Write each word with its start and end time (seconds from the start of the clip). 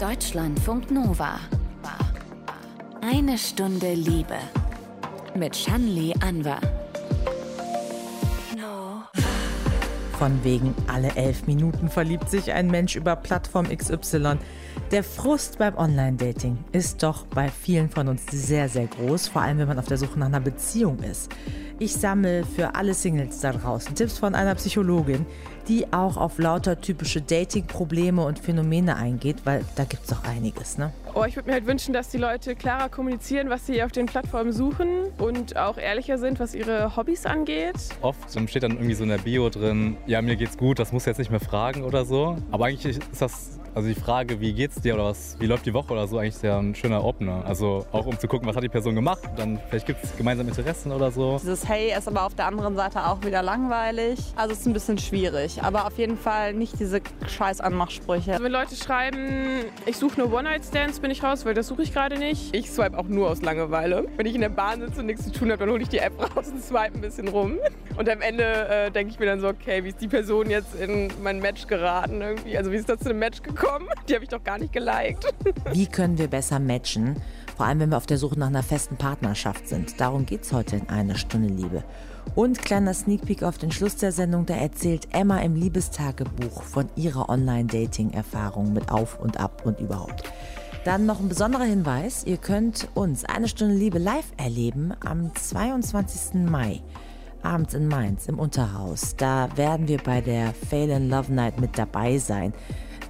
Deutschlandfunk 0.00 0.90
Nova. 0.90 1.38
Eine 3.02 3.36
Stunde 3.36 3.92
Liebe. 3.92 4.38
Mit 5.34 5.54
Shanli 5.54 6.14
Anwar. 6.20 6.62
Von 10.18 10.42
wegen 10.42 10.74
alle 10.86 11.14
elf 11.16 11.46
Minuten 11.46 11.90
verliebt 11.90 12.30
sich 12.30 12.50
ein 12.50 12.68
Mensch 12.68 12.96
über 12.96 13.14
Plattform 13.14 13.68
XY. 13.68 14.38
Der 14.90 15.04
Frust 15.04 15.58
beim 15.58 15.76
Online-Dating 15.76 16.56
ist 16.72 17.02
doch 17.02 17.26
bei 17.26 17.50
vielen 17.50 17.90
von 17.90 18.08
uns 18.08 18.22
sehr, 18.30 18.70
sehr 18.70 18.86
groß, 18.86 19.28
vor 19.28 19.42
allem 19.42 19.58
wenn 19.58 19.68
man 19.68 19.78
auf 19.78 19.86
der 19.86 19.98
Suche 19.98 20.18
nach 20.18 20.28
einer 20.28 20.40
Beziehung 20.40 21.00
ist. 21.00 21.30
Ich 21.82 21.94
sammle 21.94 22.44
für 22.44 22.74
alle 22.74 22.92
Singles 22.92 23.40
da 23.40 23.52
draußen 23.52 23.94
Tipps 23.94 24.18
von 24.18 24.34
einer 24.34 24.54
Psychologin, 24.54 25.24
die 25.66 25.90
auch 25.94 26.18
auf 26.18 26.38
lauter 26.38 26.78
typische 26.78 27.22
Dating-Probleme 27.22 28.22
und 28.22 28.38
Phänomene 28.38 28.96
eingeht, 28.96 29.38
weil 29.44 29.64
da 29.76 29.84
gibt 29.84 30.02
es 30.02 30.10
doch 30.10 30.22
einiges, 30.24 30.76
ne? 30.76 30.92
Oh, 31.14 31.24
ich 31.24 31.36
würde 31.36 31.48
mir 31.48 31.54
halt 31.54 31.66
wünschen, 31.66 31.94
dass 31.94 32.10
die 32.10 32.18
Leute 32.18 32.54
klarer 32.54 32.90
kommunizieren, 32.90 33.48
was 33.48 33.66
sie 33.66 33.82
auf 33.82 33.92
den 33.92 34.04
Plattformen 34.04 34.52
suchen 34.52 34.88
und 35.16 35.56
auch 35.56 35.78
ehrlicher 35.78 36.18
sind, 36.18 36.38
was 36.38 36.54
ihre 36.54 36.96
Hobbys 36.96 37.24
angeht. 37.24 37.76
Oft 38.02 38.30
steht 38.30 38.62
dann 38.62 38.72
irgendwie 38.72 38.94
so 38.94 39.04
in 39.04 39.08
der 39.08 39.18
Bio 39.18 39.48
drin, 39.48 39.96
ja, 40.06 40.20
mir 40.20 40.36
geht's 40.36 40.58
gut, 40.58 40.78
das 40.78 40.92
muss 40.92 41.06
jetzt 41.06 41.16
nicht 41.16 41.30
mehr 41.30 41.40
fragen 41.40 41.82
oder 41.82 42.04
so. 42.04 42.36
Aber 42.50 42.66
eigentlich 42.66 42.98
ist 42.98 43.22
das 43.22 43.59
also 43.74 43.88
die 43.88 43.94
Frage, 43.94 44.40
wie 44.40 44.52
geht's 44.52 44.80
dir 44.80 44.94
oder 44.94 45.04
was, 45.04 45.36
wie 45.38 45.46
läuft 45.46 45.66
die 45.66 45.74
Woche 45.74 45.92
oder 45.92 46.06
so, 46.06 46.18
eigentlich 46.18 46.36
sehr 46.36 46.56
ein 46.58 46.74
schöner 46.74 47.04
Opener. 47.04 47.44
Also 47.46 47.86
auch 47.92 48.06
um 48.06 48.18
zu 48.18 48.28
gucken, 48.28 48.48
was 48.48 48.56
hat 48.56 48.62
die 48.62 48.68
Person 48.68 48.94
gemacht, 48.94 49.22
dann 49.36 49.58
vielleicht 49.68 49.86
gibt 49.86 50.02
es 50.02 50.16
gemeinsame 50.16 50.50
Interessen 50.50 50.92
oder 50.92 51.10
so. 51.10 51.38
Dieses 51.40 51.68
Hey 51.68 51.96
ist 51.96 52.08
aber 52.08 52.24
auf 52.24 52.34
der 52.34 52.46
anderen 52.46 52.76
Seite 52.76 53.06
auch 53.06 53.22
wieder 53.24 53.42
langweilig. 53.42 54.18
Also 54.36 54.52
es 54.52 54.60
ist 54.60 54.66
ein 54.66 54.72
bisschen 54.72 54.98
schwierig, 54.98 55.62
aber 55.62 55.86
auf 55.86 55.98
jeden 55.98 56.16
Fall 56.16 56.54
nicht 56.54 56.78
diese 56.80 57.00
scheiß 57.28 57.60
Anmachsprüche. 57.60 58.32
Also 58.32 58.44
wenn 58.44 58.52
Leute 58.52 58.74
schreiben, 58.76 59.64
ich 59.86 59.96
suche 59.96 60.20
nur 60.20 60.32
One-Night-Stands, 60.32 61.00
bin 61.00 61.10
ich 61.10 61.22
raus, 61.22 61.44
weil 61.44 61.54
das 61.54 61.68
suche 61.68 61.82
ich 61.82 61.92
gerade 61.92 62.18
nicht. 62.18 62.54
Ich 62.54 62.70
swipe 62.70 62.98
auch 62.98 63.08
nur 63.08 63.30
aus 63.30 63.42
Langeweile. 63.42 64.06
Wenn 64.16 64.26
ich 64.26 64.34
in 64.34 64.40
der 64.40 64.48
Bahn 64.48 64.80
sitze 64.80 65.00
und 65.00 65.06
nichts 65.06 65.24
zu 65.24 65.32
tun 65.32 65.50
habe, 65.50 65.60
dann 65.60 65.70
hole 65.70 65.82
ich 65.82 65.88
die 65.88 65.98
App 65.98 66.18
raus 66.18 66.48
und 66.48 66.62
swipe 66.62 66.94
ein 66.94 67.00
bisschen 67.00 67.28
rum. 67.28 67.58
Und 67.96 68.08
am 68.08 68.20
Ende 68.20 68.44
äh, 68.44 68.90
denke 68.90 69.12
ich 69.12 69.18
mir 69.18 69.26
dann 69.26 69.40
so, 69.40 69.48
okay, 69.48 69.84
wie 69.84 69.88
ist 69.88 70.00
die 70.00 70.08
Person 70.08 70.48
jetzt 70.50 70.74
in 70.74 71.12
mein 71.22 71.38
Match 71.40 71.66
geraten 71.66 72.20
irgendwie? 72.20 72.56
Also 72.56 72.72
wie 72.72 72.76
ist 72.76 72.88
das 72.88 73.00
zu 73.00 73.10
einem 73.10 73.18
Match 73.18 73.42
gekommen? 73.42 73.59
Bekommen. 73.60 73.88
Die 74.08 74.14
habe 74.14 74.24
ich 74.24 74.30
doch 74.30 74.42
gar 74.42 74.58
nicht 74.58 74.72
geliked. 74.72 75.26
Wie 75.72 75.86
können 75.86 76.18
wir 76.18 76.28
besser 76.28 76.58
matchen? 76.58 77.16
Vor 77.56 77.66
allem, 77.66 77.80
wenn 77.80 77.90
wir 77.90 77.96
auf 77.96 78.06
der 78.06 78.18
Suche 78.18 78.38
nach 78.38 78.48
einer 78.48 78.62
festen 78.62 78.96
Partnerschaft 78.96 79.68
sind. 79.68 80.00
Darum 80.00 80.26
geht 80.26 80.42
es 80.42 80.52
heute 80.52 80.76
in 80.76 80.88
einer 80.88 81.16
Stunde 81.16 81.48
Liebe. 81.48 81.84
Und 82.34 82.62
kleiner 82.62 82.94
Sneak 82.94 83.24
Peek 83.24 83.42
auf 83.42 83.58
den 83.58 83.72
Schluss 83.72 83.96
der 83.96 84.12
Sendung, 84.12 84.46
da 84.46 84.54
erzählt 84.54 85.08
Emma 85.12 85.38
im 85.40 85.56
Liebestagebuch 85.56 86.62
von 86.62 86.88
ihrer 86.96 87.28
Online-Dating-Erfahrung 87.28 88.72
mit 88.72 88.90
Auf 88.90 89.18
und 89.20 89.38
Ab 89.38 89.62
und 89.64 89.80
überhaupt. 89.80 90.22
Dann 90.84 91.06
noch 91.06 91.20
ein 91.20 91.28
besonderer 91.28 91.64
Hinweis, 91.64 92.24
ihr 92.24 92.38
könnt 92.38 92.88
uns 92.94 93.24
eine 93.24 93.48
Stunde 93.48 93.74
Liebe 93.74 93.98
live 93.98 94.32
erleben 94.38 94.94
am 95.04 95.34
22. 95.34 96.48
Mai 96.48 96.80
abends 97.42 97.72
in 97.72 97.88
Mainz 97.88 98.26
im 98.28 98.38
Unterhaus. 98.38 99.16
Da 99.16 99.48
werden 99.56 99.88
wir 99.88 99.98
bei 99.98 100.20
der 100.20 100.52
Fail 100.52 100.90
in 100.90 101.08
Love 101.08 101.32
Night 101.32 101.58
mit 101.58 101.78
dabei 101.78 102.18
sein. 102.18 102.52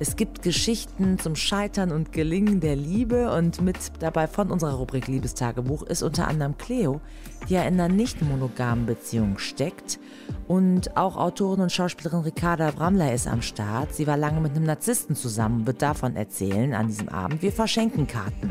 Es 0.02 0.16
gibt 0.16 0.40
Geschichten 0.40 1.18
zum 1.18 1.36
Scheitern 1.36 1.92
und 1.92 2.10
Gelingen 2.10 2.60
der 2.60 2.74
Liebe 2.74 3.30
und 3.36 3.60
mit 3.60 3.76
dabei 3.98 4.28
von 4.28 4.50
unserer 4.50 4.76
Rubrik 4.76 5.08
Liebestagebuch 5.08 5.82
ist 5.82 6.02
unter 6.02 6.26
anderem 6.26 6.56
Cleo, 6.56 7.02
die 7.46 7.52
ja 7.52 7.64
in 7.64 7.78
einer 7.78 7.94
nicht 7.94 8.22
monogamen 8.22 8.86
Beziehung 8.86 9.36
steckt. 9.36 10.00
Und 10.48 10.96
auch 10.96 11.18
Autorin 11.18 11.60
und 11.60 11.70
Schauspielerin 11.70 12.20
Ricarda 12.20 12.70
Bramler 12.70 13.12
ist 13.12 13.26
am 13.26 13.42
Start. 13.42 13.94
Sie 13.94 14.06
war 14.06 14.16
lange 14.16 14.40
mit 14.40 14.52
einem 14.52 14.64
Narzissten 14.64 15.14
zusammen 15.14 15.66
wird 15.66 15.82
davon 15.82 16.16
erzählen 16.16 16.72
an 16.72 16.86
diesem 16.86 17.10
Abend. 17.10 17.42
Wir 17.42 17.52
verschenken 17.52 18.06
Karten. 18.06 18.50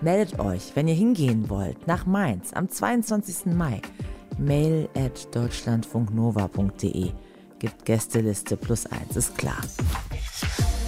Meldet 0.00 0.38
euch, 0.38 0.76
wenn 0.76 0.86
ihr 0.86 0.94
hingehen 0.94 1.50
wollt, 1.50 1.88
nach 1.88 2.06
Mainz 2.06 2.52
am 2.52 2.68
22. 2.68 3.46
Mai. 3.46 3.82
Mail 4.38 4.88
at 4.94 5.34
deutschlandfunknova.de. 5.34 7.10
Gibt 7.58 7.84
Gästeliste 7.84 8.56
plus 8.56 8.86
eins, 8.86 9.16
ist 9.16 9.36
klar. 9.36 9.58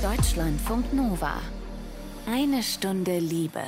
Deutschlandfunk 0.02 0.92
Nova. 0.92 1.40
Eine 2.26 2.62
Stunde 2.62 3.18
Liebe. 3.18 3.62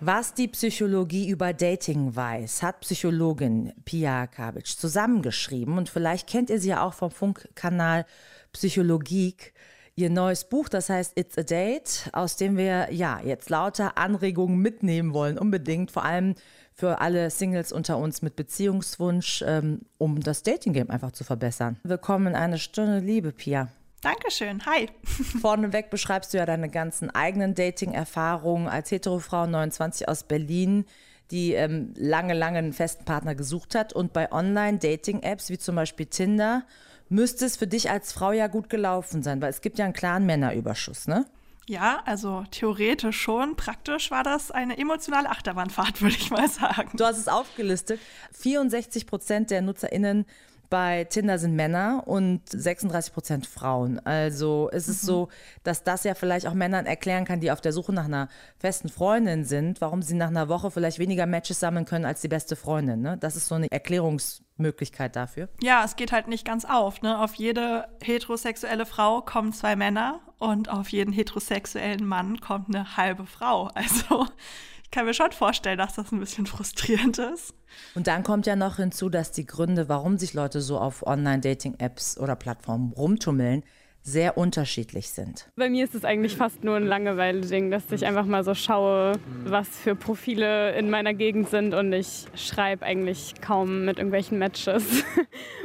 Was 0.00 0.32
die 0.32 0.48
Psychologie 0.48 1.28
über 1.28 1.52
Dating 1.52 2.16
weiß, 2.16 2.62
hat 2.62 2.80
Psychologin 2.80 3.74
Pia 3.84 4.26
Kabic 4.26 4.66
zusammengeschrieben 4.66 5.76
und 5.76 5.90
vielleicht 5.90 6.28
kennt 6.28 6.48
ihr 6.48 6.60
sie 6.60 6.70
ja 6.70 6.82
auch 6.82 6.94
vom 6.94 7.10
Funkkanal 7.10 8.06
Psychologie. 8.52 9.36
Ihr 9.96 10.08
neues 10.08 10.44
Buch, 10.44 10.70
das 10.70 10.88
heißt 10.88 11.18
It's 11.18 11.36
a 11.36 11.42
Date, 11.42 12.08
aus 12.14 12.36
dem 12.36 12.56
wir 12.56 12.90
ja 12.90 13.20
jetzt 13.22 13.50
lauter 13.50 13.98
Anregungen 13.98 14.58
mitnehmen 14.58 15.12
wollen, 15.12 15.38
unbedingt, 15.38 15.90
vor 15.90 16.06
allem 16.06 16.36
für 16.72 17.02
alle 17.02 17.28
Singles 17.28 17.70
unter 17.70 17.98
uns 17.98 18.22
mit 18.22 18.34
Beziehungswunsch, 18.34 19.44
ähm, 19.46 19.82
um 19.98 20.20
das 20.20 20.42
Dating-Game 20.42 20.88
einfach 20.88 21.12
zu 21.12 21.22
verbessern. 21.22 21.76
Willkommen 21.82 22.28
in 22.28 22.34
eine 22.34 22.58
Stunde 22.58 23.00
Liebe, 23.00 23.32
Pia. 23.32 23.68
Dankeschön, 24.06 24.64
hi. 24.66 24.88
Vorneweg 25.40 25.90
beschreibst 25.90 26.32
du 26.32 26.38
ja 26.38 26.46
deine 26.46 26.68
ganzen 26.68 27.10
eigenen 27.12 27.56
Dating-Erfahrungen 27.56 28.68
als 28.68 28.92
Heterofrau 28.92 29.48
29 29.48 30.08
aus 30.08 30.22
Berlin, 30.22 30.84
die 31.32 31.54
ähm, 31.54 31.92
lange, 31.96 32.32
lange 32.32 32.58
einen 32.58 32.72
festen 32.72 33.04
Partner 33.04 33.34
gesucht 33.34 33.74
hat. 33.74 33.92
Und 33.92 34.12
bei 34.12 34.30
Online-Dating-Apps 34.30 35.50
wie 35.50 35.58
zum 35.58 35.74
Beispiel 35.74 36.06
Tinder 36.06 36.62
müsste 37.08 37.46
es 37.46 37.56
für 37.56 37.66
dich 37.66 37.90
als 37.90 38.12
Frau 38.12 38.30
ja 38.30 38.46
gut 38.46 38.70
gelaufen 38.70 39.24
sein, 39.24 39.42
weil 39.42 39.50
es 39.50 39.60
gibt 39.60 39.76
ja 39.76 39.84
einen 39.84 39.94
klaren 39.94 40.24
Männerüberschuss, 40.24 41.08
ne? 41.08 41.26
Ja, 41.68 42.00
also 42.04 42.44
theoretisch 42.52 43.20
schon. 43.20 43.56
Praktisch 43.56 44.12
war 44.12 44.22
das 44.22 44.52
eine 44.52 44.78
emotionale 44.78 45.28
Achterbahnfahrt, 45.30 46.00
würde 46.00 46.14
ich 46.14 46.30
mal 46.30 46.48
sagen. 46.48 46.90
Du 46.94 47.04
hast 47.04 47.18
es 47.18 47.26
aufgelistet. 47.26 47.98
64 48.34 49.08
Prozent 49.08 49.50
der 49.50 49.62
NutzerInnen 49.62 50.26
bei 50.70 51.04
Tinder 51.04 51.38
sind 51.38 51.54
Männer 51.54 52.02
und 52.06 52.40
36 52.48 53.12
Prozent 53.12 53.46
Frauen. 53.46 53.98
Also 54.04 54.68
ist 54.68 54.88
es 54.88 55.02
mhm. 55.02 55.06
so, 55.06 55.28
dass 55.62 55.84
das 55.84 56.04
ja 56.04 56.14
vielleicht 56.14 56.46
auch 56.46 56.54
Männern 56.54 56.86
erklären 56.86 57.24
kann, 57.24 57.40
die 57.40 57.50
auf 57.50 57.60
der 57.60 57.72
Suche 57.72 57.92
nach 57.92 58.06
einer 58.06 58.28
festen 58.58 58.88
Freundin 58.88 59.44
sind, 59.44 59.80
warum 59.80 60.02
sie 60.02 60.14
nach 60.14 60.28
einer 60.28 60.48
Woche 60.48 60.70
vielleicht 60.70 60.98
weniger 60.98 61.26
Matches 61.26 61.60
sammeln 61.60 61.84
können 61.84 62.04
als 62.04 62.20
die 62.20 62.28
beste 62.28 62.56
Freundin. 62.56 63.00
Ne? 63.02 63.16
Das 63.18 63.36
ist 63.36 63.46
so 63.46 63.54
eine 63.54 63.70
Erklärungsmöglichkeit 63.70 65.16
dafür. 65.16 65.48
Ja, 65.62 65.84
es 65.84 65.96
geht 65.96 66.12
halt 66.12 66.28
nicht 66.28 66.44
ganz 66.44 66.64
auf. 66.64 67.02
Ne? 67.02 67.20
Auf 67.20 67.34
jede 67.34 67.88
heterosexuelle 68.02 68.86
Frau 68.86 69.22
kommen 69.22 69.52
zwei 69.52 69.76
Männer 69.76 70.20
und 70.38 70.68
auf 70.68 70.88
jeden 70.90 71.12
heterosexuellen 71.12 72.04
Mann 72.06 72.40
kommt 72.40 72.74
eine 72.74 72.96
halbe 72.96 73.26
Frau. 73.26 73.70
Also 73.74 74.26
ich 74.86 74.90
kann 74.92 75.04
mir 75.04 75.14
schon 75.14 75.32
vorstellen, 75.32 75.78
dass 75.78 75.94
das 75.94 76.12
ein 76.12 76.20
bisschen 76.20 76.46
frustrierend 76.46 77.18
ist. 77.18 77.52
Und 77.96 78.06
dann 78.06 78.22
kommt 78.22 78.46
ja 78.46 78.54
noch 78.54 78.76
hinzu, 78.76 79.08
dass 79.08 79.32
die 79.32 79.44
Gründe, 79.44 79.88
warum 79.88 80.16
sich 80.16 80.32
Leute 80.32 80.60
so 80.60 80.78
auf 80.78 81.04
Online-Dating-Apps 81.04 82.18
oder 82.18 82.36
Plattformen 82.36 82.92
rumtummeln, 82.92 83.64
sehr 84.04 84.38
unterschiedlich 84.38 85.10
sind. 85.10 85.50
Bei 85.56 85.68
mir 85.68 85.84
ist 85.84 85.96
es 85.96 86.04
eigentlich 86.04 86.36
fast 86.36 86.62
nur 86.62 86.76
ein 86.76 86.86
Langeweile-Ding, 86.86 87.72
dass 87.72 87.90
ich 87.90 88.06
einfach 88.06 88.26
mal 88.26 88.44
so 88.44 88.54
schaue, 88.54 89.18
was 89.44 89.66
für 89.66 89.96
Profile 89.96 90.76
in 90.76 90.88
meiner 90.88 91.14
Gegend 91.14 91.50
sind 91.50 91.74
und 91.74 91.92
ich 91.92 92.26
schreibe 92.36 92.86
eigentlich 92.86 93.34
kaum 93.40 93.84
mit 93.84 93.98
irgendwelchen 93.98 94.38
Matches. 94.38 94.84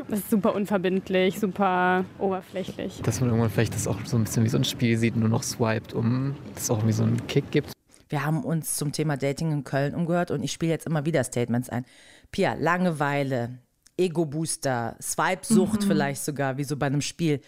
Das 0.10 0.20
ist 0.20 0.32
super 0.32 0.56
unverbindlich, 0.56 1.40
super 1.40 2.04
oberflächlich. 2.20 3.02
Dass 3.04 3.22
man 3.22 3.30
irgendwann 3.30 3.52
vielleicht 3.52 3.76
das 3.76 3.88
auch 3.88 3.98
so 4.04 4.18
ein 4.18 4.26
bisschen 4.26 4.44
wie 4.44 4.50
so 4.50 4.58
ein 4.58 4.66
Spiel 4.66 4.98
sieht, 4.98 5.16
nur 5.16 5.30
noch 5.30 5.44
swiped, 5.44 5.94
um 5.94 6.36
das 6.54 6.70
auch 6.70 6.80
irgendwie 6.80 6.94
so 6.94 7.04
einen 7.04 7.28
Kick 7.28 7.50
gibt. 7.52 7.72
Wir 8.12 8.26
haben 8.26 8.44
uns 8.44 8.76
zum 8.76 8.92
Thema 8.92 9.16
Dating 9.16 9.54
in 9.54 9.64
Köln 9.64 9.96
umgehört 9.96 10.32
und 10.32 10.44
ich 10.44 10.52
spiele 10.52 10.74
jetzt 10.74 10.86
immer 10.86 11.06
wieder 11.06 11.24
Statements 11.24 11.70
ein. 11.70 11.86
Pia, 12.32 12.56
Langeweile, 12.56 13.60
Ego-Booster, 13.98 14.98
Swipe-Sucht 15.02 15.84
mhm. 15.84 15.88
vielleicht 15.88 16.24
sogar, 16.24 16.58
wie 16.58 16.66
so 16.66 16.76
bei 16.76 16.88
einem 16.88 17.02
Spiel. 17.02 17.42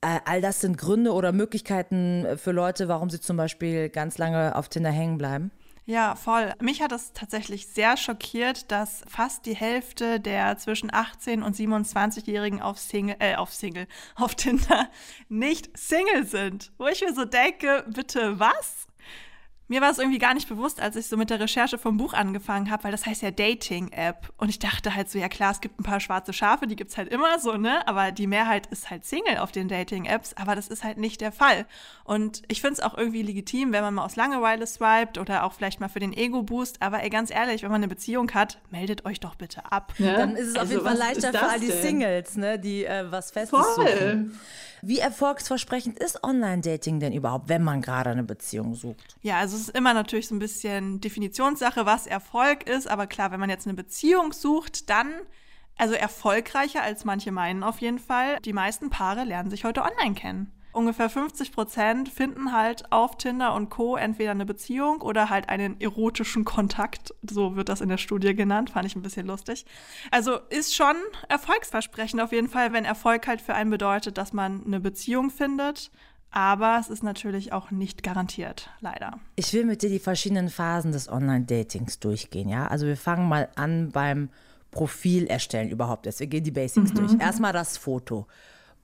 Äh, 0.00 0.20
all 0.24 0.40
das 0.40 0.60
sind 0.60 0.78
Gründe 0.78 1.12
oder 1.12 1.32
Möglichkeiten 1.32 2.24
für 2.36 2.52
Leute, 2.52 2.86
warum 2.86 3.10
sie 3.10 3.20
zum 3.20 3.36
Beispiel 3.36 3.88
ganz 3.88 4.16
lange 4.16 4.54
auf 4.54 4.68
Tinder 4.68 4.90
hängen 4.90 5.18
bleiben? 5.18 5.50
Ja, 5.86 6.14
voll. 6.14 6.52
Mich 6.60 6.82
hat 6.82 6.92
es 6.92 7.12
tatsächlich 7.12 7.66
sehr 7.66 7.96
schockiert, 7.96 8.70
dass 8.70 9.02
fast 9.08 9.46
die 9.46 9.56
Hälfte 9.56 10.20
der 10.20 10.56
zwischen 10.58 10.92
18 10.92 11.42
und 11.42 11.56
27-Jährigen 11.56 12.60
auf 12.62 12.78
Single, 12.78 13.16
äh, 13.18 13.34
auf 13.34 13.52
Single, 13.52 13.88
auf 14.14 14.36
Tinder 14.36 14.88
nicht 15.28 15.76
Single 15.76 16.26
sind. 16.26 16.70
Wo 16.78 16.86
ich 16.86 17.02
mir 17.02 17.14
so 17.14 17.24
denke, 17.24 17.84
bitte 17.88 18.38
was? 18.38 18.86
Mir 19.68 19.80
war 19.80 19.90
es 19.90 19.98
irgendwie 19.98 20.18
gar 20.18 20.34
nicht 20.34 20.48
bewusst, 20.48 20.80
als 20.80 20.94
ich 20.94 21.08
so 21.08 21.16
mit 21.16 21.28
der 21.28 21.40
Recherche 21.40 21.76
vom 21.76 21.96
Buch 21.96 22.14
angefangen 22.14 22.70
habe, 22.70 22.84
weil 22.84 22.92
das 22.92 23.04
heißt 23.04 23.22
ja 23.22 23.32
Dating-App. 23.32 24.32
Und 24.36 24.48
ich 24.48 24.60
dachte 24.60 24.94
halt 24.94 25.10
so, 25.10 25.18
ja 25.18 25.28
klar, 25.28 25.50
es 25.50 25.60
gibt 25.60 25.80
ein 25.80 25.82
paar 25.82 25.98
schwarze 25.98 26.32
Schafe, 26.32 26.68
die 26.68 26.76
gibt's 26.76 26.96
halt 26.96 27.08
immer 27.08 27.40
so, 27.40 27.56
ne? 27.56 27.86
Aber 27.88 28.12
die 28.12 28.28
Mehrheit 28.28 28.66
ist 28.68 28.90
halt 28.90 29.04
Single 29.04 29.38
auf 29.38 29.50
den 29.50 29.66
Dating-Apps, 29.66 30.34
aber 30.34 30.54
das 30.54 30.68
ist 30.68 30.84
halt 30.84 30.98
nicht 30.98 31.20
der 31.20 31.32
Fall. 31.32 31.66
Und 32.04 32.42
ich 32.46 32.60
finde 32.60 32.74
es 32.74 32.80
auch 32.80 32.96
irgendwie 32.96 33.22
legitim, 33.22 33.72
wenn 33.72 33.82
man 33.82 33.94
mal 33.94 34.04
aus 34.04 34.14
Langeweile 34.14 34.66
swiped 34.66 35.18
oder 35.18 35.42
auch 35.42 35.52
vielleicht 35.52 35.80
mal 35.80 35.88
für 35.88 36.00
den 36.00 36.12
Ego-Boost. 36.12 36.80
Aber 36.80 37.02
ey, 37.02 37.10
ganz 37.10 37.32
ehrlich, 37.32 37.62
wenn 37.64 37.70
man 37.70 37.80
eine 37.80 37.88
Beziehung 37.88 38.32
hat, 38.34 38.58
meldet 38.70 39.04
euch 39.04 39.18
doch 39.18 39.34
bitte 39.34 39.72
ab. 39.72 39.94
Ja? 39.98 40.16
Dann 40.16 40.36
ist 40.36 40.48
es 40.48 40.54
also 40.54 40.60
auf 40.60 40.70
jeden 40.70 40.84
Fall 40.84 40.96
leichter 40.96 41.32
für 41.32 41.48
all 41.48 41.58
die 41.58 41.72
Singles, 41.72 42.36
ne? 42.36 42.58
Die 42.58 42.84
äh, 42.84 43.10
was 43.10 43.32
Festes 43.32 43.58
Voll. 43.58 43.86
suchen. 43.86 44.38
Wie 44.88 45.00
erfolgsversprechend 45.00 45.98
ist 45.98 46.22
Online-Dating 46.22 47.00
denn 47.00 47.12
überhaupt, 47.12 47.48
wenn 47.48 47.64
man 47.64 47.82
gerade 47.82 48.10
eine 48.10 48.22
Beziehung 48.22 48.76
sucht? 48.76 49.16
Ja, 49.20 49.38
also 49.38 49.56
es 49.56 49.62
ist 49.62 49.76
immer 49.76 49.94
natürlich 49.94 50.28
so 50.28 50.34
ein 50.36 50.38
bisschen 50.38 51.00
Definitionssache, 51.00 51.86
was 51.86 52.06
Erfolg 52.06 52.68
ist. 52.68 52.86
Aber 52.86 53.08
klar, 53.08 53.32
wenn 53.32 53.40
man 53.40 53.50
jetzt 53.50 53.66
eine 53.66 53.74
Beziehung 53.74 54.32
sucht, 54.32 54.88
dann 54.88 55.12
also 55.76 55.94
erfolgreicher 55.94 56.84
als 56.84 57.04
manche 57.04 57.32
meinen 57.32 57.64
auf 57.64 57.80
jeden 57.80 57.98
Fall. 57.98 58.38
Die 58.44 58.52
meisten 58.52 58.88
Paare 58.88 59.24
lernen 59.24 59.50
sich 59.50 59.64
heute 59.64 59.82
online 59.82 60.14
kennen 60.14 60.52
ungefähr 60.76 61.08
50 61.08 61.52
Prozent 61.52 62.08
finden 62.08 62.52
halt 62.52 62.92
auf 62.92 63.16
Tinder 63.16 63.54
und 63.54 63.70
Co. 63.70 63.96
entweder 63.96 64.30
eine 64.30 64.46
Beziehung 64.46 65.00
oder 65.00 65.30
halt 65.30 65.48
einen 65.48 65.80
erotischen 65.80 66.44
Kontakt. 66.44 67.14
So 67.28 67.56
wird 67.56 67.68
das 67.68 67.80
in 67.80 67.88
der 67.88 67.98
Studie 67.98 68.34
genannt. 68.34 68.70
Fand 68.70 68.86
ich 68.86 68.94
ein 68.94 69.02
bisschen 69.02 69.26
lustig. 69.26 69.66
Also 70.10 70.38
ist 70.50 70.74
schon 70.74 70.94
erfolgsversprechend 71.28 72.20
auf 72.20 72.32
jeden 72.32 72.48
Fall, 72.48 72.72
wenn 72.72 72.84
Erfolg 72.84 73.26
halt 73.26 73.40
für 73.40 73.54
einen 73.54 73.70
bedeutet, 73.70 74.18
dass 74.18 74.32
man 74.32 74.64
eine 74.64 74.80
Beziehung 74.80 75.30
findet. 75.30 75.90
Aber 76.30 76.78
es 76.78 76.88
ist 76.88 77.02
natürlich 77.02 77.52
auch 77.52 77.70
nicht 77.70 78.02
garantiert, 78.02 78.68
leider. 78.80 79.18
Ich 79.36 79.52
will 79.54 79.64
mit 79.64 79.82
dir 79.82 79.88
die 79.88 79.98
verschiedenen 79.98 80.50
Phasen 80.50 80.92
des 80.92 81.08
Online-Datings 81.08 81.98
durchgehen, 81.98 82.48
ja? 82.48 82.66
Also 82.66 82.86
wir 82.86 82.96
fangen 82.96 83.28
mal 83.28 83.48
an 83.54 83.90
beim 83.90 84.28
Profil 84.70 85.26
erstellen 85.26 85.70
überhaupt 85.70 86.04
erst. 86.04 86.20
Wir 86.20 86.26
gehen 86.26 86.44
die 86.44 86.50
Basics 86.50 86.92
mhm. 86.92 86.96
durch. 86.96 87.20
Erstmal 87.20 87.54
das 87.54 87.78
Foto. 87.78 88.26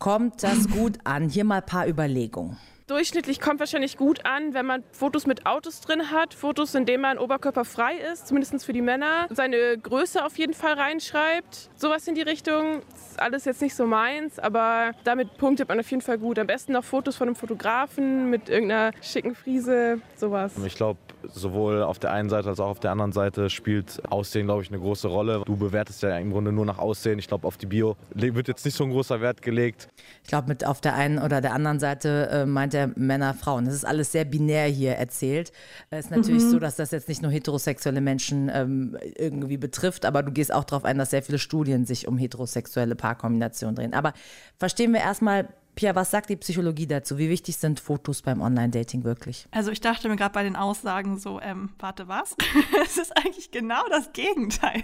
Kommt 0.03 0.43
das 0.43 0.69
gut 0.69 0.99
an? 1.05 1.29
Hier 1.29 1.45
mal 1.45 1.59
ein 1.59 1.65
paar 1.65 1.87
Überlegungen. 1.87 2.57
Durchschnittlich 2.93 3.41
kommt 3.41 3.59
wahrscheinlich 3.59 3.97
gut 3.97 4.27
an, 4.27 4.53
wenn 4.53 4.67
man 4.67 4.85
Fotos 4.93 5.27
mit 5.27 5.47
Autos 5.47 5.81
drin 5.81 6.11
hat, 6.11 6.35
Fotos, 6.35 6.75
in 6.75 6.85
denen 6.85 7.01
man 7.01 7.17
oberkörperfrei 7.17 7.95
ist, 8.13 8.29
zumindest 8.29 8.67
für 8.67 8.75
die 8.75 8.83
Männer, 8.83 9.29
seine 9.31 9.79
Größe 9.79 10.23
auf 10.23 10.37
jeden 10.37 10.53
Fall 10.53 10.75
reinschreibt. 10.75 11.71
Sowas 11.75 12.07
in 12.07 12.15
die 12.15 12.21
Richtung. 12.21 12.83
Ist 12.95 13.19
alles 13.19 13.47
jetzt 13.47 13.63
nicht 13.63 13.75
so 13.75 13.87
meins, 13.87 14.39
aber 14.39 14.91
damit 15.05 15.39
punktet 15.39 15.71
man 15.71 15.81
auf 15.81 15.91
jeden 15.91 16.03
Fall 16.03 16.19
gut. 16.19 16.39
Am 16.39 16.47
besten 16.47 16.73
noch 16.73 16.85
Fotos 16.85 17.17
von 17.17 17.29
einem 17.29 17.35
Fotografen 17.35 18.29
mit 18.29 18.51
irgendeiner 18.51 18.91
schicken 19.01 19.35
Friese, 19.35 20.03
sowas. 20.17 20.53
Ich 20.63 20.75
glaube, 20.75 20.99
sowohl 21.29 21.83
auf 21.83 21.99
der 21.99 22.13
einen 22.13 22.29
Seite 22.29 22.51
als 22.51 22.61
auch 22.61 22.69
auf 22.69 22.81
der 22.81 22.91
anderen 22.91 23.13
Seite 23.13 23.49
spielt 23.49 24.03
Aussehen, 24.11 24.45
glaube 24.47 24.65
ich, 24.65 24.69
eine 24.69 24.79
große 24.79 25.09
Rolle. 25.09 25.43
Du 25.47 25.57
bewertest 25.57 26.03
ja 26.03 26.19
im 26.19 26.31
Grunde 26.31 26.53
nur 26.53 26.67
nach 26.67 26.79
Aussehen. 26.79 27.19
Ich 27.19 27.29
glaube, 27.29 27.47
auf 27.47 27.57
die 27.57 27.67
Bio 27.67 27.97
wird 28.11 28.49
jetzt 28.49 28.67
nicht 28.67 28.77
so 28.77 28.85
ein 28.85 28.91
großer 28.91 29.23
Wert 29.23 29.41
gelegt. 29.41 29.89
Ich 30.25 30.29
glaube, 30.29 30.49
mit 30.49 30.67
auf 30.67 30.83
der 30.83 30.95
einen 30.95 31.19
oder 31.19 31.41
der 31.41 31.55
anderen 31.55 31.81
Seite 31.81 32.29
äh, 32.31 32.45
meint 32.47 32.75
er 32.75 32.82
Männer, 32.89 33.35
Frauen. 33.35 33.65
Das 33.65 33.75
ist 33.75 33.85
alles 33.85 34.13
sehr 34.13 34.25
binär 34.25 34.67
hier 34.67 34.93
erzählt. 34.93 35.53
Es 35.91 36.07
ist 36.07 36.11
natürlich 36.11 36.45
mhm. 36.45 36.51
so, 36.51 36.59
dass 36.59 36.77
das 36.77 36.91
jetzt 36.91 37.09
nicht 37.09 37.23
nur 37.23 37.31
heterosexuelle 37.31 38.01
Menschen 38.01 38.51
ähm, 38.53 38.97
irgendwie 39.17 39.57
betrifft, 39.57 40.05
aber 40.05 40.23
du 40.23 40.33
gehst 40.33 40.53
auch 40.53 40.65
darauf 40.65 40.85
ein, 40.85 40.99
dass 40.99 41.11
sehr 41.11 41.23
viele 41.23 41.39
Studien 41.39 41.85
sich 41.87 42.09
um 42.09 42.19
heterosexuelle 42.19 42.95
Paarkombinationen 42.95 43.75
drehen. 43.77 43.95
Aber 43.95 44.13
verstehen 44.59 44.93
wir 44.93 45.01
erstmal 45.01 45.49
Pia, 45.75 45.95
was 45.95 46.11
sagt 46.11 46.29
die 46.29 46.37
Psychologie 46.37 46.87
dazu? 46.87 47.17
Wie 47.17 47.31
wichtig 47.31 47.57
sind 47.57 47.81
Fotos 47.81 48.21
beim 48.21 48.43
Online-Dating 48.43 49.05
wirklich? 49.05 49.49
Also 49.53 49.71
ich 49.71 49.81
dachte 49.81 50.07
mir 50.11 50.17
gerade 50.17 50.35
bei 50.35 50.43
den 50.43 50.55
Aussagen 50.55 51.19
so, 51.19 51.41
ähm, 51.41 51.71
warte, 51.79 52.09
was? 52.09 52.37
Es 52.85 52.99
ist 52.99 53.17
eigentlich 53.17 53.51
genau 53.53 53.83
das 53.89 54.13
Gegenteil. 54.13 54.83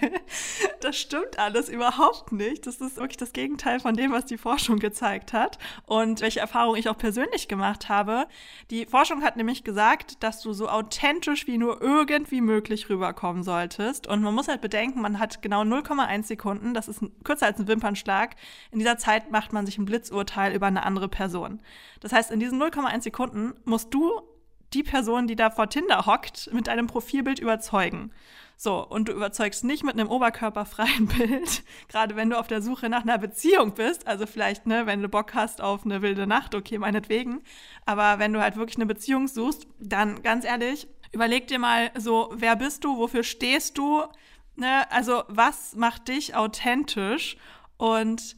Das 0.80 0.96
stimmt 0.96 1.38
alles 1.38 1.68
überhaupt 1.68 2.32
nicht. 2.32 2.66
Das 2.66 2.76
ist 2.76 2.96
wirklich 2.96 3.18
das 3.18 3.32
Gegenteil 3.32 3.80
von 3.80 3.96
dem, 3.96 4.12
was 4.12 4.24
die 4.24 4.38
Forschung 4.38 4.78
gezeigt 4.78 5.34
hat 5.34 5.58
und 5.84 6.22
welche 6.22 6.40
Erfahrungen 6.40 6.78
ich 6.78 6.88
auch 6.88 6.96
persönlich 6.96 7.48
gemacht 7.48 7.90
habe. 7.90 8.26
Die 8.70 8.86
Forschung 8.86 9.22
hat 9.22 9.36
nämlich 9.36 9.64
gesagt, 9.64 10.22
dass 10.22 10.40
du 10.40 10.54
so 10.54 10.68
authentisch 10.68 11.46
wie 11.46 11.58
nur 11.58 11.82
irgendwie 11.82 12.40
möglich 12.40 12.88
rüberkommen 12.88 13.42
solltest. 13.42 14.06
Und 14.06 14.22
man 14.22 14.34
muss 14.34 14.48
halt 14.48 14.62
bedenken, 14.62 15.02
man 15.02 15.18
hat 15.18 15.42
genau 15.42 15.62
0,1 15.62 16.24
Sekunden, 16.24 16.72
das 16.72 16.88
ist 16.88 17.02
kürzer 17.24 17.46
als 17.46 17.58
ein 17.58 17.68
Wimpernschlag. 17.68 18.36
In 18.70 18.78
dieser 18.78 18.96
Zeit 18.96 19.30
macht 19.30 19.52
man 19.52 19.66
sich 19.66 19.76
ein 19.76 19.84
Blitzurteil 19.84 20.54
über 20.54 20.77
eine 20.78 20.86
andere 20.86 21.08
Person. 21.08 21.60
Das 22.00 22.12
heißt, 22.12 22.30
in 22.30 22.40
diesen 22.40 22.60
0,1 22.60 23.02
Sekunden 23.02 23.54
musst 23.64 23.92
du 23.92 24.22
die 24.72 24.82
Person, 24.82 25.26
die 25.26 25.36
da 25.36 25.50
vor 25.50 25.68
Tinder 25.68 26.06
hockt, 26.06 26.50
mit 26.52 26.66
deinem 26.66 26.86
Profilbild 26.86 27.38
überzeugen. 27.38 28.12
So, 28.56 28.84
und 28.84 29.08
du 29.08 29.12
überzeugst 29.12 29.62
nicht 29.62 29.84
mit 29.84 29.94
einem 29.94 30.10
oberkörperfreien 30.10 31.06
Bild, 31.18 31.62
gerade 31.88 32.16
wenn 32.16 32.30
du 32.30 32.38
auf 32.38 32.48
der 32.48 32.60
Suche 32.60 32.88
nach 32.88 33.02
einer 33.02 33.16
Beziehung 33.16 33.74
bist. 33.74 34.06
Also 34.06 34.26
vielleicht, 34.26 34.66
ne, 34.66 34.84
wenn 34.86 35.00
du 35.00 35.08
Bock 35.08 35.34
hast 35.34 35.60
auf 35.60 35.84
eine 35.84 36.02
wilde 36.02 36.26
Nacht, 36.26 36.54
okay, 36.54 36.76
meinetwegen. 36.78 37.42
Aber 37.86 38.18
wenn 38.18 38.32
du 38.32 38.40
halt 38.40 38.56
wirklich 38.56 38.76
eine 38.76 38.86
Beziehung 38.86 39.28
suchst, 39.28 39.68
dann 39.78 40.22
ganz 40.22 40.44
ehrlich, 40.44 40.88
überleg 41.12 41.46
dir 41.46 41.60
mal 41.60 41.92
so, 41.96 42.30
wer 42.34 42.56
bist 42.56 42.84
du, 42.84 42.98
wofür 42.98 43.22
stehst 43.22 43.78
du? 43.78 44.02
Ne? 44.56 44.90
Also, 44.90 45.22
was 45.28 45.76
macht 45.76 46.08
dich 46.08 46.34
authentisch? 46.34 47.36
Und 47.76 48.36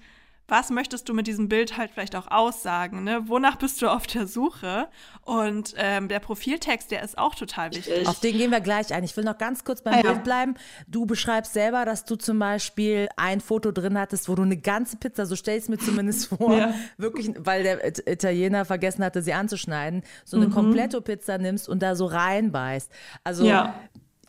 was 0.50 0.70
möchtest 0.70 1.08
du 1.08 1.14
mit 1.14 1.26
diesem 1.26 1.49
Bild 1.49 1.76
halt 1.76 1.91
vielleicht 1.93 2.17
auch 2.17 2.31
aussagen? 2.31 3.05
Ne? 3.05 3.29
Wonach 3.29 3.56
bist 3.56 3.81
du 3.82 3.88
auf 3.88 4.06
der 4.06 4.26
Suche? 4.26 4.88
Und 5.23 5.75
ähm, 5.76 6.08
der 6.08 6.19
Profiltext, 6.19 6.91
der 6.91 7.02
ist 7.02 7.17
auch 7.17 7.35
total 7.35 7.73
wichtig. 7.73 8.06
Auf 8.08 8.20
den 8.20 8.37
gehen 8.37 8.50
wir 8.50 8.61
gleich 8.61 8.93
ein. 8.93 9.05
Ich 9.05 9.17
will 9.17 9.25
noch 9.25 9.38
ganz 9.38 9.64
kurz 9.64 9.82
beim 9.82 9.94
ah, 9.94 10.02
Bild 10.02 10.25
bleiben. 10.25 10.55
Du 10.88 11.06
beschreibst 11.06 11.52
selber, 11.52 11.85
dass 11.85 12.05
du 12.05 12.17
zum 12.17 12.38
Beispiel 12.38 13.08
ein 13.17 13.41
Foto 13.41 13.70
drin 13.70 13.99
hattest, 13.99 14.29
wo 14.29 14.35
du 14.35 14.43
eine 14.43 14.56
ganze 14.56 14.97
Pizza, 14.97 15.26
so 15.26 15.37
stell 15.37 15.56
ich 15.56 15.64
es 15.64 15.69
mir 15.69 15.79
zumindest 15.79 16.26
vor, 16.37 16.56
ja. 16.56 16.75
wirklich, 16.96 17.32
weil 17.38 17.62
der 17.62 17.87
Italiener 18.08 18.64
vergessen 18.64 19.05
hatte, 19.05 19.23
sie 19.23 19.32
anzuschneiden, 19.32 20.03
so 20.25 20.37
eine 20.37 20.46
mhm. 20.46 20.53
komplette 20.53 21.00
Pizza 21.00 21.38
nimmst 21.38 21.69
und 21.69 21.82
da 21.82 21.94
so 21.94 22.06
reinbeißt. 22.06 22.91
Also 23.23 23.44
ja. 23.44 23.75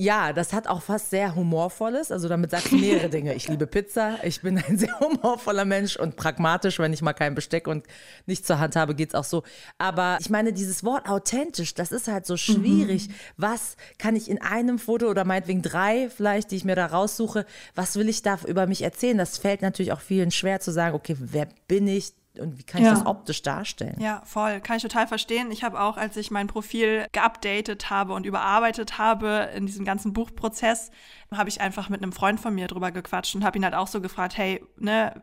Ja, 0.02 0.34
das 0.34 0.52
hat 0.52 0.68
auch 0.68 0.82
fast 0.82 1.12
sehr 1.12 1.36
Humorvolles. 1.36 2.12
Also 2.12 2.28
damit 2.28 2.50
sagst 2.50 2.72
du 2.72 2.76
mehrere 2.76 3.08
Dinge. 3.12 3.36
Ich 3.36 3.48
liebe 3.48 3.68
Pizza, 3.68 4.18
ich 4.24 4.42
bin 4.42 4.58
ein 4.58 4.76
sehr 4.76 5.00
humorvoller 5.00 5.64
Mensch 5.64 5.96
und 5.96 6.16
pragmatisch. 6.16 6.80
Wenn 6.80 6.92
ich 6.92 7.04
mal 7.04 7.14
kein 7.14 7.36
Besteck 7.36 7.68
und 7.68 7.86
nichts 8.26 8.48
zur 8.48 8.58
Hand 8.58 8.76
habe, 8.76 8.96
geht 8.96 9.10
es 9.10 9.16
auch 9.16 9.24
so. 9.24 9.44
Aber 9.78 10.18
ich 10.20 10.32
meine, 10.32 10.54
dieses 10.54 10.84
Wort 10.84 11.08
authentisch, 11.08 11.76
das 11.76 11.92
ist 11.92 12.08
halt 12.08 12.26
so 12.26 12.36
schwierig. 12.36 13.10
Mhm. 13.10 13.14
Was 13.38 13.76
kann 14.00 14.16
ich 14.16 14.28
in 14.28 14.42
einem 14.42 14.80
Foto 14.80 15.08
oder 15.08 15.24
meinetwegen 15.24 15.62
drei 15.62 16.10
vielleicht, 16.10 16.50
die 16.50 16.56
ich 16.56 16.66
mir 16.66 16.76
da 16.76 16.88
raussuche, 16.88 17.46
was 17.76 17.96
will 17.96 18.10
ich 18.10 18.24
da 18.24 18.40
über 18.48 18.66
mich 18.66 18.82
erzählen? 18.82 19.20
Das 19.20 19.38
fällt 19.38 19.62
natürlich 19.62 19.92
auch 19.92 20.02
vielen 20.02 20.32
schwer 20.32 20.60
zu 20.62 20.72
sagen, 20.72 20.96
okay, 20.96 21.16
wer 21.20 21.48
bin 21.68 21.88
ich? 21.88 22.14
Und 22.40 22.58
wie 22.58 22.64
kann 22.64 22.82
ich 22.82 22.88
ja. 22.88 22.94
das 22.94 23.06
optisch 23.06 23.42
darstellen? 23.42 24.00
Ja, 24.00 24.22
voll. 24.26 24.62
Kann 24.62 24.78
ich 24.78 24.84
total 24.84 25.08
verstehen. 25.08 25.52
Ich 25.52 25.64
habe 25.64 25.82
auch, 25.82 25.98
als 25.98 26.16
ich 26.16 26.32
mein 26.32 26.48
Profil 26.48 27.06
geupdatet 27.12 27.90
habe 27.90 28.14
und 28.14 28.26
überarbeitet 28.26 28.98
habe 28.98 29.50
in 29.56 29.66
diesem 29.66 29.84
ganzen 29.84 30.14
Buchprozess, 30.14 30.92
habe 31.34 31.50
ich 31.50 31.60
einfach 31.60 31.90
mit 31.90 32.02
einem 32.02 32.14
Freund 32.14 32.40
von 32.40 32.56
mir 32.56 32.68
drüber 32.68 32.92
gequatscht 32.92 33.36
und 33.36 33.44
habe 33.44 33.58
ihn 33.58 33.66
halt 33.66 33.76
auch 33.76 33.88
so 33.88 34.00
gefragt, 34.00 34.38
hey, 34.38 34.64
ne, 34.78 35.22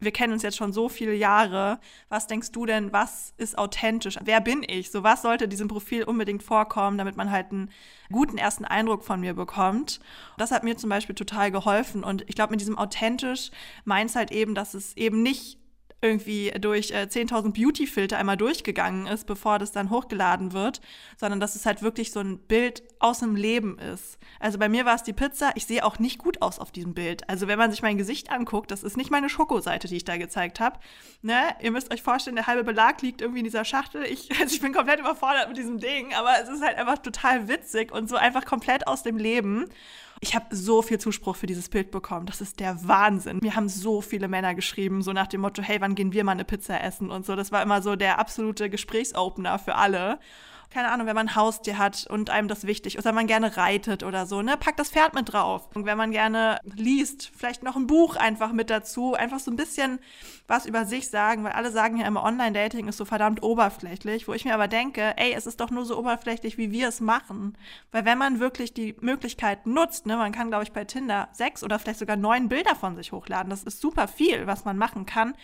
wir 0.00 0.12
kennen 0.12 0.32
uns 0.32 0.42
jetzt 0.42 0.56
schon 0.56 0.72
so 0.72 0.88
viele 0.88 1.14
Jahre. 1.14 1.78
Was 2.08 2.26
denkst 2.26 2.52
du 2.52 2.66
denn, 2.66 2.92
was 2.92 3.34
ist 3.36 3.58
authentisch? 3.58 4.18
Wer 4.22 4.40
bin 4.40 4.64
ich? 4.66 4.90
So, 4.90 5.02
was 5.02 5.22
sollte 5.22 5.46
diesem 5.46 5.68
Profil 5.68 6.04
unbedingt 6.04 6.42
vorkommen, 6.42 6.98
damit 6.98 7.16
man 7.16 7.30
halt 7.30 7.52
einen 7.52 7.70
guten 8.10 8.38
ersten 8.38 8.64
Eindruck 8.64 9.04
von 9.04 9.20
mir 9.20 9.34
bekommt? 9.34 10.00
Das 10.38 10.50
hat 10.50 10.64
mir 10.64 10.76
zum 10.76 10.90
Beispiel 10.90 11.14
total 11.14 11.50
geholfen. 11.50 12.02
Und 12.02 12.24
ich 12.28 12.34
glaube, 12.34 12.52
mit 12.52 12.60
diesem 12.60 12.78
authentisch 12.78 13.50
meint 13.84 14.10
es 14.10 14.16
halt 14.16 14.30
eben, 14.32 14.54
dass 14.54 14.74
es 14.74 14.96
eben 14.96 15.22
nicht 15.22 15.59
irgendwie 16.02 16.50
durch 16.60 16.92
äh, 16.92 17.06
10.000 17.10 17.52
Beauty-Filter 17.52 18.18
einmal 18.18 18.36
durchgegangen 18.36 19.06
ist, 19.06 19.26
bevor 19.26 19.58
das 19.58 19.72
dann 19.72 19.90
hochgeladen 19.90 20.52
wird, 20.52 20.80
sondern 21.16 21.40
dass 21.40 21.56
es 21.56 21.66
halt 21.66 21.82
wirklich 21.82 22.10
so 22.12 22.20
ein 22.20 22.38
Bild 22.38 22.82
aus 22.98 23.20
dem 23.20 23.36
Leben 23.36 23.78
ist. 23.78 24.18
Also 24.38 24.58
bei 24.58 24.68
mir 24.68 24.84
war 24.86 24.94
es 24.94 25.02
die 25.02 25.12
Pizza. 25.12 25.52
Ich 25.56 25.66
sehe 25.66 25.84
auch 25.84 25.98
nicht 25.98 26.18
gut 26.18 26.40
aus 26.40 26.58
auf 26.58 26.72
diesem 26.72 26.94
Bild. 26.94 27.28
Also 27.28 27.48
wenn 27.48 27.58
man 27.58 27.70
sich 27.70 27.82
mein 27.82 27.98
Gesicht 27.98 28.30
anguckt, 28.30 28.70
das 28.70 28.82
ist 28.82 28.96
nicht 28.96 29.10
meine 29.10 29.28
Schokoseite, 29.28 29.88
die 29.88 29.96
ich 29.96 30.04
da 30.04 30.16
gezeigt 30.16 30.60
habe. 30.60 30.78
Ne? 31.22 31.54
Ihr 31.60 31.70
müsst 31.70 31.92
euch 31.92 32.02
vorstellen, 32.02 32.36
der 32.36 32.46
halbe 32.46 32.64
Belag 32.64 33.02
liegt 33.02 33.20
irgendwie 33.20 33.40
in 33.40 33.44
dieser 33.44 33.64
Schachtel. 33.64 34.04
Ich, 34.04 34.30
also 34.40 34.54
ich 34.54 34.60
bin 34.60 34.72
komplett 34.72 35.00
überfordert 35.00 35.48
mit 35.48 35.58
diesem 35.58 35.78
Ding, 35.78 36.14
aber 36.14 36.32
es 36.42 36.48
ist 36.48 36.62
halt 36.62 36.78
einfach 36.78 36.98
total 36.98 37.48
witzig 37.48 37.92
und 37.92 38.08
so 38.08 38.16
einfach 38.16 38.46
komplett 38.46 38.86
aus 38.86 39.02
dem 39.02 39.18
Leben. 39.18 39.66
Ich 40.22 40.34
habe 40.34 40.54
so 40.54 40.82
viel 40.82 40.98
Zuspruch 40.98 41.36
für 41.36 41.46
dieses 41.46 41.70
Bild 41.70 41.90
bekommen. 41.90 42.26
Das 42.26 42.42
ist 42.42 42.60
der 42.60 42.86
Wahnsinn. 42.86 43.38
Mir 43.40 43.56
haben 43.56 43.70
so 43.70 44.02
viele 44.02 44.28
Männer 44.28 44.54
geschrieben, 44.54 45.00
so 45.00 45.14
nach 45.14 45.26
dem 45.26 45.40
Motto, 45.40 45.62
hey, 45.62 45.80
wann 45.80 45.94
gehen 45.94 46.12
wir 46.12 46.24
mal 46.24 46.32
eine 46.32 46.44
Pizza 46.44 46.82
essen 46.82 47.10
und 47.10 47.24
so. 47.24 47.36
Das 47.36 47.52
war 47.52 47.62
immer 47.62 47.80
so 47.80 47.96
der 47.96 48.18
absolute 48.18 48.68
Gesprächsopener 48.68 49.58
für 49.58 49.76
alle 49.76 50.18
keine 50.70 50.90
Ahnung, 50.90 51.06
wenn 51.06 51.14
man 51.14 51.28
ein 51.28 51.36
Haustier 51.36 51.78
hat 51.78 52.06
und 52.08 52.30
einem 52.30 52.48
das 52.48 52.66
wichtig 52.66 52.96
ist, 52.96 53.04
oder 53.04 53.12
man 53.12 53.26
gerne 53.26 53.56
reitet 53.56 54.02
oder 54.02 54.26
so, 54.26 54.42
ne, 54.42 54.56
packt 54.56 54.78
das 54.78 54.90
Pferd 54.90 55.14
mit 55.14 55.32
drauf. 55.32 55.68
Und 55.74 55.84
wenn 55.84 55.98
man 55.98 56.12
gerne 56.12 56.58
liest, 56.64 57.30
vielleicht 57.36 57.62
noch 57.62 57.76
ein 57.76 57.86
Buch 57.86 58.16
einfach 58.16 58.52
mit 58.52 58.70
dazu, 58.70 59.14
einfach 59.14 59.40
so 59.40 59.50
ein 59.50 59.56
bisschen 59.56 59.98
was 60.46 60.66
über 60.66 60.84
sich 60.84 61.08
sagen, 61.08 61.44
weil 61.44 61.52
alle 61.52 61.70
sagen 61.70 61.96
ja 61.96 62.06
immer, 62.06 62.24
Online-Dating 62.24 62.88
ist 62.88 62.96
so 62.96 63.04
verdammt 63.04 63.42
oberflächlich, 63.42 64.26
wo 64.26 64.32
ich 64.32 64.44
mir 64.44 64.54
aber 64.54 64.68
denke, 64.68 65.14
ey, 65.16 65.32
es 65.32 65.46
ist 65.46 65.60
doch 65.60 65.70
nur 65.70 65.84
so 65.84 65.96
oberflächlich, 65.98 66.58
wie 66.58 66.72
wir 66.72 66.88
es 66.88 67.00
machen. 67.00 67.56
Weil 67.92 68.04
wenn 68.04 68.18
man 68.18 68.40
wirklich 68.40 68.74
die 68.74 68.96
Möglichkeit 69.00 69.66
nutzt, 69.66 70.06
ne, 70.06 70.16
man 70.16 70.32
kann, 70.32 70.48
glaube 70.48 70.64
ich, 70.64 70.72
bei 70.72 70.84
Tinder 70.84 71.28
sechs 71.32 71.62
oder 71.62 71.78
vielleicht 71.78 72.00
sogar 72.00 72.16
neun 72.16 72.48
Bilder 72.48 72.74
von 72.74 72.96
sich 72.96 73.12
hochladen. 73.12 73.50
Das 73.50 73.62
ist 73.62 73.80
super 73.80 74.08
viel, 74.08 74.46
was 74.46 74.64
man 74.64 74.76
machen 74.76 75.06
kann. 75.06 75.34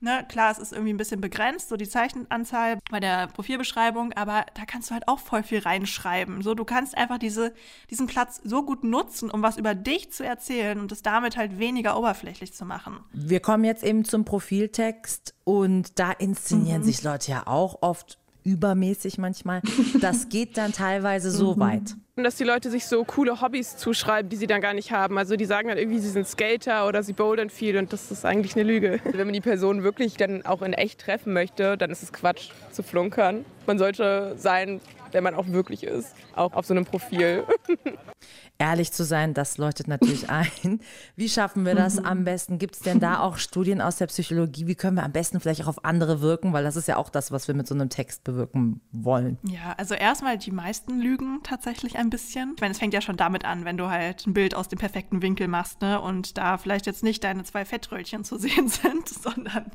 Ne, 0.00 0.26
klar, 0.28 0.50
es 0.50 0.58
ist 0.58 0.72
irgendwie 0.72 0.92
ein 0.92 0.98
bisschen 0.98 1.20
begrenzt, 1.20 1.68
so 1.68 1.76
die 1.76 1.88
Zeichenanzahl 1.88 2.78
bei 2.90 3.00
der 3.00 3.28
Profilbeschreibung, 3.28 4.12
aber 4.12 4.44
da 4.54 4.64
kann 4.66 4.75
kannst 4.76 4.90
du 4.90 4.94
halt 4.94 5.08
auch 5.08 5.18
voll 5.20 5.42
viel 5.42 5.60
reinschreiben. 5.60 6.42
So, 6.42 6.54
du 6.54 6.66
kannst 6.66 6.98
einfach 6.98 7.16
diese, 7.16 7.54
diesen 7.88 8.06
Platz 8.06 8.42
so 8.44 8.62
gut 8.62 8.84
nutzen, 8.84 9.30
um 9.30 9.40
was 9.42 9.56
über 9.56 9.74
dich 9.74 10.12
zu 10.12 10.22
erzählen 10.22 10.78
und 10.78 10.92
es 10.92 11.00
damit 11.00 11.38
halt 11.38 11.58
weniger 11.58 11.98
oberflächlich 11.98 12.52
zu 12.52 12.66
machen. 12.66 12.98
Wir 13.14 13.40
kommen 13.40 13.64
jetzt 13.64 13.82
eben 13.82 14.04
zum 14.04 14.26
Profiltext 14.26 15.34
und 15.44 15.98
da 15.98 16.12
inszenieren 16.12 16.82
Mhm. 16.82 16.84
sich 16.84 17.02
Leute 17.02 17.30
ja 17.30 17.46
auch 17.46 17.78
oft 17.80 18.18
übermäßig 18.44 19.16
manchmal. 19.16 19.62
Das 20.02 20.28
geht 20.28 20.58
dann 20.58 20.72
teilweise 20.72 21.30
so 21.30 21.54
Mhm. 21.54 21.60
weit. 21.60 21.96
Und 22.18 22.24
dass 22.24 22.36
die 22.36 22.44
Leute 22.44 22.70
sich 22.70 22.86
so 22.86 23.04
coole 23.04 23.42
Hobbys 23.42 23.76
zuschreiben, 23.76 24.30
die 24.30 24.36
sie 24.36 24.46
dann 24.46 24.62
gar 24.62 24.72
nicht 24.72 24.90
haben. 24.90 25.18
Also 25.18 25.36
die 25.36 25.44
sagen 25.44 25.68
dann 25.68 25.76
irgendwie, 25.76 25.98
sie 25.98 26.08
sind 26.08 26.26
Skater 26.26 26.88
oder 26.88 27.02
sie 27.02 27.12
bouldern 27.12 27.50
viel 27.50 27.76
und 27.76 27.92
das 27.92 28.10
ist 28.10 28.24
eigentlich 28.24 28.56
eine 28.56 28.64
Lüge. 28.64 29.00
Wenn 29.04 29.26
man 29.26 29.34
die 29.34 29.42
Person 29.42 29.82
wirklich 29.82 30.14
dann 30.14 30.46
auch 30.46 30.62
in 30.62 30.72
echt 30.72 31.02
treffen 31.02 31.34
möchte, 31.34 31.76
dann 31.76 31.90
ist 31.90 32.02
es 32.02 32.14
Quatsch 32.14 32.52
zu 32.72 32.82
flunkern. 32.82 33.44
Man 33.66 33.78
sollte 33.78 34.32
sein, 34.38 34.80
wer 35.16 35.22
man 35.22 35.34
auch 35.34 35.48
wirklich 35.48 35.82
ist, 35.82 36.14
auch 36.34 36.52
auf 36.52 36.66
so 36.66 36.74
einem 36.74 36.84
Profil. 36.84 37.46
Ehrlich 38.58 38.92
zu 38.92 39.02
sein, 39.02 39.32
das 39.32 39.56
leuchtet 39.56 39.88
natürlich 39.88 40.28
ein. 40.30 40.80
Wie 41.16 41.30
schaffen 41.30 41.64
wir 41.64 41.74
das 41.74 41.98
am 41.98 42.24
besten? 42.24 42.58
Gibt 42.58 42.74
es 42.74 42.82
denn 42.82 43.00
da 43.00 43.20
auch 43.20 43.38
Studien 43.38 43.80
aus 43.80 43.96
der 43.96 44.08
Psychologie? 44.08 44.66
Wie 44.66 44.74
können 44.74 44.98
wir 44.98 45.04
am 45.04 45.12
besten 45.12 45.40
vielleicht 45.40 45.62
auch 45.62 45.68
auf 45.68 45.86
andere 45.86 46.20
wirken? 46.20 46.52
Weil 46.52 46.64
das 46.64 46.76
ist 46.76 46.86
ja 46.86 46.98
auch 46.98 47.08
das, 47.08 47.32
was 47.32 47.48
wir 47.48 47.54
mit 47.54 47.66
so 47.66 47.74
einem 47.74 47.88
Text 47.88 48.24
bewirken 48.24 48.82
wollen. 48.92 49.38
Ja, 49.42 49.74
also 49.78 49.94
erstmal 49.94 50.36
die 50.36 50.50
meisten 50.50 51.00
lügen 51.00 51.40
tatsächlich 51.42 51.96
ein 51.96 52.10
bisschen. 52.10 52.52
Ich 52.56 52.60
meine, 52.60 52.72
es 52.72 52.78
fängt 52.78 52.92
ja 52.92 53.00
schon 53.00 53.16
damit 53.16 53.46
an, 53.46 53.64
wenn 53.64 53.78
du 53.78 53.88
halt 53.88 54.26
ein 54.26 54.34
Bild 54.34 54.54
aus 54.54 54.68
dem 54.68 54.78
perfekten 54.78 55.22
Winkel 55.22 55.48
machst, 55.48 55.80
ne? 55.80 55.98
Und 55.98 56.36
da 56.36 56.58
vielleicht 56.58 56.84
jetzt 56.84 57.04
nicht 57.04 57.24
deine 57.24 57.44
zwei 57.44 57.64
Fettröllchen 57.64 58.22
zu 58.22 58.36
sehen 58.36 58.68
sind, 58.68 59.08
sondern 59.08 59.70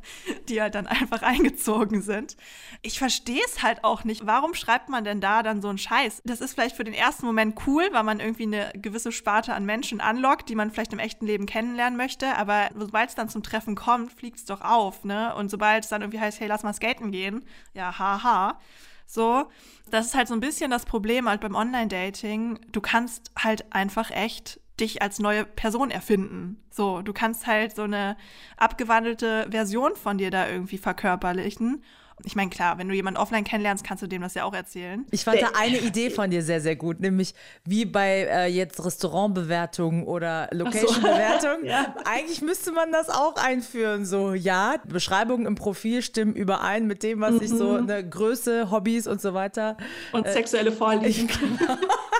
die 0.48 0.62
halt 0.62 0.76
dann 0.76 0.86
einfach 0.86 1.22
eingezogen 1.22 2.00
sind. 2.00 2.36
Ich 2.82 3.00
verstehe 3.00 3.42
es 3.44 3.64
halt 3.64 3.82
auch 3.82 4.04
nicht. 4.04 4.24
Warum 4.24 4.54
schreibt 4.54 4.88
man 4.88 5.02
denn 5.02 5.20
da 5.20 5.31
dann 5.40 5.62
so 5.62 5.68
einen 5.68 5.78
Scheiß? 5.78 6.20
Das 6.24 6.40
ist 6.40 6.54
vielleicht 6.54 6.76
für 6.76 6.84
den 6.84 6.94
ersten 6.94 7.24
Moment 7.24 7.56
cool, 7.66 7.88
weil 7.92 8.02
man 8.02 8.20
irgendwie 8.20 8.42
eine 8.42 8.72
gewisse 8.74 9.12
Sparte 9.12 9.54
an 9.54 9.64
Menschen 9.64 10.00
anlockt, 10.00 10.48
die 10.48 10.54
man 10.54 10.70
vielleicht 10.70 10.92
im 10.92 10.98
echten 10.98 11.26
Leben 11.26 11.46
kennenlernen 11.46 11.96
möchte. 11.96 12.36
Aber 12.36 12.70
sobald 12.74 13.10
es 13.10 13.14
dann 13.14 13.28
zum 13.28 13.42
Treffen 13.42 13.76
kommt, 13.76 14.12
fliegt 14.12 14.38
es 14.38 14.44
doch 14.44 14.60
auf, 14.60 15.04
ne? 15.04 15.34
Und 15.36 15.50
sobald 15.50 15.84
es 15.84 15.90
dann 15.90 16.02
irgendwie 16.02 16.20
heißt, 16.20 16.40
hey, 16.40 16.48
lass 16.48 16.64
mal 16.64 16.74
skaten 16.74 17.12
gehen, 17.12 17.44
ja, 17.72 17.98
haha. 17.98 18.58
So, 19.06 19.44
das 19.90 20.06
ist 20.06 20.14
halt 20.14 20.28
so 20.28 20.34
ein 20.34 20.40
bisschen 20.40 20.70
das 20.70 20.86
Problem 20.86 21.28
halt 21.28 21.40
beim 21.40 21.54
Online-Dating. 21.54 22.58
Du 22.72 22.80
kannst 22.80 23.30
halt 23.38 23.72
einfach 23.72 24.10
echt 24.10 24.58
dich 24.80 25.02
als 25.02 25.18
neue 25.18 25.44
Person 25.44 25.90
erfinden. 25.90 26.62
So, 26.70 27.02
du 27.02 27.12
kannst 27.12 27.46
halt 27.46 27.76
so 27.76 27.82
eine 27.82 28.16
abgewandelte 28.56 29.46
Version 29.50 29.96
von 29.96 30.18
dir 30.18 30.30
da 30.30 30.48
irgendwie 30.48 30.78
verkörperlichen. 30.78 31.84
Ich 32.24 32.36
meine, 32.36 32.50
klar, 32.50 32.78
wenn 32.78 32.88
du 32.88 32.94
jemanden 32.94 33.18
offline 33.18 33.44
kennenlernst, 33.44 33.84
kannst 33.84 34.02
du 34.02 34.06
dem 34.06 34.22
das 34.22 34.34
ja 34.34 34.44
auch 34.44 34.54
erzählen. 34.54 35.04
Ich 35.10 35.24
fand 35.24 35.42
da 35.42 35.50
eine 35.58 35.78
Idee 35.78 36.10
von 36.10 36.30
dir 36.30 36.42
sehr, 36.42 36.60
sehr 36.60 36.76
gut, 36.76 37.00
nämlich 37.00 37.34
wie 37.64 37.84
bei 37.84 38.28
äh, 38.30 38.46
jetzt 38.46 38.84
Restaurantbewertungen 38.84 40.04
oder 40.04 40.48
Location-Bewertungen. 40.52 41.70
Eigentlich 42.04 42.42
müsste 42.42 42.72
man 42.72 42.92
das 42.92 43.08
auch 43.08 43.36
einführen. 43.36 44.04
So, 44.04 44.34
ja, 44.34 44.76
Beschreibungen 44.86 45.46
im 45.46 45.54
Profil 45.54 46.02
stimmen 46.02 46.34
überein 46.34 46.86
mit 46.86 47.02
dem, 47.02 47.20
was 47.20 47.40
ich 47.40 47.50
so, 47.50 47.76
eine 47.76 48.08
Größe, 48.08 48.70
Hobbys 48.70 49.06
und 49.06 49.20
so 49.20 49.34
weiter. 49.34 49.76
Und 50.12 50.26
sexuelle 50.28 50.72
Vorlieben. 50.72 51.28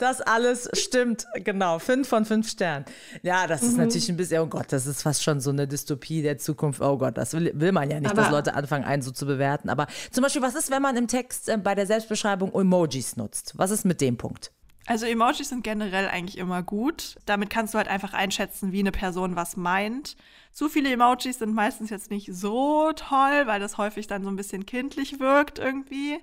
Das 0.00 0.22
alles 0.22 0.66
stimmt, 0.72 1.26
genau. 1.44 1.78
Fünf 1.78 2.08
von 2.08 2.24
fünf 2.24 2.48
Sternen. 2.48 2.86
Ja, 3.22 3.46
das 3.46 3.62
ist 3.62 3.76
natürlich 3.76 4.08
ein 4.08 4.16
bisschen, 4.16 4.40
oh 4.42 4.46
Gott, 4.46 4.72
das 4.72 4.86
ist 4.86 5.02
fast 5.02 5.22
schon 5.22 5.40
so 5.40 5.50
eine 5.50 5.68
Dystopie 5.68 6.22
der 6.22 6.38
Zukunft. 6.38 6.80
Oh 6.80 6.96
Gott, 6.96 7.18
das 7.18 7.34
will, 7.34 7.52
will 7.54 7.72
man 7.72 7.90
ja 7.90 8.00
nicht, 8.00 8.16
dass 8.16 8.26
Aber- 8.26 8.36
Leute 8.38 8.54
anfangen, 8.54 8.84
einen 8.84 9.02
so 9.02 9.10
zu 9.10 9.26
bewerten. 9.26 9.68
Aber 9.68 9.86
zum 10.10 10.22
Beispiel, 10.22 10.40
was 10.40 10.54
ist, 10.54 10.70
wenn 10.70 10.80
man 10.80 10.96
im 10.96 11.06
Text 11.06 11.50
äh, 11.50 11.58
bei 11.58 11.74
der 11.74 11.86
Selbstbeschreibung 11.86 12.50
Emojis 12.54 13.16
nutzt? 13.18 13.52
Was 13.56 13.70
ist 13.70 13.84
mit 13.84 14.00
dem 14.00 14.16
Punkt? 14.16 14.52
Also 14.86 15.04
Emojis 15.04 15.50
sind 15.50 15.62
generell 15.62 16.08
eigentlich 16.08 16.38
immer 16.38 16.62
gut. 16.62 17.16
Damit 17.26 17.50
kannst 17.50 17.74
du 17.74 17.78
halt 17.78 17.86
einfach 17.86 18.14
einschätzen, 18.14 18.72
wie 18.72 18.80
eine 18.80 18.90
Person 18.92 19.36
was 19.36 19.56
meint. 19.58 20.16
Zu 20.52 20.70
viele 20.70 20.90
Emojis 20.90 21.38
sind 21.38 21.54
meistens 21.54 21.90
jetzt 21.90 22.10
nicht 22.10 22.30
so 22.32 22.90
toll, 22.96 23.42
weil 23.46 23.60
das 23.60 23.76
häufig 23.76 24.06
dann 24.06 24.24
so 24.24 24.30
ein 24.30 24.36
bisschen 24.36 24.64
kindlich 24.66 25.20
wirkt 25.20 25.58
irgendwie. 25.58 26.18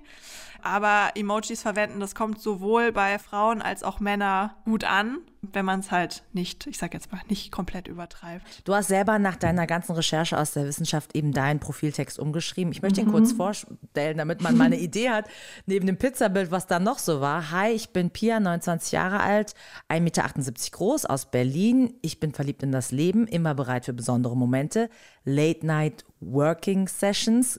Aber 0.68 1.12
Emojis 1.14 1.62
verwenden, 1.62 1.98
das 1.98 2.14
kommt 2.14 2.42
sowohl 2.42 2.92
bei 2.92 3.18
Frauen 3.18 3.62
als 3.62 3.82
auch 3.82 4.00
Männer 4.00 4.54
gut 4.66 4.84
an, 4.84 5.20
wenn 5.40 5.64
man 5.64 5.80
es 5.80 5.90
halt 5.90 6.24
nicht, 6.34 6.66
ich 6.66 6.76
sag 6.76 6.92
jetzt 6.92 7.10
mal, 7.10 7.22
nicht 7.30 7.50
komplett 7.50 7.88
übertreibt. 7.88 8.44
Du 8.64 8.74
hast 8.74 8.88
selber 8.88 9.18
nach 9.18 9.36
deiner 9.36 9.66
ganzen 9.66 9.92
Recherche 9.92 10.36
aus 10.36 10.52
der 10.52 10.66
Wissenschaft 10.66 11.16
eben 11.16 11.32
deinen 11.32 11.58
Profiltext 11.58 12.18
umgeschrieben. 12.18 12.70
Ich 12.70 12.82
möchte 12.82 13.00
ihn 13.00 13.10
kurz 13.10 13.32
vorstellen, 13.32 14.18
damit 14.18 14.42
man 14.42 14.58
mal 14.58 14.64
eine 14.64 14.78
Idee 14.78 15.08
hat, 15.08 15.24
neben 15.64 15.86
dem 15.86 15.96
Pizzabild, 15.96 16.50
was 16.50 16.66
da 16.66 16.78
noch 16.78 16.98
so 16.98 17.22
war. 17.22 17.50
Hi, 17.50 17.70
ich 17.70 17.94
bin 17.94 18.10
Pia, 18.10 18.38
29 18.38 18.92
Jahre 18.92 19.20
alt, 19.20 19.54
1,78 19.88 20.00
Meter 20.00 20.26
groß, 20.72 21.06
aus 21.06 21.30
Berlin. 21.30 21.94
Ich 22.02 22.20
bin 22.20 22.34
verliebt 22.34 22.62
in 22.62 22.72
das 22.72 22.90
Leben, 22.90 23.26
immer 23.26 23.54
bereit 23.54 23.86
für 23.86 23.94
besondere 23.94 24.36
Momente. 24.36 24.90
Late 25.24 25.64
Night 25.64 26.04
Working 26.20 26.88
Sessions, 26.88 27.58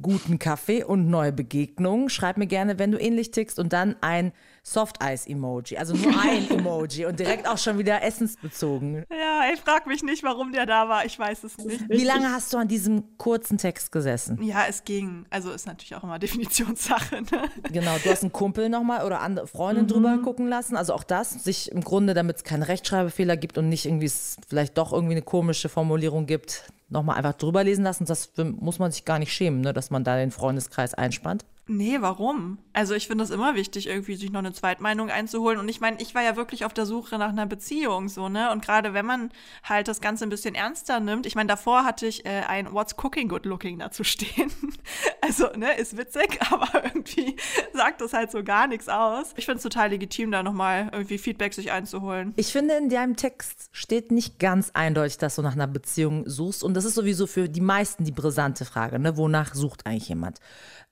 guten 0.00 0.38
Kaffee 0.38 0.84
und 0.84 1.08
neue 1.08 1.32
Begegnungen. 1.32 2.10
Schreib 2.10 2.36
mir 2.36 2.46
gerne, 2.46 2.78
wenn 2.78 2.92
du 2.92 3.00
ähnlich 3.00 3.30
tickst 3.30 3.58
und 3.58 3.72
dann 3.72 3.96
ein 4.00 4.32
Soft-Eis-Emoji, 4.68 5.76
also 5.78 5.94
nur 5.94 6.12
ein 6.20 6.50
Emoji 6.58 7.06
und 7.06 7.20
direkt 7.20 7.46
auch 7.46 7.56
schon 7.56 7.78
wieder 7.78 8.02
essensbezogen. 8.02 9.04
Ja, 9.10 9.42
ich 9.54 9.60
frag 9.60 9.86
mich 9.86 10.02
nicht, 10.02 10.24
warum 10.24 10.52
der 10.52 10.66
da 10.66 10.88
war. 10.88 11.04
Ich 11.04 11.16
weiß 11.16 11.44
es 11.44 11.56
nicht. 11.58 11.88
Wie 11.88 12.02
lange 12.02 12.32
hast 12.32 12.52
du 12.52 12.58
an 12.58 12.66
diesem 12.66 13.16
kurzen 13.16 13.58
Text 13.58 13.92
gesessen? 13.92 14.42
Ja, 14.42 14.64
es 14.68 14.82
ging. 14.82 15.24
Also 15.30 15.52
ist 15.52 15.68
natürlich 15.68 15.94
auch 15.94 16.02
immer 16.02 16.18
Definitionssache. 16.18 17.22
Ne? 17.22 17.48
Genau, 17.72 17.96
du 18.02 18.10
hast 18.10 18.24
einen 18.24 18.32
Kumpel 18.32 18.68
nochmal 18.68 19.06
oder 19.06 19.20
andere 19.20 19.46
Freundin 19.46 19.86
drüber 19.86 20.18
gucken 20.18 20.48
lassen. 20.48 20.76
Also 20.76 20.94
auch 20.94 21.04
das, 21.04 21.44
sich 21.44 21.70
im 21.70 21.82
Grunde, 21.82 22.12
damit 22.12 22.38
es 22.38 22.44
keine 22.44 22.66
Rechtschreibfehler 22.66 23.36
gibt 23.36 23.58
und 23.58 23.68
nicht 23.68 23.86
irgendwie 23.86 24.06
es 24.06 24.36
vielleicht 24.48 24.76
doch 24.78 24.92
irgendwie 24.92 25.14
eine 25.14 25.22
komische 25.22 25.68
Formulierung 25.68 26.26
gibt, 26.26 26.72
nochmal 26.88 27.18
einfach 27.18 27.34
drüber 27.34 27.62
lesen 27.62 27.84
lassen. 27.84 28.04
Das 28.04 28.32
muss 28.36 28.80
man 28.80 28.90
sich 28.90 29.04
gar 29.04 29.20
nicht 29.20 29.32
schämen, 29.32 29.60
ne, 29.60 29.72
dass 29.72 29.90
man 29.90 30.02
da 30.02 30.16
den 30.16 30.32
Freundeskreis 30.32 30.92
einspannt. 30.92 31.44
Nee, 31.68 31.96
warum? 32.00 32.58
Also 32.72 32.94
ich 32.94 33.08
finde 33.08 33.24
es 33.24 33.30
immer 33.30 33.56
wichtig, 33.56 33.88
irgendwie 33.88 34.14
sich 34.14 34.30
noch 34.30 34.38
eine 34.38 34.52
Zweitmeinung 34.52 35.10
einzuholen. 35.10 35.58
Und 35.58 35.68
ich 35.68 35.80
meine, 35.80 36.00
ich 36.00 36.14
war 36.14 36.22
ja 36.22 36.36
wirklich 36.36 36.64
auf 36.64 36.72
der 36.72 36.86
Suche 36.86 37.18
nach 37.18 37.30
einer 37.30 37.46
Beziehung, 37.46 38.08
so, 38.08 38.28
ne? 38.28 38.52
Und 38.52 38.64
gerade 38.64 38.94
wenn 38.94 39.04
man 39.04 39.30
halt 39.64 39.88
das 39.88 40.00
Ganze 40.00 40.24
ein 40.24 40.28
bisschen 40.28 40.54
ernster 40.54 41.00
nimmt, 41.00 41.26
ich 41.26 41.34
meine, 41.34 41.48
davor 41.48 41.84
hatte 41.84 42.06
ich 42.06 42.24
äh, 42.24 42.42
ein 42.46 42.72
What's 42.72 42.94
Cooking 43.02 43.28
Good 43.28 43.46
Looking 43.46 43.80
dazu 43.80 44.04
stehen. 44.04 44.52
also, 45.20 45.48
ne, 45.56 45.76
ist 45.76 45.96
witzig, 45.96 46.38
aber 46.52 46.84
irgendwie 46.84 47.34
sagt 47.72 48.00
das 48.00 48.12
halt 48.12 48.30
so 48.30 48.44
gar 48.44 48.68
nichts 48.68 48.88
aus. 48.88 49.32
Ich 49.36 49.44
finde 49.46 49.56
es 49.56 49.64
total 49.64 49.90
legitim, 49.90 50.30
da 50.30 50.44
nochmal 50.44 50.90
irgendwie 50.92 51.18
Feedback 51.18 51.52
sich 51.52 51.72
einzuholen. 51.72 52.32
Ich 52.36 52.52
finde, 52.52 52.74
in 52.74 52.90
deinem 52.90 53.16
Text 53.16 53.70
steht 53.72 54.12
nicht 54.12 54.38
ganz 54.38 54.70
eindeutig, 54.74 55.18
dass 55.18 55.34
du 55.34 55.42
nach 55.42 55.54
einer 55.54 55.66
Beziehung 55.66 56.28
suchst. 56.28 56.62
Und 56.62 56.74
das 56.74 56.84
ist 56.84 56.94
sowieso 56.94 57.26
für 57.26 57.48
die 57.48 57.60
meisten 57.60 58.04
die 58.04 58.12
brisante 58.12 58.64
Frage, 58.64 59.00
ne? 59.00 59.16
Wonach 59.16 59.52
sucht 59.56 59.84
eigentlich 59.84 60.08
jemand? 60.08 60.38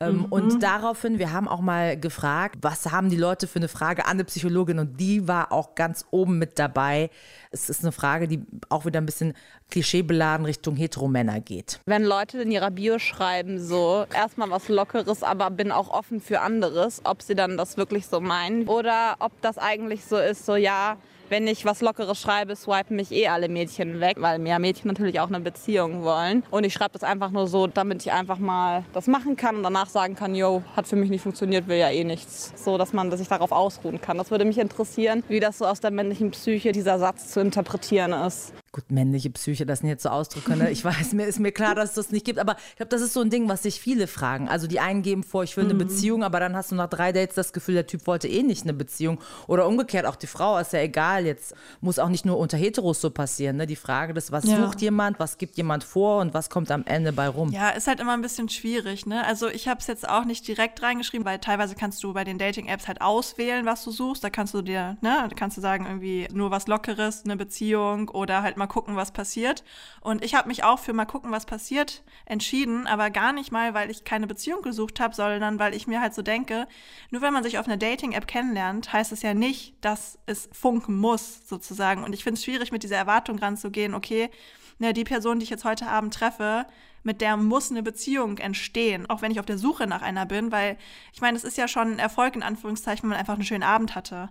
Ähm, 0.01 0.27
Und 0.27 0.63
daraufhin, 0.63 1.19
wir 1.19 1.33
haben 1.33 1.47
auch 1.47 1.61
mal 1.61 1.99
gefragt, 1.99 2.57
was 2.63 2.91
haben 2.91 3.11
die 3.11 3.17
Leute 3.17 3.47
für 3.47 3.59
eine 3.59 3.69
Frage 3.69 4.07
an 4.07 4.13
eine 4.13 4.25
Psychologin? 4.25 4.79
Und 4.79 4.99
die 4.99 5.29
war 5.29 5.53
auch 5.53 5.75
ganz 5.75 6.05
oben 6.11 6.39
mit 6.39 6.59
dabei. 6.59 7.11
Es 7.51 7.71
ist 7.71 7.83
eine 7.83 7.93
Frage, 7.93 8.27
die 8.27 8.45
auch 8.69 8.85
wieder 8.87 9.01
ein 9.01 9.07
bisschen 9.07 9.35
klischeebeladen 9.71 10.47
Richtung 10.47 10.77
Heteromänner 10.77 11.41
geht. 11.41 11.81
Wenn 11.87 12.05
Leute 12.05 12.43
in 12.43 12.51
ihrer 12.51 12.71
Bio 12.71 12.99
schreiben, 12.99 13.61
so 13.61 14.05
erstmal 14.13 14.51
was 14.51 14.69
Lockeres, 14.69 15.23
aber 15.23 15.51
bin 15.51 15.71
auch 15.71 15.91
offen 15.91 16.21
für 16.21 16.41
anderes, 16.41 17.01
ob 17.05 17.23
sie 17.23 17.35
dann 17.35 17.57
das 17.57 17.77
wirklich 17.77 18.07
so 18.07 18.21
meinen 18.21 18.67
oder 18.67 19.17
ob 19.21 19.41
das 19.43 19.59
eigentlich 19.59 20.05
so 20.05 20.19
ist, 20.19 20.45
so 20.45 20.57
ja, 20.57 20.97
wenn 21.29 21.47
ich 21.47 21.65
was 21.65 21.81
Lockeres 21.81 22.21
schreibe, 22.21 22.57
swipen 22.57 22.97
mich 22.97 23.13
eh 23.13 23.29
alle 23.29 23.49
Mädchen 23.49 24.01
weg, 24.01 24.17
weil 24.21 24.39
mehr 24.39 24.59
Mädchen 24.59 24.89
natürlich 24.89 25.21
auch 25.21 25.29
eine 25.29 25.41
Beziehung 25.41 26.03
wollen. 26.03 26.43
Und 26.51 26.65
ich 26.65 26.73
schreibe 26.73 26.93
das 26.93 27.03
einfach 27.03 27.31
nur 27.31 27.47
so, 27.47 27.67
damit 27.67 28.03
ich 28.03 28.13
einfach 28.13 28.39
mal 28.39 28.85
das 28.93 29.07
machen 29.07 29.37
kann 29.37 29.57
und 29.57 29.63
danach 29.63 29.89
sagen 29.89 30.15
kann, 30.15 30.35
yo, 30.35 30.63
hat 30.77 30.87
für 30.87 30.97
mich 30.97 31.11
nicht 31.11 31.23
funktioniert, 31.23 31.69
will 31.69 31.79
ja 31.79 31.91
eh 31.91 32.05
nichts. 32.05 32.53
So, 32.57 32.79
dass 32.79 32.93
man 32.93 33.15
sich 33.17 33.29
darauf 33.29 33.53
ausruhen 33.53 34.01
kann. 34.01 34.19
Das 34.19 34.31
würde 34.31 34.45
mich 34.45 34.59
interessieren, 34.59 35.23
wie 35.29 35.41
das 35.41 35.59
so 35.59 35.67
aus 35.67 35.81
der 35.81 35.91
männlichen 35.91 36.31
Psyche 36.31 36.73
dieser 36.73 36.99
Satz 36.99 37.31
zu 37.31 37.41
interpretieren 37.41 38.13
ist. 38.13 38.53
Gut, 38.75 38.91
männliche 38.91 39.31
Psyche, 39.31 39.65
das 39.67 39.79
sind 39.79 39.89
jetzt 39.89 40.03
so 40.03 40.09
Ausdrücke. 40.09 40.57
Ne? 40.57 40.69
Ich 40.73 40.85
weiß, 40.85 41.13
mir 41.13 41.27
ist 41.27 41.39
mir 41.39 41.53
klar, 41.53 41.77
dass 41.77 41.91
es 41.91 41.95
das 41.95 42.11
nicht 42.11 42.25
gibt, 42.25 42.41
aber 42.41 42.57
ich 42.71 42.77
glaube, 42.79 42.89
das 42.91 43.03
ist 43.03 43.13
so 43.13 43.21
ein 43.21 43.31
Ding, 43.31 43.49
was 43.49 43.63
sich 43.63 43.79
viele 43.79 44.09
fragen. 44.09 44.49
Also 44.49 44.67
die 44.67 44.81
einen 44.81 45.03
geben 45.03 45.23
vor, 45.23 45.45
ich 45.45 45.57
will 45.57 45.63
eine 45.63 45.75
Beziehung, 45.75 46.25
aber 46.25 46.41
dann 46.41 46.57
hast 46.57 46.73
du 46.73 46.75
nach 46.75 46.89
drei 46.91 47.13
Dates 47.13 47.37
das 47.37 47.53
Gefühl, 47.53 47.75
der 47.75 47.87
Typ 47.87 48.09
wollte 48.09 48.27
eh 48.27 48.43
nicht 48.43 48.65
eine 48.65 48.73
Beziehung. 48.73 49.21
Oder 49.47 49.69
umgekehrt, 49.69 50.07
auch 50.07 50.17
die 50.17 50.27
Frau 50.27 50.59
ist 50.59 50.73
ja 50.73 50.81
egal. 50.81 51.25
Jetzt 51.25 51.55
muss 51.83 52.01
auch 52.01 52.09
nicht 52.09 52.27
nur 52.27 52.37
unter 52.37 52.57
Heteros 52.57 53.01
so 53.01 53.11
passieren. 53.11 53.59
Ne? 53.59 53.69
Die 53.69 53.77
Frage 53.77 54.13
des, 54.13 54.33
was 54.33 54.45
Ja. 54.45 54.57
sucht 54.67 54.81
jemand, 54.81 55.21
was 55.21 55.39
gibt 55.39 55.57
jemand 55.57 55.85
vor 55.85 56.21
und 56.21 56.35
was 56.35 56.51
kommt 56.51 56.73
am 56.73 56.83
Ende 56.85 57.13
bei 57.13 57.29
rum. 57.29 57.53
Ja, 57.53 57.69
ist 57.69 57.87
halt 57.87 58.01
immer 58.01 58.15
ein 58.15 58.23
bisschen 58.23 58.49
schwierig, 58.49 59.07
ne? 59.07 59.25
Also 59.25 59.47
ich 59.47 59.69
habe 59.69 59.79
es 59.79 59.87
jetzt 59.87 60.09
auch 60.09 60.25
nicht 60.25 60.49
direkt 60.49 60.83
reingeschrieben, 60.83 61.25
weil 61.25 61.39
teilweise 61.39 61.77
kannst 61.77 62.03
du 62.03 62.13
bei 62.13 62.25
den 62.25 62.39
Dating-Apps 62.39 62.89
halt 62.89 63.03
auswählen, 63.03 63.67
was 63.67 63.85
du 63.85 63.93
suchst. 63.93 64.25
Da 64.25 64.31
kannst 64.31 64.53
du 64.53 64.63
dir, 64.63 64.97
ne, 65.01 65.27
da 65.29 65.37
kannst 65.37 65.57
du 65.59 65.61
sagen, 65.61 65.87
irgendwie 65.87 66.27
nur 66.33 66.51
was 66.51 66.67
Lockeres, 66.67 67.23
eine 67.25 67.37
Beziehung 67.37 68.09
oder 68.09 68.43
halt 68.43 68.57
mal 68.57 68.64
mal 68.65 68.73
gucken, 68.73 68.97
was 68.97 69.13
passiert. 69.13 69.63
Und 70.01 70.25
ich 70.25 70.35
habe 70.35 70.49
mich 70.49 70.65
auch 70.65 70.79
für 70.79 70.93
mal 70.93 71.05
gucken, 71.05 71.31
was 71.31 71.45
passiert 71.45 72.03
entschieden, 72.25 72.87
aber 72.87 73.11
gar 73.11 73.33
nicht 73.33 73.53
mal, 73.53 73.75
weil 73.75 73.91
ich 73.91 74.05
keine 74.05 74.27
Beziehung 74.27 74.63
gesucht 74.63 75.01
habe, 75.01 75.15
sondern 75.15 75.59
weil 75.59 75.75
ich 75.75 75.87
mir 75.87 76.01
halt 76.01 76.15
so 76.15 76.23
denke, 76.23 76.67
nur 77.11 77.23
wenn 77.23 77.33
man 77.33 77.45
sich 77.45 77.59
auf 77.59 77.67
einer 77.67 77.77
Dating-App 77.77 78.27
kennenlernt, 78.27 78.93
heißt 78.93 79.13
es 79.13 79.23
ja 79.23 79.35
nicht, 79.35 79.75
dass 79.83 80.19
es 80.27 80.49
funken 80.53 80.97
muss, 80.97 81.47
sozusagen. 81.47 82.03
Und 82.03 82.15
ich 82.15 82.25
finde 82.25 82.39
es 82.39 82.45
schwierig, 82.45 82.73
mit 82.73 82.83
dieser 82.83 82.97
Erwartung 82.97 83.39
ranzugehen, 83.39 83.95
okay, 83.95 84.31
ne, 84.79 84.93
die 84.93 85.05
Person, 85.05 85.39
die 85.39 85.45
ich 85.45 85.51
jetzt 85.51 85.65
heute 85.65 85.87
Abend 85.87 86.15
treffe, 86.15 86.67
mit 87.03 87.21
der 87.21 87.37
muss 87.37 87.71
eine 87.71 87.83
Beziehung 87.83 88.39
entstehen, 88.39 89.09
auch 89.11 89.21
wenn 89.21 89.31
ich 89.31 89.39
auf 89.39 89.47
der 89.47 89.59
Suche 89.59 89.87
nach 89.87 90.01
einer 90.01 90.25
bin, 90.25 90.51
weil 90.51 90.79
ich 91.13 91.21
meine, 91.21 91.37
es 91.37 91.45
ist 91.45 91.59
ja 91.59 91.69
schon 91.69 91.93
ein 91.93 91.99
Erfolg 91.99 92.35
in 92.35 92.43
Anführungszeichen, 92.43 93.03
wenn 93.03 93.11
man 93.11 93.19
einfach 93.19 93.35
einen 93.35 93.45
schönen 93.45 93.63
Abend 93.63 93.95
hatte. 93.95 94.31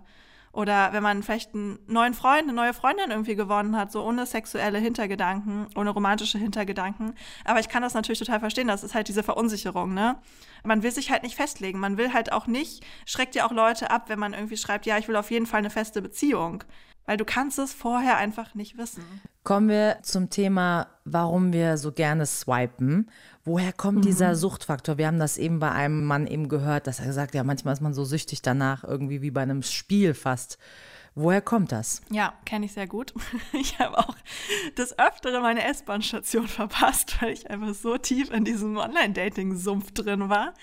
Oder 0.54 0.92
wenn 0.92 1.02
man 1.02 1.24
vielleicht 1.24 1.52
einen 1.52 1.80
neuen 1.88 2.14
Freund, 2.14 2.44
eine 2.44 2.52
neue 2.52 2.72
Freundin 2.72 3.10
irgendwie 3.10 3.34
gewonnen 3.34 3.76
hat, 3.76 3.90
so 3.90 4.04
ohne 4.04 4.24
sexuelle 4.24 4.78
Hintergedanken, 4.78 5.66
ohne 5.74 5.90
romantische 5.90 6.38
Hintergedanken. 6.38 7.14
Aber 7.44 7.58
ich 7.58 7.68
kann 7.68 7.82
das 7.82 7.94
natürlich 7.94 8.20
total 8.20 8.38
verstehen. 8.38 8.68
Das 8.68 8.84
ist 8.84 8.94
halt 8.94 9.08
diese 9.08 9.24
Verunsicherung, 9.24 9.94
ne? 9.94 10.16
Man 10.62 10.84
will 10.84 10.92
sich 10.92 11.10
halt 11.10 11.24
nicht 11.24 11.34
festlegen. 11.34 11.80
Man 11.80 11.96
will 11.96 12.12
halt 12.12 12.32
auch 12.32 12.46
nicht, 12.46 12.86
schreckt 13.04 13.34
ja 13.34 13.46
auch 13.46 13.50
Leute 13.50 13.90
ab, 13.90 14.08
wenn 14.08 14.20
man 14.20 14.32
irgendwie 14.32 14.56
schreibt, 14.56 14.86
ja, 14.86 14.96
ich 14.96 15.08
will 15.08 15.16
auf 15.16 15.32
jeden 15.32 15.46
Fall 15.46 15.58
eine 15.58 15.70
feste 15.70 16.00
Beziehung. 16.00 16.62
Weil 17.06 17.16
du 17.16 17.24
kannst 17.24 17.58
es 17.58 17.72
vorher 17.72 18.16
einfach 18.16 18.54
nicht 18.54 18.78
wissen. 18.78 19.04
Kommen 19.42 19.68
wir 19.68 19.98
zum 20.02 20.30
Thema, 20.30 20.86
warum 21.04 21.52
wir 21.52 21.76
so 21.76 21.92
gerne 21.92 22.24
swipen. 22.24 23.10
Woher 23.44 23.74
kommt 23.74 23.98
mhm. 23.98 24.02
dieser 24.02 24.36
Suchtfaktor? 24.36 24.96
Wir 24.96 25.06
haben 25.06 25.18
das 25.18 25.36
eben 25.36 25.58
bei 25.58 25.70
einem 25.70 26.04
Mann 26.04 26.26
eben 26.26 26.48
gehört, 26.48 26.86
dass 26.86 27.00
er 27.00 27.06
gesagt 27.06 27.30
hat, 27.30 27.34
ja, 27.34 27.44
manchmal 27.44 27.74
ist 27.74 27.82
man 27.82 27.92
so 27.92 28.04
süchtig 28.04 28.40
danach, 28.40 28.84
irgendwie 28.84 29.20
wie 29.20 29.30
bei 29.30 29.42
einem 29.42 29.62
Spiel 29.62 30.14
fast. 30.14 30.58
Woher 31.16 31.40
kommt 31.40 31.70
das? 31.70 32.00
Ja, 32.10 32.34
kenne 32.44 32.66
ich 32.66 32.72
sehr 32.72 32.86
gut. 32.86 33.14
Ich 33.52 33.78
habe 33.78 33.98
auch 33.98 34.16
das 34.74 34.98
Öftere 34.98 35.40
meine 35.40 35.62
S-Bahn-Station 35.64 36.48
verpasst, 36.48 37.20
weil 37.20 37.32
ich 37.32 37.50
einfach 37.50 37.74
so 37.74 37.96
tief 37.98 38.32
in 38.32 38.44
diesem 38.44 38.76
Online-Dating-Sumpf 38.76 39.92
drin 39.92 40.28
war. 40.28 40.54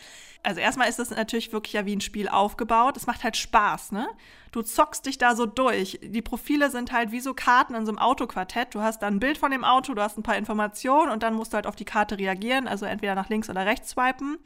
Also 0.43 0.59
erstmal 0.59 0.89
ist 0.89 0.99
das 0.99 1.11
natürlich 1.11 1.53
wirklich 1.53 1.73
ja 1.73 1.85
wie 1.85 1.95
ein 1.95 2.01
Spiel 2.01 2.27
aufgebaut. 2.27 2.97
Es 2.97 3.07
macht 3.07 3.23
halt 3.23 3.37
Spaß, 3.37 3.91
ne? 3.91 4.09
Du 4.51 4.61
zockst 4.61 5.05
dich 5.05 5.17
da 5.17 5.35
so 5.35 5.45
durch. 5.45 5.99
Die 6.03 6.21
Profile 6.21 6.69
sind 6.69 6.91
halt 6.91 7.11
wie 7.11 7.21
so 7.21 7.33
Karten 7.33 7.73
in 7.73 7.85
so 7.85 7.91
einem 7.91 7.99
Autoquartett. 7.99 8.75
Du 8.75 8.81
hast 8.81 9.01
dann 9.01 9.15
ein 9.15 9.19
Bild 9.19 9.37
von 9.37 9.51
dem 9.51 9.63
Auto, 9.63 9.93
du 9.93 10.01
hast 10.01 10.17
ein 10.17 10.23
paar 10.23 10.37
Informationen 10.37 11.11
und 11.11 11.23
dann 11.23 11.33
musst 11.33 11.53
du 11.53 11.55
halt 11.55 11.67
auf 11.67 11.75
die 11.75 11.85
Karte 11.85 12.17
reagieren, 12.17 12.67
also 12.67 12.85
entweder 12.85 13.15
nach 13.15 13.29
links 13.29 13.49
oder 13.49 13.65
rechts 13.65 13.91
swipen. 13.91 14.37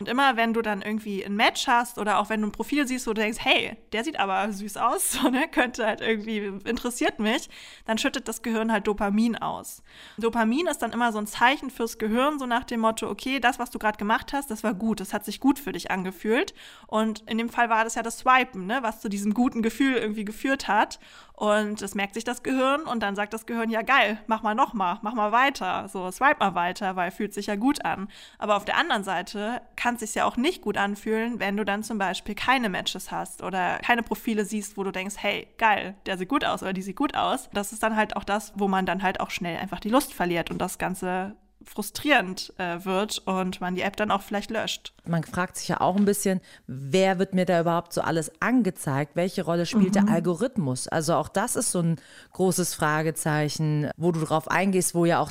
Und 0.00 0.08
immer 0.08 0.36
wenn 0.36 0.54
du 0.54 0.62
dann 0.62 0.80
irgendwie 0.80 1.22
ein 1.24 1.36
Match 1.36 1.66
hast 1.66 1.98
oder 1.98 2.18
auch 2.18 2.30
wenn 2.30 2.40
du 2.40 2.48
ein 2.48 2.52
Profil 2.52 2.88
siehst, 2.88 3.06
wo 3.06 3.12
du 3.12 3.20
denkst, 3.20 3.38
hey, 3.42 3.76
der 3.92 4.02
sieht 4.02 4.18
aber 4.18 4.50
süß 4.50 4.78
aus, 4.78 5.12
so, 5.20 5.28
ne, 5.28 5.46
könnte 5.46 5.86
halt 5.86 6.00
irgendwie, 6.00 6.38
interessiert 6.64 7.18
mich, 7.18 7.50
dann 7.84 7.98
schüttet 7.98 8.26
das 8.26 8.40
Gehirn 8.40 8.72
halt 8.72 8.86
Dopamin 8.86 9.36
aus. 9.36 9.82
Dopamin 10.16 10.66
ist 10.68 10.78
dann 10.78 10.92
immer 10.92 11.12
so 11.12 11.18
ein 11.18 11.26
Zeichen 11.26 11.68
fürs 11.68 11.98
Gehirn, 11.98 12.38
so 12.38 12.46
nach 12.46 12.64
dem 12.64 12.80
Motto, 12.80 13.10
okay, 13.10 13.40
das, 13.40 13.58
was 13.58 13.68
du 13.68 13.78
gerade 13.78 13.98
gemacht 13.98 14.32
hast, 14.32 14.50
das 14.50 14.64
war 14.64 14.72
gut, 14.72 15.00
das 15.00 15.12
hat 15.12 15.26
sich 15.26 15.38
gut 15.38 15.58
für 15.58 15.72
dich 15.72 15.90
angefühlt. 15.90 16.54
Und 16.86 17.22
in 17.28 17.36
dem 17.36 17.50
Fall 17.50 17.68
war 17.68 17.84
das 17.84 17.94
ja 17.94 18.02
das 18.02 18.20
Swipen, 18.20 18.66
ne, 18.66 18.78
was 18.80 19.02
zu 19.02 19.10
diesem 19.10 19.34
guten 19.50 19.62
Gefühl 19.62 19.94
irgendwie 19.94 20.24
geführt 20.24 20.68
hat. 20.68 21.00
Und 21.34 21.80
das 21.80 21.94
merkt 21.94 22.14
sich 22.14 22.24
das 22.24 22.42
Gehirn 22.42 22.82
und 22.82 23.02
dann 23.02 23.16
sagt 23.16 23.32
das 23.32 23.46
Gehirn, 23.46 23.70
ja 23.70 23.80
geil, 23.80 24.18
mach 24.26 24.42
mal 24.42 24.54
noch 24.54 24.74
mal, 24.74 24.98
mach 25.00 25.14
mal 25.14 25.32
weiter, 25.32 25.88
so 25.88 26.10
swipe 26.10 26.38
mal 26.38 26.54
weiter, 26.54 26.96
weil 26.96 27.10
fühlt 27.10 27.32
sich 27.32 27.46
ja 27.46 27.56
gut 27.56 27.82
an. 27.84 28.08
Aber 28.38 28.56
auf 28.56 28.66
der 28.66 28.76
anderen 28.76 29.04
Seite 29.04 29.62
kann 29.74 29.94
es 29.94 30.00
sich 30.00 30.14
ja 30.14 30.26
auch 30.26 30.36
nicht 30.36 30.60
gut 30.60 30.76
anfühlen, 30.76 31.40
wenn 31.40 31.56
du 31.56 31.64
dann 31.64 31.82
zum 31.82 31.96
Beispiel 31.96 32.34
keine 32.34 32.68
Matches 32.68 33.10
hast 33.10 33.42
oder 33.42 33.78
keine 33.78 34.02
Profile 34.02 34.44
siehst, 34.44 34.76
wo 34.76 34.84
du 34.84 34.92
denkst, 34.92 35.16
hey, 35.18 35.48
geil, 35.56 35.94
der 36.04 36.18
sieht 36.18 36.28
gut 36.28 36.44
aus 36.44 36.62
oder 36.62 36.74
die 36.74 36.82
sieht 36.82 36.96
gut 36.96 37.16
aus. 37.16 37.48
Das 37.54 37.72
ist 37.72 37.82
dann 37.82 37.96
halt 37.96 38.16
auch 38.16 38.24
das, 38.24 38.52
wo 38.54 38.68
man 38.68 38.84
dann 38.84 39.02
halt 39.02 39.20
auch 39.20 39.30
schnell 39.30 39.56
einfach 39.56 39.80
die 39.80 39.88
Lust 39.88 40.12
verliert 40.12 40.50
und 40.50 40.58
das 40.58 40.76
Ganze 40.76 41.36
frustrierend 41.64 42.52
äh, 42.58 42.84
wird 42.84 43.18
und 43.26 43.60
man 43.60 43.74
die 43.74 43.82
App 43.82 43.96
dann 43.96 44.10
auch 44.10 44.22
vielleicht 44.22 44.50
löscht. 44.50 44.92
Man 45.06 45.24
fragt 45.24 45.56
sich 45.56 45.68
ja 45.68 45.80
auch 45.80 45.96
ein 45.96 46.04
bisschen, 46.04 46.40
wer 46.66 47.18
wird 47.18 47.34
mir 47.34 47.44
da 47.44 47.60
überhaupt 47.60 47.92
so 47.92 48.00
alles 48.00 48.32
angezeigt? 48.40 49.14
Welche 49.14 49.44
Rolle 49.44 49.66
spielt 49.66 49.94
mhm. 49.94 50.06
der 50.06 50.08
Algorithmus? 50.08 50.88
Also 50.88 51.14
auch 51.14 51.28
das 51.28 51.56
ist 51.56 51.70
so 51.70 51.80
ein 51.80 51.96
großes 52.32 52.74
Fragezeichen, 52.74 53.90
wo 53.96 54.12
du 54.12 54.20
drauf 54.20 54.50
eingehst, 54.50 54.94
wo 54.94 55.04
ja 55.04 55.20
auch 55.20 55.30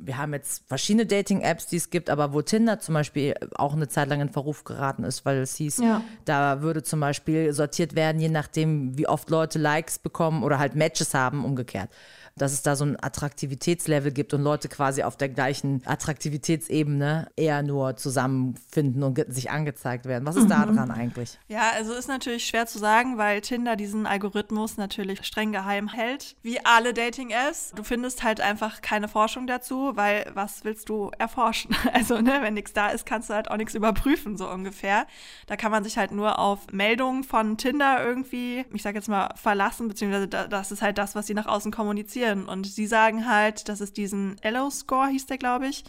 wir 0.00 0.16
haben 0.16 0.32
jetzt 0.32 0.62
verschiedene 0.68 1.06
Dating-Apps, 1.06 1.66
die 1.66 1.76
es 1.76 1.90
gibt, 1.90 2.08
aber 2.08 2.32
wo 2.32 2.40
Tinder 2.40 2.78
zum 2.78 2.94
Beispiel 2.94 3.34
auch 3.56 3.72
eine 3.72 3.88
Zeit 3.88 4.08
lang 4.08 4.20
in 4.20 4.28
Verruf 4.28 4.62
geraten 4.62 5.02
ist, 5.02 5.24
weil 5.24 5.38
es 5.38 5.56
hieß, 5.56 5.78
ja. 5.78 6.02
da 6.24 6.62
würde 6.62 6.84
zum 6.84 7.00
Beispiel 7.00 7.52
sortiert 7.52 7.96
werden, 7.96 8.20
je 8.20 8.28
nachdem, 8.28 8.96
wie 8.96 9.08
oft 9.08 9.28
Leute 9.28 9.58
Likes 9.58 9.98
bekommen 9.98 10.44
oder 10.44 10.58
halt 10.58 10.76
Matches 10.76 11.14
haben, 11.14 11.44
umgekehrt 11.44 11.90
dass 12.38 12.52
es 12.52 12.62
da 12.62 12.76
so 12.76 12.84
ein 12.84 12.96
Attraktivitätslevel 13.00 14.12
gibt 14.12 14.34
und 14.34 14.42
Leute 14.42 14.68
quasi 14.68 15.02
auf 15.02 15.16
der 15.16 15.28
gleichen 15.28 15.82
Attraktivitätsebene 15.84 17.28
eher 17.36 17.62
nur 17.62 17.96
zusammenfinden 17.96 19.02
und 19.02 19.18
sich 19.28 19.50
angezeigt 19.50 20.06
werden. 20.06 20.26
Was 20.26 20.36
ist 20.36 20.44
mhm. 20.44 20.50
da 20.50 20.66
dran 20.66 20.90
eigentlich? 20.90 21.38
Ja, 21.48 21.70
also 21.74 21.92
ist 21.92 22.08
natürlich 22.08 22.46
schwer 22.46 22.66
zu 22.66 22.78
sagen, 22.78 23.18
weil 23.18 23.40
Tinder 23.40 23.76
diesen 23.76 24.06
Algorithmus 24.06 24.76
natürlich 24.76 25.24
streng 25.24 25.52
geheim 25.52 25.88
hält, 25.88 26.36
wie 26.42 26.64
alle 26.64 26.94
Dating-Apps. 26.94 27.72
Du 27.74 27.82
findest 27.82 28.22
halt 28.22 28.40
einfach 28.40 28.82
keine 28.82 29.08
Forschung 29.08 29.46
dazu, 29.46 29.92
weil 29.94 30.30
was 30.34 30.64
willst 30.64 30.88
du 30.88 31.10
erforschen? 31.18 31.74
Also, 31.98 32.20
ne, 32.20 32.38
wenn 32.42 32.54
nichts 32.54 32.72
da 32.74 32.88
ist, 32.90 33.06
kannst 33.06 33.30
du 33.30 33.34
halt 33.34 33.50
auch 33.50 33.56
nichts 33.56 33.74
überprüfen, 33.74 34.36
so 34.36 34.48
ungefähr. 34.48 35.06
Da 35.46 35.56
kann 35.56 35.72
man 35.72 35.82
sich 35.82 35.96
halt 35.96 36.12
nur 36.12 36.38
auf 36.38 36.66
Meldungen 36.70 37.24
von 37.24 37.56
Tinder 37.56 38.04
irgendwie, 38.04 38.64
ich 38.72 38.82
sag 38.82 38.94
jetzt 38.94 39.08
mal, 39.08 39.30
verlassen, 39.34 39.88
beziehungsweise 39.88 40.28
das 40.28 40.70
ist 40.70 40.82
halt 40.82 40.98
das, 40.98 41.14
was 41.14 41.26
sie 41.26 41.34
nach 41.34 41.46
außen 41.46 41.72
kommunizieren 41.72 42.27
recherchieren 42.28 42.48
und 42.48 42.66
sie 42.66 42.86
sagen 42.86 43.28
halt, 43.28 43.68
dass 43.68 43.80
es 43.80 43.92
diesen 43.92 44.36
Elo-Score 44.42 45.08
hieß 45.08 45.26
der, 45.26 45.38
glaube 45.38 45.68
ich, 45.68 45.84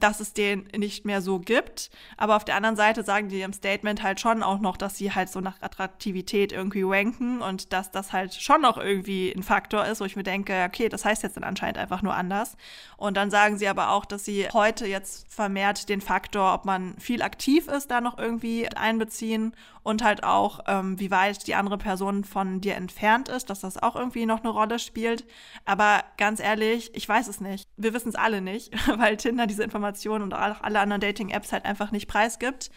dass 0.00 0.20
es 0.20 0.32
den 0.32 0.68
nicht 0.76 1.04
mehr 1.04 1.22
so 1.22 1.38
gibt. 1.38 1.90
Aber 2.16 2.36
auf 2.36 2.44
der 2.44 2.56
anderen 2.56 2.76
Seite 2.76 3.02
sagen 3.02 3.28
die 3.28 3.40
im 3.42 3.52
Statement 3.52 4.02
halt 4.02 4.20
schon 4.20 4.42
auch 4.42 4.60
noch, 4.60 4.76
dass 4.76 4.96
sie 4.96 5.12
halt 5.12 5.28
so 5.28 5.40
nach 5.40 5.60
Attraktivität 5.60 6.52
irgendwie 6.52 6.82
ranken 6.82 7.40
und 7.42 7.72
dass 7.72 7.90
das 7.90 8.12
halt 8.12 8.34
schon 8.34 8.62
noch 8.62 8.76
irgendwie 8.76 9.32
ein 9.32 9.42
Faktor 9.42 9.84
ist, 9.86 10.00
wo 10.00 10.04
ich 10.04 10.16
mir 10.16 10.22
denke, 10.22 10.64
okay, 10.66 10.88
das 10.88 11.04
heißt 11.04 11.22
jetzt 11.22 11.36
dann 11.36 11.44
anscheinend 11.44 11.78
einfach 11.78 12.02
nur 12.02 12.14
anders. 12.14 12.56
Und 12.96 13.16
dann 13.16 13.30
sagen 13.30 13.58
sie 13.58 13.68
aber 13.68 13.90
auch, 13.90 14.04
dass 14.04 14.24
sie 14.24 14.48
heute 14.52 14.86
jetzt 14.86 15.32
vermehrt 15.32 15.88
den 15.88 16.00
Faktor, 16.00 16.54
ob 16.54 16.64
man 16.64 16.98
viel 16.98 17.22
aktiv 17.22 17.68
ist, 17.68 17.90
da 17.90 18.00
noch 18.00 18.18
irgendwie 18.18 18.68
einbeziehen 18.68 19.54
und 19.82 20.04
halt 20.04 20.22
auch, 20.22 20.60
ähm, 20.66 21.00
wie 21.00 21.10
weit 21.10 21.46
die 21.46 21.54
andere 21.54 21.78
Person 21.78 22.24
von 22.24 22.60
dir 22.60 22.74
entfernt 22.74 23.28
ist, 23.28 23.48
dass 23.48 23.60
das 23.60 23.82
auch 23.82 23.96
irgendwie 23.96 24.26
noch 24.26 24.40
eine 24.40 24.50
Rolle 24.50 24.78
spielt. 24.78 25.24
Aber 25.64 26.04
ganz 26.18 26.40
ehrlich, 26.40 26.90
ich 26.94 27.08
weiß 27.08 27.26
es 27.28 27.40
nicht. 27.40 27.68
Wir 27.76 27.94
wissen 27.94 28.10
es 28.10 28.14
alle 28.14 28.42
nicht, 28.42 28.72
weil 28.98 29.16
Tinder 29.16 29.46
diese 29.46 29.62
Informationen 29.62 29.87
Informationen 29.88 30.24
und 30.24 30.34
auch 30.34 30.60
alle 30.60 30.80
anderen 30.80 31.00
Dating-Apps 31.00 31.52
halt 31.52 31.64
einfach 31.64 31.90
nicht 31.90 32.08
preisgibt. 32.08 32.70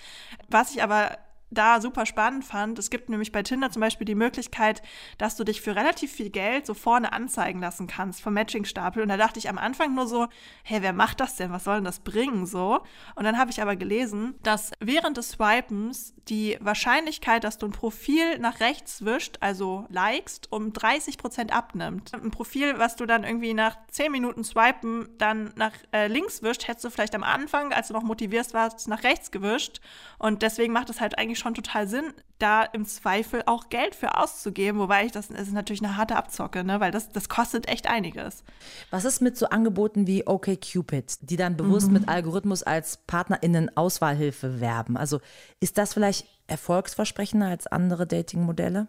Was 0.47 0.71
ich 0.71 0.81
aber 0.81 1.17
da 1.51 1.81
super 1.81 2.05
spannend 2.05 2.45
fand. 2.45 2.79
Es 2.79 2.89
gibt 2.89 3.09
nämlich 3.09 3.31
bei 3.31 3.43
Tinder 3.43 3.69
zum 3.69 3.81
Beispiel 3.81 4.05
die 4.05 4.15
Möglichkeit, 4.15 4.81
dass 5.17 5.35
du 5.35 5.43
dich 5.43 5.61
für 5.61 5.75
relativ 5.75 6.11
viel 6.11 6.29
Geld 6.29 6.65
so 6.65 6.73
vorne 6.73 7.13
anzeigen 7.13 7.59
lassen 7.59 7.87
kannst 7.87 8.21
vom 8.21 8.33
Matching-Stapel. 8.33 9.03
Und 9.03 9.09
da 9.09 9.17
dachte 9.17 9.37
ich 9.37 9.49
am 9.49 9.57
Anfang 9.57 9.93
nur 9.93 10.07
so, 10.07 10.27
hey, 10.63 10.81
wer 10.81 10.93
macht 10.93 11.19
das 11.19 11.35
denn? 11.35 11.51
Was 11.51 11.65
soll 11.65 11.75
denn 11.75 11.83
das 11.83 11.99
bringen? 11.99 12.45
So. 12.45 12.81
Und 13.15 13.25
dann 13.25 13.37
habe 13.37 13.51
ich 13.51 13.61
aber 13.61 13.75
gelesen, 13.75 14.35
dass 14.43 14.71
während 14.79 15.17
des 15.17 15.31
Swipens 15.31 16.13
die 16.27 16.57
Wahrscheinlichkeit, 16.61 17.43
dass 17.43 17.57
du 17.57 17.65
ein 17.65 17.71
Profil 17.71 18.39
nach 18.39 18.59
rechts 18.59 19.03
wischt, 19.03 19.37
also 19.41 19.85
likest, 19.89 20.51
um 20.51 20.71
30 20.71 21.17
Prozent 21.17 21.53
abnimmt. 21.53 22.13
Ein 22.13 22.31
Profil, 22.31 22.79
was 22.79 22.95
du 22.95 23.05
dann 23.05 23.23
irgendwie 23.23 23.53
nach 23.53 23.75
10 23.89 24.11
Minuten 24.11 24.43
swipen, 24.43 25.09
dann 25.17 25.51
nach 25.55 25.73
äh, 25.91 26.07
links 26.07 26.41
wischt, 26.43 26.67
hättest 26.67 26.85
du 26.85 26.89
vielleicht 26.89 27.15
am 27.15 27.23
Anfang, 27.23 27.73
als 27.73 27.89
du 27.89 27.93
noch 27.93 28.03
motivierst 28.03 28.53
warst, 28.53 28.87
nach 28.87 29.03
rechts 29.03 29.31
gewischt. 29.31 29.81
Und 30.19 30.41
deswegen 30.41 30.71
macht 30.71 30.89
es 30.89 31.01
halt 31.01 31.17
eigentlich 31.17 31.39
schon 31.41 31.53
total 31.53 31.87
Sinn, 31.87 32.13
da 32.39 32.63
im 32.63 32.85
Zweifel 32.85 33.43
auch 33.45 33.69
Geld 33.69 33.93
für 33.93 34.17
auszugeben, 34.17 34.79
wobei 34.79 35.05
ich 35.05 35.11
das, 35.11 35.27
das 35.27 35.41
ist 35.41 35.53
natürlich 35.53 35.83
eine 35.83 35.97
harte 35.97 36.15
Abzocke, 36.15 36.63
ne? 36.63 36.79
weil 36.79 36.91
das, 36.91 37.09
das 37.09 37.29
kostet 37.29 37.67
echt 37.67 37.87
einiges. 37.87 38.43
Was 38.89 39.05
ist 39.05 39.21
mit 39.21 39.37
so 39.37 39.47
Angeboten 39.47 40.07
wie 40.07 40.25
OkCupid, 40.25 41.17
die 41.21 41.35
dann 41.37 41.57
bewusst 41.57 41.87
mhm. 41.87 41.93
mit 41.93 42.09
Algorithmus 42.09 42.63
als 42.63 42.97
PartnerInnen 43.05 43.75
Auswahlhilfe 43.75 44.61
werben? 44.61 44.97
Also 44.97 45.19
ist 45.59 45.77
das 45.77 45.93
vielleicht 45.93 46.25
erfolgsversprechender 46.47 47.47
als 47.47 47.67
andere 47.67 48.07
Dating-Modelle? 48.07 48.87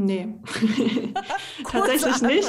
Nee. 0.00 0.28
Tatsächlich 1.68 2.22
nicht. 2.22 2.48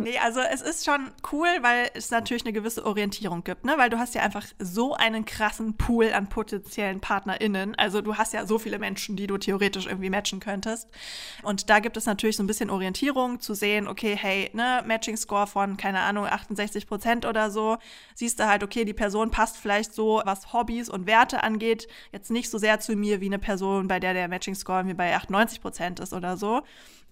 Nee, 0.00 0.18
also 0.18 0.40
es 0.40 0.60
ist 0.60 0.84
schon 0.84 1.12
cool, 1.30 1.46
weil 1.60 1.88
es 1.94 2.10
natürlich 2.10 2.42
eine 2.42 2.52
gewisse 2.52 2.84
Orientierung 2.84 3.44
gibt, 3.44 3.64
ne? 3.64 3.74
Weil 3.76 3.90
du 3.90 3.98
hast 4.00 4.16
ja 4.16 4.22
einfach 4.22 4.44
so 4.58 4.94
einen 4.94 5.24
krassen 5.24 5.76
Pool 5.76 6.12
an 6.12 6.28
potenziellen 6.28 6.98
PartnerInnen. 6.98 7.76
Also 7.76 8.00
du 8.00 8.16
hast 8.16 8.32
ja 8.32 8.44
so 8.44 8.58
viele 8.58 8.80
Menschen, 8.80 9.14
die 9.14 9.28
du 9.28 9.38
theoretisch 9.38 9.86
irgendwie 9.86 10.10
matchen 10.10 10.40
könntest. 10.40 10.88
Und 11.44 11.70
da 11.70 11.78
gibt 11.78 11.96
es 11.96 12.06
natürlich 12.06 12.36
so 12.36 12.42
ein 12.42 12.48
bisschen 12.48 12.70
Orientierung 12.70 13.38
zu 13.38 13.54
sehen, 13.54 13.86
okay, 13.86 14.16
hey, 14.20 14.50
ne, 14.52 14.82
Matching-Score 14.84 15.46
von, 15.46 15.76
keine 15.76 16.00
Ahnung, 16.00 16.26
68 16.26 16.88
Prozent 16.88 17.24
oder 17.24 17.52
so. 17.52 17.78
Siehst 18.16 18.40
du 18.40 18.48
halt, 18.48 18.64
okay, 18.64 18.84
die 18.84 18.94
Person 18.94 19.30
passt 19.30 19.58
vielleicht 19.58 19.94
so, 19.94 20.22
was 20.24 20.52
Hobbys 20.52 20.88
und 20.88 21.06
Werte 21.06 21.44
angeht, 21.44 21.86
jetzt 22.10 22.32
nicht 22.32 22.50
so 22.50 22.58
sehr 22.58 22.80
zu 22.80 22.96
mir 22.96 23.20
wie 23.20 23.26
eine 23.26 23.38
Person, 23.38 23.86
bei 23.86 24.00
der 24.00 24.12
der 24.12 24.26
Matching-Score 24.26 24.82
mir 24.82 24.96
bei 24.96 25.14
98 25.14 25.60
Prozent 25.60 26.00
ist 26.00 26.12
oder 26.12 26.36
so. 26.36 26.62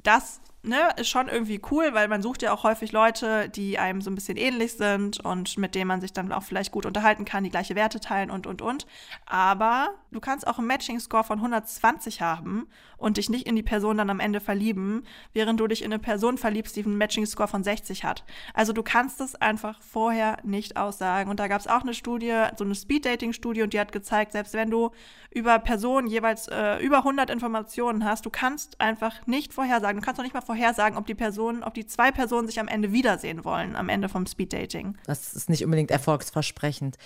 Das 0.02 0.40
ne, 0.62 0.90
ist 0.96 1.08
schon 1.08 1.28
irgendwie 1.28 1.60
cool, 1.70 1.90
weil 1.92 2.08
man 2.08 2.22
sucht 2.22 2.42
ja 2.42 2.52
auch 2.52 2.64
häufig 2.64 2.92
Leute, 2.92 3.48
die 3.48 3.78
einem 3.78 4.00
so 4.00 4.10
ein 4.10 4.14
bisschen 4.14 4.36
ähnlich 4.36 4.74
sind 4.74 5.20
und 5.20 5.56
mit 5.58 5.74
denen 5.74 5.88
man 5.88 6.00
sich 6.00 6.12
dann 6.12 6.32
auch 6.32 6.42
vielleicht 6.42 6.72
gut 6.72 6.86
unterhalten 6.86 7.24
kann, 7.24 7.44
die 7.44 7.50
gleiche 7.50 7.74
Werte 7.74 8.00
teilen 8.00 8.30
und, 8.30 8.46
und, 8.46 8.62
und. 8.62 8.86
Aber 9.26 9.90
du 10.10 10.20
kannst 10.20 10.46
auch 10.46 10.58
einen 10.58 10.66
Matching-Score 10.66 11.24
von 11.24 11.38
120 11.38 12.20
haben 12.20 12.68
und 12.96 13.16
dich 13.16 13.30
nicht 13.30 13.46
in 13.46 13.56
die 13.56 13.62
Person 13.62 13.98
dann 13.98 14.10
am 14.10 14.20
Ende 14.20 14.40
verlieben, 14.40 15.04
während 15.32 15.60
du 15.60 15.66
dich 15.66 15.82
in 15.82 15.92
eine 15.92 16.00
Person 16.00 16.36
verliebst, 16.36 16.74
die 16.76 16.84
einen 16.84 16.98
Matching-Score 16.98 17.48
von 17.48 17.62
60 17.62 18.04
hat. 18.04 18.24
Also 18.54 18.72
du 18.72 18.82
kannst 18.82 19.20
es 19.20 19.36
einfach 19.36 19.80
vorher 19.80 20.38
nicht 20.42 20.76
aussagen. 20.76 21.30
Und 21.30 21.40
da 21.40 21.48
gab 21.48 21.60
es 21.60 21.68
auch 21.68 21.82
eine 21.82 21.94
Studie, 21.94 22.34
so 22.56 22.64
eine 22.64 22.74
Speed-Dating-Studie, 22.74 23.62
und 23.62 23.72
die 23.72 23.80
hat 23.80 23.92
gezeigt, 23.92 24.32
selbst 24.32 24.54
wenn 24.54 24.70
du 24.70 24.90
über 25.30 25.58
Personen 25.58 26.08
jeweils 26.08 26.48
äh, 26.48 26.78
über 26.78 26.98
100 26.98 27.30
Informationen 27.30 28.04
hast, 28.04 28.26
du 28.26 28.30
kannst 28.30 28.80
einfach 28.80 29.26
nicht 29.26 29.52
vorhersagen, 29.52 30.00
du 30.00 30.04
kannst 30.04 30.18
noch 30.18 30.24
nicht 30.24 30.34
mal 30.34 30.40
vorhersagen, 30.40 30.57
ob 30.96 31.06
die 31.06 31.14
Personen, 31.14 31.62
ob 31.62 31.74
die 31.74 31.86
zwei 31.86 32.10
Personen 32.10 32.46
sich 32.46 32.60
am 32.60 32.68
Ende 32.68 32.92
wiedersehen 32.92 33.44
wollen, 33.44 33.76
am 33.76 33.88
Ende 33.88 34.08
vom 34.08 34.26
Speeddating. 34.26 34.96
Das 35.06 35.34
ist 35.34 35.48
nicht 35.48 35.64
unbedingt 35.64 35.90
erfolgsversprechend. 35.90 36.96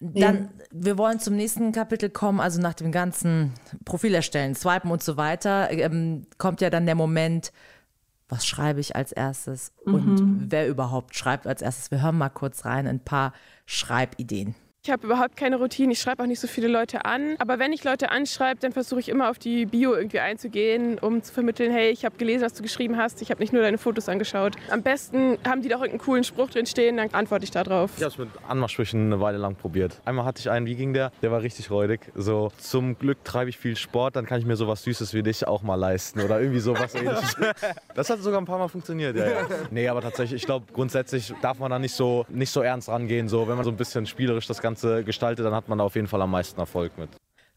Dann, 0.00 0.50
wir 0.70 0.98
wollen 0.98 1.20
zum 1.20 1.36
nächsten 1.36 1.72
Kapitel 1.72 2.10
kommen, 2.10 2.40
also 2.40 2.60
nach 2.60 2.74
dem 2.74 2.92
ganzen 2.92 3.52
Profil 3.84 4.14
erstellen, 4.14 4.54
swipen 4.54 4.90
und 4.90 5.02
so 5.02 5.16
weiter, 5.16 5.70
ähm, 5.70 6.26
kommt 6.36 6.60
ja 6.60 6.68
dann 6.68 6.84
der 6.84 6.94
Moment, 6.94 7.50
was 8.28 8.46
schreibe 8.46 8.80
ich 8.80 8.94
als 8.94 9.12
erstes 9.12 9.72
mhm. 9.84 9.94
und 9.94 10.52
wer 10.52 10.68
überhaupt 10.68 11.14
schreibt 11.16 11.46
als 11.46 11.62
erstes. 11.62 11.90
Wir 11.90 12.02
hören 12.02 12.18
mal 12.18 12.28
kurz 12.28 12.64
rein, 12.64 12.86
ein 12.86 13.00
paar 13.00 13.32
Schreibideen. 13.64 14.54
Ich 14.86 14.92
habe 14.92 15.04
überhaupt 15.04 15.36
keine 15.36 15.56
Routine, 15.56 15.94
ich 15.94 15.98
schreibe 15.98 16.22
auch 16.22 16.28
nicht 16.28 16.38
so 16.38 16.46
viele 16.46 16.68
Leute 16.68 17.04
an. 17.04 17.34
Aber 17.38 17.58
wenn 17.58 17.72
ich 17.72 17.82
Leute 17.82 18.12
anschreibe, 18.12 18.60
dann 18.60 18.70
versuche 18.70 19.00
ich 19.00 19.08
immer 19.08 19.30
auf 19.30 19.36
die 19.40 19.66
Bio 19.66 19.96
irgendwie 19.96 20.20
einzugehen, 20.20 21.00
um 21.00 21.24
zu 21.24 21.34
vermitteln, 21.34 21.72
hey, 21.72 21.90
ich 21.90 22.04
habe 22.04 22.16
gelesen, 22.18 22.44
was 22.44 22.54
du 22.54 22.62
geschrieben 22.62 22.96
hast, 22.96 23.20
ich 23.20 23.32
habe 23.32 23.40
nicht 23.40 23.52
nur 23.52 23.62
deine 23.62 23.78
Fotos 23.78 24.08
angeschaut. 24.08 24.54
Am 24.70 24.84
besten 24.84 25.38
haben 25.44 25.60
die 25.60 25.70
doch 25.70 25.80
irgendeinen 25.80 25.98
coolen 25.98 26.22
Spruch 26.22 26.50
drin 26.50 26.66
stehen, 26.66 26.98
dann 26.98 27.12
antworte 27.14 27.42
ich 27.42 27.50
da 27.50 27.64
drauf. 27.64 27.90
Ich 27.96 28.02
habe 28.04 28.12
es 28.12 28.18
mit 28.18 28.28
Anmachsprüchen 28.46 29.06
eine 29.06 29.20
Weile 29.20 29.38
lang 29.38 29.56
probiert. 29.56 30.00
Einmal 30.04 30.24
hatte 30.24 30.38
ich 30.38 30.50
einen, 30.50 30.66
wie 30.66 30.76
ging 30.76 30.92
der? 30.92 31.10
Der 31.20 31.32
war 31.32 31.42
richtig 31.42 31.68
räudig. 31.72 32.02
So, 32.14 32.52
zum 32.56 32.96
Glück 32.96 33.24
treibe 33.24 33.50
ich 33.50 33.58
viel 33.58 33.74
Sport, 33.74 34.14
dann 34.14 34.24
kann 34.24 34.38
ich 34.38 34.46
mir 34.46 34.54
sowas 34.54 34.84
Süßes 34.84 35.14
wie 35.14 35.24
dich 35.24 35.48
auch 35.48 35.62
mal 35.62 35.74
leisten 35.74 36.20
oder 36.20 36.40
irgendwie 36.40 36.60
sowas 36.60 36.94
ähnliches. 36.94 37.34
Das 37.96 38.08
hat 38.08 38.20
sogar 38.20 38.40
ein 38.40 38.46
paar 38.46 38.58
Mal 38.58 38.68
funktioniert, 38.68 39.16
ja, 39.16 39.26
ja. 39.26 39.46
Nee, 39.72 39.88
aber 39.88 40.00
tatsächlich, 40.00 40.42
ich 40.42 40.46
glaube, 40.46 40.66
grundsätzlich 40.72 41.34
darf 41.42 41.58
man 41.58 41.72
da 41.72 41.80
nicht 41.80 41.96
so, 41.96 42.24
nicht 42.28 42.52
so 42.52 42.60
ernst 42.60 42.88
rangehen. 42.88 43.28
So, 43.28 43.48
wenn 43.48 43.56
man 43.56 43.64
so 43.64 43.72
ein 43.72 43.76
bisschen 43.76 44.06
spielerisch 44.06 44.46
das 44.46 44.62
Ganze 44.62 44.75
Ganze 44.76 45.04
gestaltet, 45.04 45.46
dann 45.46 45.54
hat 45.54 45.68
man 45.68 45.78
da 45.78 45.84
auf 45.84 45.94
jeden 45.94 46.06
Fall 46.06 46.20
am 46.20 46.30
meisten 46.30 46.60
Erfolg 46.60 46.98
mit. 46.98 47.08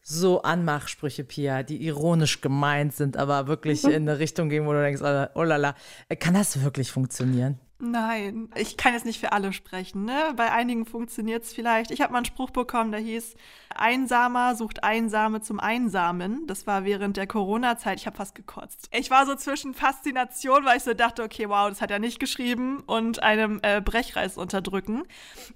So 0.02 0.40
Anmachsprüche, 0.40 1.22
Pia, 1.22 1.62
die 1.62 1.84
ironisch 1.84 2.40
gemeint 2.40 2.94
sind, 2.94 3.18
aber 3.18 3.46
wirklich 3.46 3.84
in 3.84 4.08
eine 4.08 4.18
Richtung 4.18 4.48
gehen, 4.48 4.66
wo 4.66 4.72
du 4.72 4.80
denkst, 4.80 5.02
oh 5.34 5.42
lala, 5.42 5.74
kann 6.18 6.32
das 6.32 6.62
wirklich 6.62 6.90
funktionieren? 6.90 7.58
Nein, 7.82 8.50
ich 8.56 8.76
kann 8.76 8.92
jetzt 8.92 9.06
nicht 9.06 9.20
für 9.20 9.32
alle 9.32 9.54
sprechen. 9.54 10.04
Ne? 10.04 10.34
Bei 10.36 10.52
einigen 10.52 10.84
funktioniert 10.84 11.44
es 11.44 11.52
vielleicht. 11.54 11.90
Ich 11.90 12.02
habe 12.02 12.12
mal 12.12 12.18
einen 12.18 12.26
Spruch 12.26 12.50
bekommen, 12.50 12.92
der 12.92 13.00
hieß, 13.00 13.36
Einsamer 13.74 14.54
sucht 14.54 14.84
Einsame 14.84 15.40
zum 15.40 15.58
Einsamen. 15.60 16.46
Das 16.46 16.66
war 16.66 16.84
während 16.84 17.16
der 17.16 17.26
Corona-Zeit. 17.26 17.98
Ich 17.98 18.06
habe 18.06 18.18
fast 18.18 18.34
gekotzt. 18.34 18.90
Ich 18.92 19.10
war 19.10 19.24
so 19.24 19.34
zwischen 19.34 19.72
Faszination, 19.72 20.66
weil 20.66 20.76
ich 20.76 20.82
so 20.82 20.92
dachte, 20.92 21.22
okay, 21.22 21.48
wow, 21.48 21.70
das 21.70 21.80
hat 21.80 21.90
er 21.90 22.00
nicht 22.00 22.20
geschrieben, 22.20 22.80
und 22.86 23.22
einem 23.22 23.60
äh, 23.62 23.80
Brechreiz 23.80 24.36
unterdrücken. 24.36 25.04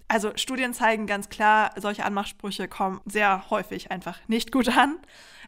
Also 0.08 0.32
Studien 0.36 0.72
zeigen 0.72 1.06
ganz 1.06 1.28
klar, 1.28 1.72
solche 1.76 2.06
Anmachsprüche 2.06 2.68
kommen 2.68 3.02
sehr 3.04 3.50
häufig 3.50 3.90
einfach 3.90 4.18
nicht 4.28 4.50
gut 4.50 4.74
an. 4.74 4.96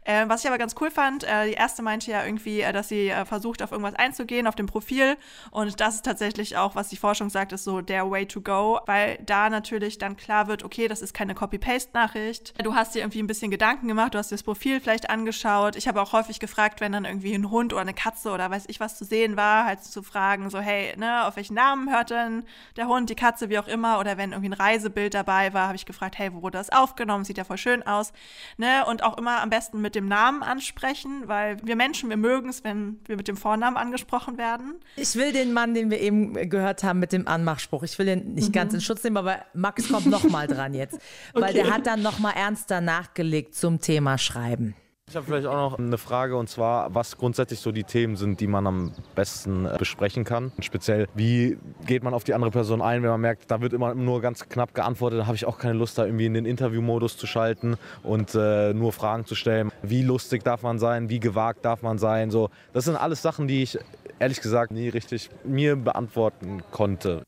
Äh, 0.07 0.29
was 0.29 0.43
ich 0.43 0.47
aber 0.49 0.57
ganz 0.57 0.77
cool 0.81 0.91
fand, 0.91 1.25
äh, 1.25 1.49
die 1.49 1.55
erste 1.55 1.83
meinte 1.83 2.13
ja 2.13 2.25
irgendwie, 2.25 2.61
äh, 2.61 2.73
dass 2.73 2.89
sie 2.89 3.09
äh, 3.09 3.25
versucht, 3.25 3.61
auf 3.61 3.73
irgendwas 3.73 3.97
einzugehen, 3.97 4.47
auf 4.47 4.55
dem 4.55 4.67
Profil. 4.67 5.17
Und 5.51 5.81
das 5.81 5.97
ist 5.97 6.05
tatsächlich 6.05 6.57
auch, 6.57 6.77
was 6.77 6.89
die 6.89 6.97
Forschung 6.97 7.29
sagt, 7.29 7.53
ist 7.53 7.65
so 7.65 7.81
der 7.81 8.09
Way 8.09 8.27
to 8.27 8.41
go, 8.41 8.79
weil 8.87 9.19
da 9.27 9.51
natürlich 9.51 9.99
dann 9.99 10.17
klar 10.17 10.47
wird, 10.47 10.63
okay, 10.63 10.87
das 10.87 11.03
ist 11.03 11.13
keine 11.13 11.35
Copy-Paste-Nachricht. 11.35 12.55
Du 12.65 12.77
hast 12.77 12.95
dir 12.95 13.01
irgendwie 13.01 13.21
ein 13.21 13.27
bisschen 13.27 13.51
Gedanken 13.51 13.89
gemacht, 13.89 14.15
du 14.15 14.19
hast 14.19 14.31
dir 14.31 14.37
das 14.37 14.45
Profil 14.45 14.81
vielleicht 14.81 15.11
angeschaut. 15.11 15.75
Ich 15.75 15.89
habe 15.89 16.01
auch 16.01 16.13
häufig 16.13 16.39
gefragt, 16.39 16.81
wenn 16.81 16.93
dann 16.93 17.05
irgendwie 17.05 17.35
ein 17.35 17.51
Hund 17.51 17.73
oder 17.73 17.83
eine 17.83 17.95
Katze 17.95 18.31
oder 18.31 18.49
weiß 18.49 18.67
ich 18.69 18.79
was 18.79 18.97
zu 18.97 19.05
sehen 19.05 19.37
war, 19.37 19.65
halt 19.65 19.83
zu 19.83 20.05
fragen, 20.05 20.51
so, 20.51 20.61
hey, 20.61 20.97
ne, 20.97 21.27
auf 21.27 21.35
welchen 21.35 21.55
Namen 21.55 21.91
hört 21.91 22.11
denn 22.11 22.45
der 22.77 22.87
Hund, 22.87 23.11
die 23.11 23.17
Katze, 23.17 23.49
wie 23.49 23.59
auch 23.59 23.67
immer. 23.67 23.99
Oder 23.99 24.17
wenn 24.17 24.31
irgendwie 24.31 24.51
ein 24.51 24.53
Reisebild 24.53 25.15
dabei 25.15 25.53
war, 25.53 25.67
habe 25.67 25.77
ich 25.77 25.85
gefragt, 25.85 26.17
hey, 26.17 26.33
wo 26.33 26.43
wurde 26.43 26.59
das 26.59 26.71
aufgenommen? 26.71 27.25
Sieht 27.25 27.39
ja 27.39 27.45
voll 27.45 27.59
schön 27.59 27.85
aus. 27.85 28.13
Ne? 28.57 28.85
Und 28.87 29.03
auch 29.03 29.19
immer 29.19 29.43
am 29.43 29.51
besten 29.51 29.81
mit 29.81 29.96
dem 29.97 30.07
Namen 30.07 30.43
ansprechen, 30.43 31.25
weil 31.27 31.57
wir 31.65 31.75
Menschen, 31.75 32.09
wir 32.11 32.17
mögen 32.17 32.49
es, 32.49 32.63
wenn 32.63 33.01
wir 33.07 33.17
mit 33.17 33.27
dem 33.27 33.37
Vornamen 33.37 33.77
angesprochen 33.77 34.39
werden. 34.39 34.77
Ich 34.95 35.17
will 35.17 35.33
den 35.33 35.53
Mann, 35.53 35.75
den 35.75 35.91
wir 35.91 36.01
eben 36.01 36.35
gehört 36.49 36.85
haben 36.85 37.01
mit 37.01 37.13
dem 37.13 37.27
Anmachspruch, 37.27 37.83
ich 37.83 37.99
will 37.99 38.07
den 38.07 38.35
nicht 38.35 38.49
mhm. 38.49 38.53
ganz 38.53 38.75
in 38.75 38.81
Schutz 38.81 39.03
nehmen, 39.03 39.17
aber 39.17 39.39
Max 39.55 39.89
kommt 39.89 40.07
noch 40.07 40.25
mal 40.25 40.47
dran 40.47 40.75
jetzt, 40.75 40.99
weil 41.33 41.45
okay. 41.45 41.55
der 41.55 41.75
hat 41.75 41.87
dann 41.87 42.03
noch 42.03 42.19
mal 42.19 42.33
ernster 42.33 42.81
nachgelegt 42.81 43.55
zum 43.55 43.81
Thema 43.81 44.19
Schreiben. 44.19 44.75
Ich 45.09 45.15
habe 45.15 45.25
vielleicht 45.25 45.47
auch 45.47 45.71
noch 45.71 45.79
eine 45.79 45.99
Frage 45.99 46.37
und 46.37 46.49
zwar, 46.49 46.93
was 46.93 47.17
grundsätzlich 47.17 47.61
so 47.61 47.71
die 47.71 47.85
Themen 47.85 48.17
sind, 48.17 48.41
die 48.41 48.49
man 48.49 48.67
am 48.67 48.93
besten 49.15 49.65
äh, 49.65 49.77
besprechen 49.79 50.25
kann. 50.25 50.51
Und 50.57 50.65
speziell, 50.65 51.07
wie 51.15 51.59
geht 51.87 52.03
man 52.03 52.13
auf 52.13 52.25
die 52.25 52.35
andere 52.35 52.51
Person 52.51 52.83
ein, 52.83 53.05
wenn 53.05 53.11
man 53.11 53.21
merkt, 53.21 53.49
da 53.49 53.61
wird 53.61 53.73
immer 53.73 53.95
nur 53.95 54.21
ganz 54.21 54.49
knapp 54.49 54.75
geantwortet, 54.75 55.21
da 55.21 55.27
habe 55.27 55.37
ich 55.37 55.47
auch 55.47 55.59
keine 55.59 55.75
Lust, 55.75 55.97
da 55.97 56.07
irgendwie 56.07 56.27
in 56.27 56.35
den 56.35 56.45
Interviewmodus 56.45 57.17
zu 57.17 57.29
schalten 57.29 57.77
und 58.03 58.35
äh, 58.35 58.75
nur 58.75 58.93
Fragen 58.93 59.25
zu 59.27 59.37
stellen. 59.37 59.71
Wie 59.81 60.03
lustig 60.03 60.43
darf 60.43 60.63
man 60.63 60.81
sein, 60.81 61.09
wie 61.09 61.21
gewagt 61.21 61.65
darf 61.65 61.83
man 61.83 61.99
sein, 61.99 62.33
so. 62.33 62.51
Das 62.73 62.85
sind 62.85 62.97
alles 62.97 63.23
Sachen, 63.23 63.47
die 63.47 63.63
ich 63.63 63.79
ehrlich 64.19 64.41
gesagt 64.41 64.73
nie 64.73 64.89
richtig 64.89 65.31
mir 65.45 65.77
beantworten 65.77 66.65
konnte. 66.73 67.23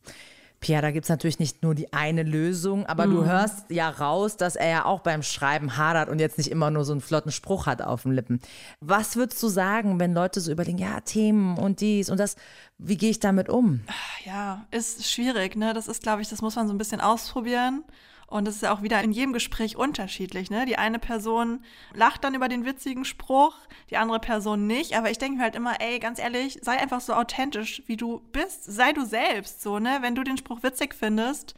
Pia, 0.60 0.80
da 0.80 0.90
gibt 0.90 1.04
es 1.04 1.08
natürlich 1.08 1.38
nicht 1.38 1.62
nur 1.62 1.74
die 1.74 1.92
eine 1.92 2.24
Lösung, 2.24 2.84
aber 2.86 3.06
mhm. 3.06 3.10
du 3.12 3.24
hörst 3.26 3.70
ja 3.70 3.88
raus, 3.88 4.36
dass 4.36 4.56
er 4.56 4.68
ja 4.68 4.84
auch 4.86 5.00
beim 5.00 5.22
Schreiben 5.22 5.76
hadert 5.76 6.08
und 6.08 6.18
jetzt 6.18 6.36
nicht 6.36 6.50
immer 6.50 6.70
nur 6.70 6.84
so 6.84 6.92
einen 6.92 7.00
flotten 7.00 7.30
Spruch 7.30 7.66
hat 7.66 7.80
auf 7.80 8.02
den 8.02 8.12
Lippen. 8.12 8.40
Was 8.80 9.14
würdest 9.14 9.40
du 9.42 9.48
sagen, 9.48 10.00
wenn 10.00 10.14
Leute 10.14 10.40
so 10.40 10.50
überlegen, 10.50 10.78
ja, 10.78 11.00
Themen 11.00 11.58
und 11.58 11.80
dies 11.80 12.10
und 12.10 12.18
das, 12.18 12.34
wie 12.78 12.96
gehe 12.96 13.10
ich 13.10 13.20
damit 13.20 13.48
um? 13.48 13.82
Ja, 14.24 14.66
ist 14.72 15.08
schwierig, 15.08 15.54
ne? 15.54 15.74
Das 15.74 15.86
ist, 15.86 16.02
glaube 16.02 16.22
ich, 16.22 16.28
das 16.28 16.42
muss 16.42 16.56
man 16.56 16.66
so 16.66 16.74
ein 16.74 16.78
bisschen 16.78 17.00
ausprobieren. 17.00 17.84
Und 18.28 18.46
es 18.46 18.56
ist 18.56 18.62
ja 18.62 18.74
auch 18.74 18.82
wieder 18.82 19.02
in 19.02 19.10
jedem 19.10 19.32
Gespräch 19.32 19.76
unterschiedlich. 19.76 20.50
Ne? 20.50 20.66
Die 20.66 20.76
eine 20.76 20.98
Person 20.98 21.64
lacht 21.94 22.24
dann 22.24 22.34
über 22.34 22.48
den 22.48 22.66
witzigen 22.66 23.06
Spruch, 23.06 23.56
die 23.88 23.96
andere 23.96 24.20
Person 24.20 24.66
nicht. 24.66 24.94
Aber 24.96 25.10
ich 25.10 25.16
denke 25.16 25.38
mir 25.38 25.44
halt 25.44 25.56
immer, 25.56 25.80
ey, 25.80 25.98
ganz 25.98 26.18
ehrlich, 26.18 26.58
sei 26.60 26.78
einfach 26.78 27.00
so 27.00 27.14
authentisch, 27.14 27.82
wie 27.86 27.96
du 27.96 28.20
bist. 28.32 28.64
Sei 28.64 28.92
du 28.92 29.06
selbst. 29.06 29.62
So, 29.62 29.78
ne? 29.78 29.98
Wenn 30.02 30.14
du 30.14 30.24
den 30.24 30.36
Spruch 30.36 30.62
witzig 30.62 30.94
findest, 30.94 31.54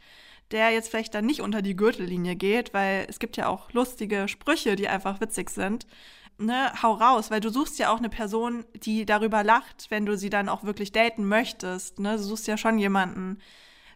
der 0.51 0.69
jetzt 0.69 0.89
vielleicht 0.89 1.13
dann 1.13 1.25
nicht 1.25 1.41
unter 1.41 1.61
die 1.61 1.75
Gürtellinie 1.75 2.37
geht, 2.37 2.73
weil 2.73 3.05
es 3.09 3.19
gibt 3.19 3.35
ja 3.35 3.47
auch 3.47 3.73
lustige 3.73 4.29
Sprüche, 4.29 4.77
die 4.77 4.87
einfach 4.87 5.19
witzig 5.19 5.49
sind. 5.49 5.85
Ne, 6.37 6.71
hau 6.81 6.93
raus, 6.93 7.29
weil 7.29 7.41
du 7.41 7.49
suchst 7.49 7.77
ja 7.77 7.93
auch 7.93 7.99
eine 7.99 8.09
Person, 8.09 8.65
die 8.73 9.05
darüber 9.05 9.43
lacht, 9.43 9.87
wenn 9.91 10.05
du 10.05 10.17
sie 10.17 10.29
dann 10.29 10.49
auch 10.49 10.63
wirklich 10.63 10.91
daten 10.91 11.27
möchtest. 11.27 11.99
Ne? 11.99 12.17
Du 12.17 12.23
suchst 12.23 12.47
ja 12.47 12.57
schon 12.57 12.79
jemanden, 12.79 13.37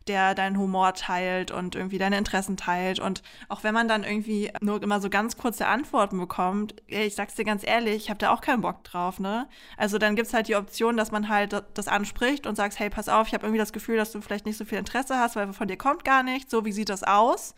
der 0.08 0.36
deinen 0.36 0.58
Humor 0.58 0.94
teilt 0.94 1.52
und 1.52 1.76
irgendwie 1.76 1.98
deine 1.98 2.18
Interessen 2.18 2.58
teilt. 2.58 3.00
Und 3.00 3.24
auch 3.50 3.64
wenn 3.64 3.74
man 3.74 3.88
dann 3.88 4.04
irgendwie 4.04 4.52
nur 4.62 4.82
immer 4.82 5.02
so 5.02 5.10
ganz 5.10 5.38
kurze 5.38 5.68
Antworten 5.68 6.18
bekommt, 6.18 6.76
ich 6.88 7.16
sag's 7.16 7.36
dir 7.36 7.46
ganz 7.46 7.66
ehrlich, 7.66 7.96
ich 7.96 8.10
habe 8.10 8.20
da 8.20 8.32
auch 8.32 8.42
keinen 8.42 8.62
Bock 8.62 8.84
drauf, 8.84 9.20
ne? 9.20 9.48
Also 9.78 9.98
dann 9.98 10.16
gibt's 10.16 10.34
halt 10.34 10.48
die 10.48 10.56
Option, 10.56 10.98
dass 10.98 11.12
man 11.12 11.30
halt 11.30 11.64
das 11.74 11.88
anspricht 11.88 12.48
und 12.48 12.56
sagst, 12.56 12.80
hey, 12.80 12.90
pass 12.90 13.10
auf, 13.10 13.28
ich 13.28 13.34
habe 13.34 13.46
irgendwie 13.46 13.60
das 13.60 13.74
Gefühl, 13.74 13.98
dass 13.98 14.12
du 14.12 14.22
vielleicht 14.22 14.46
nicht 14.46 14.58
so 14.58 14.66
viel 14.66 14.78
Interesse 14.78 15.18
hast, 15.18 15.36
weil 15.36 15.52
von 15.54 15.68
dir 15.68 15.78
kommt 15.78 16.06
gar 16.06 16.24
nichts. 16.24 16.52
So, 16.52 16.66
wie 16.66 16.72
sieht 16.72 16.90
das 16.90 17.04
aus? 17.04 17.56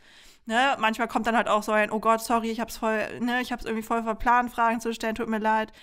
Ne, 0.50 0.78
manchmal 0.80 1.10
kommt 1.10 1.28
dann 1.28 1.36
halt 1.36 1.50
auch 1.50 1.62
so 1.62 1.74
ein, 1.74 1.92
oh 1.92 2.00
Gott, 2.00 2.22
sorry, 2.22 2.50
ich 2.50 2.62
hab's 2.62 2.78
voll, 2.78 3.20
ne, 3.20 3.42
ich 3.42 3.52
hab's 3.52 3.66
irgendwie 3.66 3.84
voll 3.84 4.02
verplant, 4.04 4.50
Fragen 4.50 4.80
zu 4.80 4.94
stellen, 4.94 5.14
tut 5.14 5.28
mir 5.28 5.40
leid. 5.40 5.74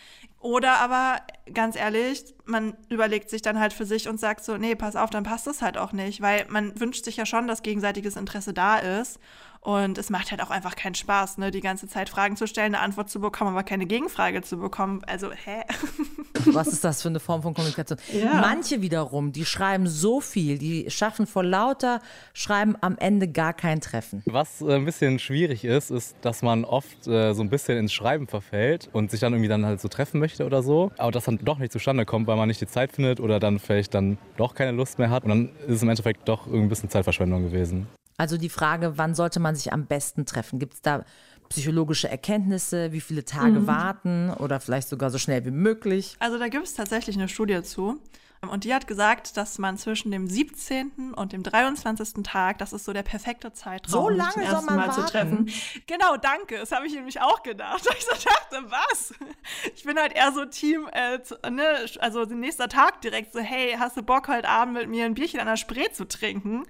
Oder 0.41 0.81
aber, 0.81 1.19
ganz 1.53 1.77
ehrlich, 1.77 2.35
man 2.47 2.75
überlegt 2.89 3.29
sich 3.29 3.43
dann 3.43 3.61
halt 3.61 3.75
für 3.75 3.85
sich 3.85 4.09
und 4.09 4.19
sagt 4.19 4.43
so, 4.43 4.57
nee, 4.57 4.75
pass 4.75 4.97
auf, 4.97 5.11
dann 5.11 5.23
passt 5.23 5.47
das 5.47 5.61
halt 5.61 5.77
auch 5.77 5.93
nicht, 5.93 6.23
weil 6.23 6.47
man 6.49 6.81
wünscht 6.81 7.05
sich 7.05 7.19
ja 7.19 7.27
schon, 7.27 7.47
dass 7.47 7.61
gegenseitiges 7.63 8.17
Interesse 8.17 8.55
da 8.55 8.79
ist. 8.79 9.21
Und 9.65 9.97
es 9.97 10.11
macht 10.11 10.31
halt 10.31 10.43
auch 10.43 10.51
einfach 10.51 10.77
keinen 10.77 10.95
Spaß, 10.95 11.39
ne, 11.39 11.51
die 11.51 11.63
ganze 11.63 11.89
Zeit 11.89 12.11
Fragen 12.11 12.37
zu 12.37 12.47
stellen, 12.47 12.75
eine 12.75 12.85
Antwort 12.85 13.09
zu 13.09 13.19
bekommen, 13.19 13.53
aber 13.53 13.63
keine 13.63 13.87
Gegenfrage 13.87 14.43
zu 14.43 14.59
bekommen. 14.59 15.01
Also, 15.07 15.33
hä? 15.33 15.63
Was 16.53 16.69
ist 16.69 16.85
das 16.85 17.01
für 17.01 17.09
eine 17.09 17.19
Form 17.19 17.41
von 17.41 17.55
Kommunikation? 17.55 17.99
Ja. 18.13 18.35
Manche 18.35 18.83
wiederum, 18.83 19.33
die 19.33 19.47
schreiben 19.47 19.87
so 19.87 20.21
viel, 20.21 20.59
die 20.59 20.91
schaffen 20.91 21.27
vor 21.27 21.43
lauter 21.43 22.03
Schreiben 22.35 22.77
am 22.83 22.99
Ende 22.99 23.27
gar 23.27 23.55
kein 23.55 23.81
Treffen. 23.81 24.23
Was 24.27 24.61
äh, 24.61 24.75
ein 24.75 24.85
bisschen 24.85 25.19
schwierig 25.19 25.65
ist, 25.65 25.91
ist, 25.91 26.15
dass 26.21 26.43
man 26.43 26.67
oft 26.67 27.07
äh, 27.07 27.33
so 27.33 27.43
ein 27.43 27.49
bisschen 27.49 27.79
ins 27.79 27.95
Schreiben 27.95 28.27
verfällt 28.27 28.91
und 28.93 29.11
sich 29.11 29.21
dann 29.21 29.33
irgendwie 29.33 29.49
dann 29.49 29.65
halt 29.65 29.81
so 29.81 29.89
treffen 29.89 30.21
möchte 30.21 30.45
oder 30.45 30.63
so, 30.63 30.93
aber 30.99 31.11
das 31.11 31.25
dann 31.25 31.39
doch 31.39 31.57
nicht 31.57 31.73
zustande 31.73 32.05
kommt, 32.05 32.27
weil 32.27 32.37
man 32.37 32.49
nicht 32.49 32.61
die 32.61 32.67
Zeit 32.67 32.93
findet 32.93 33.19
oder 33.19 33.41
dann 33.41 33.59
vielleicht 33.59 33.95
dann 33.95 34.19
doch 34.37 34.55
keine 34.55 34.73
Lust 34.73 34.99
mehr 34.99 35.09
hat 35.09 35.25
und 35.25 35.31
dann 35.31 35.49
ist 35.67 35.77
es 35.77 35.83
im 35.83 35.89
Endeffekt 35.89 36.29
doch 36.29 36.47
irgendwie 36.47 36.67
ein 36.67 36.69
bisschen 36.69 36.91
Zeitverschwendung 36.91 37.45
gewesen. 37.45 37.87
Also 38.17 38.37
die 38.37 38.49
Frage, 38.49 38.97
wann 38.97 39.15
sollte 39.15 39.41
man 39.41 39.57
sich 39.57 39.73
am 39.73 39.87
besten 39.87 40.27
treffen? 40.27 40.59
Gibt 40.59 40.75
es 40.75 40.83
da 40.83 41.05
psychologische 41.49 42.09
Erkenntnisse, 42.09 42.93
wie 42.93 43.01
viele 43.01 43.25
Tage 43.25 43.61
mhm. 43.61 43.67
warten 43.67 44.31
oder 44.31 44.61
vielleicht 44.61 44.89
sogar 44.89 45.11
so 45.11 45.19
schnell 45.19 45.45
wie 45.45 45.51
möglich? 45.51 46.17
Also 46.19 46.39
da 46.39 46.49
gibt 46.49 46.65
es 46.65 46.75
tatsächlich 46.75 47.17
eine 47.17 47.29
Studie 47.29 47.63
zu. 47.63 48.01
Und 48.51 48.65
die 48.65 48.75
hat 48.75 48.87
gesagt, 48.87 49.37
dass 49.37 49.59
man 49.59 49.79
zwischen 49.79 50.11
dem 50.11 50.29
17. 50.29 51.15
und 51.15 51.33
dem 51.33 51.43
23. 51.43 52.23
Tag, 52.25 52.59
das 52.59 52.73
ist 52.73 52.85
so 52.85 52.93
der 52.93 53.03
perfekte 53.03 53.53
Zeitraum, 53.53 53.91
so 53.91 54.09
lange 54.09 54.33
zum 54.33 54.43
ersten 54.43 54.67
Mal 54.67 54.89
warten. 54.89 55.01
zu 55.01 55.07
treffen. 55.07 55.51
Genau, 55.87 56.17
danke. 56.17 56.59
Das 56.59 56.73
habe 56.73 56.87
ich 56.87 56.95
nämlich 56.95 57.21
auch 57.21 57.43
gedacht. 57.43 57.87
Ich 57.97 58.05
so 58.05 58.29
dachte, 58.29 58.71
was? 58.71 59.15
Ich 59.75 59.85
bin 59.85 59.99
halt 59.99 60.13
eher 60.15 60.33
so 60.33 60.45
Team, 60.45 60.89
äh, 60.93 61.19
ne, 61.49 61.87
also 62.01 62.25
nächster 62.25 62.69
Tag 62.69 63.01
direkt 63.03 63.33
so, 63.33 63.41
hey, 63.41 63.77
hast 63.79 63.97
du 63.97 64.03
Bock 64.03 64.29
heute 64.29 64.49
Abend 64.49 64.75
mit 64.75 64.89
mir 64.89 65.05
ein 65.05 65.15
Bierchen 65.15 65.41
an 65.41 65.47
der 65.47 65.57
Spree 65.57 65.91
zu 65.93 66.07
trinken? 66.07 66.65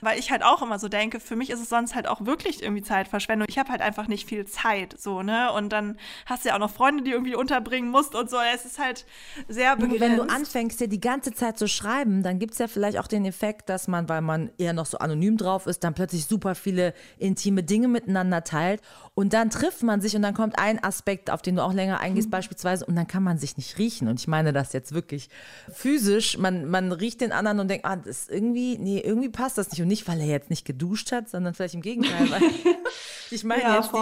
Weil 0.00 0.18
ich 0.18 0.30
halt 0.30 0.42
auch 0.42 0.62
immer 0.62 0.78
so 0.78 0.88
denke, 0.88 1.20
für 1.20 1.36
mich 1.36 1.50
ist 1.50 1.60
es 1.60 1.68
sonst 1.68 1.94
halt 1.94 2.06
auch 2.06 2.24
wirklich 2.24 2.62
irgendwie 2.62 2.82
Zeitverschwendung. 2.82 3.46
Ich 3.48 3.58
habe 3.58 3.70
halt 3.70 3.80
einfach 3.80 4.08
nicht 4.08 4.28
viel 4.28 4.46
Zeit, 4.46 4.94
so, 4.98 5.22
ne? 5.22 5.52
Und 5.52 5.70
dann 5.70 5.98
hast 6.26 6.44
du 6.44 6.50
ja 6.50 6.54
auch 6.54 6.60
noch 6.60 6.70
Freunde, 6.70 7.02
die 7.02 7.10
irgendwie 7.10 7.34
unterbringen 7.34 7.90
musst 7.90 8.14
und 8.14 8.30
so. 8.30 8.36
Es 8.54 8.64
ist 8.64 8.78
halt 8.78 9.06
sehr 9.48 9.76
begrenzt. 9.76 10.00
Wenn 10.00 10.16
du 10.16 10.22
anfängst, 10.22 10.80
dir 10.80 10.88
die 10.88 11.00
ganze 11.00 11.32
Zeit 11.32 11.58
zu 11.58 11.68
schreiben, 11.68 12.22
dann 12.22 12.38
gibt 12.38 12.52
es 12.52 12.58
ja 12.58 12.68
vielleicht 12.68 12.98
auch 12.98 13.06
den 13.06 13.24
Effekt, 13.24 13.68
dass 13.68 13.88
man, 13.88 14.08
weil 14.08 14.20
man 14.20 14.50
eher 14.58 14.72
noch 14.72 14.86
so 14.86 14.98
anonym 14.98 15.36
drauf 15.36 15.66
ist, 15.66 15.84
dann 15.84 15.94
plötzlich 15.94 16.26
super 16.26 16.54
viele 16.54 16.94
intime 17.18 17.62
Dinge 17.62 17.88
miteinander 17.88 18.44
teilt. 18.44 18.80
Und 19.14 19.32
dann 19.32 19.50
trifft 19.50 19.82
man 19.82 20.00
sich 20.00 20.14
und 20.14 20.22
dann 20.22 20.34
kommt 20.34 20.58
ein 20.58 20.82
Aspekt, 20.82 21.30
auf 21.30 21.42
den 21.42 21.56
du 21.56 21.64
auch 21.64 21.72
länger 21.72 22.00
eingehst, 22.00 22.28
mhm. 22.28 22.32
beispielsweise, 22.32 22.86
und 22.86 22.94
dann 22.94 23.08
kann 23.08 23.22
man 23.22 23.38
sich 23.38 23.56
nicht 23.56 23.78
riechen. 23.78 24.06
Und 24.08 24.20
ich 24.20 24.28
meine 24.28 24.52
das 24.52 24.72
jetzt 24.72 24.92
wirklich 24.92 25.28
physisch. 25.72 26.38
Man, 26.38 26.70
man 26.70 26.92
riecht 26.92 27.20
den 27.20 27.32
anderen 27.32 27.60
und 27.60 27.68
denkt, 27.68 27.84
ah, 27.84 27.96
das 27.96 28.06
ist 28.06 28.30
irgendwie, 28.30 28.78
nee, 28.78 29.00
irgendwie 29.00 29.28
passt 29.28 29.58
das 29.58 29.70
nicht. 29.70 29.82
Und 29.82 29.87
nicht, 29.88 30.06
weil 30.06 30.20
er 30.20 30.26
jetzt 30.26 30.50
nicht 30.50 30.64
geduscht 30.64 31.12
hat, 31.12 31.28
sondern 31.28 31.54
vielleicht 31.54 31.74
im 31.74 31.82
Gegenteil. 31.82 32.30
Weil 32.30 32.42
ich 33.30 33.44
meine 33.44 33.62
ja, 33.62 33.76
jetzt 33.76 33.92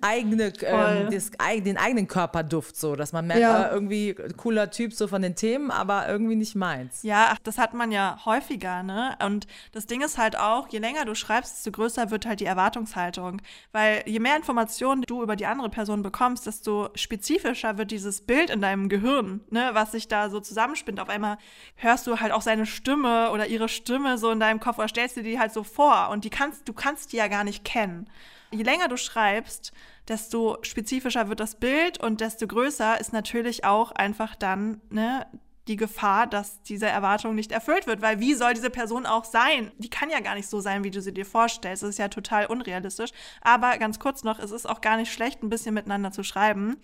eigene, 0.00 0.52
ähm, 0.62 1.10
das, 1.10 1.30
den 1.62 1.76
eigenen 1.76 2.08
Körperduft 2.08 2.76
so, 2.76 2.96
dass 2.96 3.12
man 3.12 3.26
merkt, 3.26 3.42
ja. 3.42 3.64
äh, 3.64 3.72
irgendwie 3.72 4.14
cooler 4.36 4.70
Typ 4.70 4.92
so 4.92 5.06
von 5.08 5.22
den 5.22 5.36
Themen, 5.36 5.70
aber 5.70 6.08
irgendwie 6.08 6.36
nicht 6.36 6.54
meins. 6.54 7.02
Ja, 7.02 7.36
das 7.44 7.58
hat 7.58 7.74
man 7.74 7.92
ja 7.92 8.18
häufiger, 8.24 8.82
ne? 8.82 9.16
Und 9.24 9.46
das 9.72 9.86
Ding 9.86 10.00
ist 10.02 10.18
halt 10.18 10.38
auch, 10.38 10.68
je 10.68 10.78
länger 10.78 11.04
du 11.04 11.14
schreibst, 11.14 11.56
desto 11.56 11.70
größer 11.70 12.10
wird 12.10 12.26
halt 12.26 12.40
die 12.40 12.46
Erwartungshaltung. 12.46 13.40
Weil 13.72 14.02
je 14.06 14.18
mehr 14.18 14.36
Informationen 14.36 15.02
du 15.02 15.22
über 15.22 15.36
die 15.36 15.46
andere 15.46 15.68
Person 15.68 16.02
bekommst, 16.02 16.46
desto 16.46 16.88
spezifischer 16.94 17.78
wird 17.78 17.90
dieses 17.90 18.22
Bild 18.22 18.50
in 18.50 18.60
deinem 18.60 18.88
Gehirn, 18.88 19.40
ne? 19.50 19.70
Was 19.72 19.92
sich 19.92 20.08
da 20.08 20.30
so 20.30 20.40
zusammenspinnt. 20.40 21.00
Auf 21.00 21.08
einmal 21.08 21.38
hörst 21.76 22.06
du 22.06 22.20
halt 22.20 22.32
auch 22.32 22.42
seine 22.42 22.66
Stimme 22.66 23.30
oder 23.30 23.46
ihre 23.46 23.68
Stimme 23.68 24.18
so 24.18 24.30
in 24.30 24.40
deinem 24.40 24.60
Kopf 24.60 24.78
oder 24.78 24.88
stellst 24.88 25.16
du 25.16 25.22
dir 25.22 25.30
die 25.30 25.33
halt 25.38 25.52
so 25.52 25.64
vor 25.64 26.08
und 26.10 26.24
die 26.24 26.30
kannst, 26.30 26.68
du 26.68 26.72
kannst 26.72 27.12
die 27.12 27.16
ja 27.16 27.28
gar 27.28 27.44
nicht 27.44 27.64
kennen. 27.64 28.08
Je 28.50 28.62
länger 28.62 28.88
du 28.88 28.96
schreibst, 28.96 29.72
desto 30.08 30.58
spezifischer 30.62 31.28
wird 31.28 31.40
das 31.40 31.56
Bild 31.56 31.98
und 31.98 32.20
desto 32.20 32.46
größer 32.46 33.00
ist 33.00 33.12
natürlich 33.12 33.64
auch 33.64 33.90
einfach 33.92 34.36
dann 34.36 34.80
ne, 34.90 35.26
die 35.66 35.76
Gefahr, 35.76 36.26
dass 36.26 36.62
diese 36.62 36.86
Erwartung 36.86 37.34
nicht 37.34 37.50
erfüllt 37.50 37.86
wird. 37.86 38.02
Weil 38.02 38.20
wie 38.20 38.34
soll 38.34 38.54
diese 38.54 38.70
Person 38.70 39.06
auch 39.06 39.24
sein? 39.24 39.72
Die 39.78 39.90
kann 39.90 40.10
ja 40.10 40.20
gar 40.20 40.34
nicht 40.34 40.48
so 40.48 40.60
sein, 40.60 40.84
wie 40.84 40.90
du 40.90 41.00
sie 41.00 41.14
dir 41.14 41.24
vorstellst. 41.24 41.82
Das 41.82 41.90
ist 41.90 41.98
ja 41.98 42.08
total 42.08 42.46
unrealistisch. 42.46 43.10
Aber 43.40 43.78
ganz 43.78 43.98
kurz 43.98 44.24
noch, 44.24 44.38
es 44.38 44.50
ist 44.50 44.68
auch 44.68 44.80
gar 44.80 44.96
nicht 44.96 45.12
schlecht, 45.12 45.42
ein 45.42 45.48
bisschen 45.48 45.74
miteinander 45.74 46.12
zu 46.12 46.22
schreiben 46.22 46.76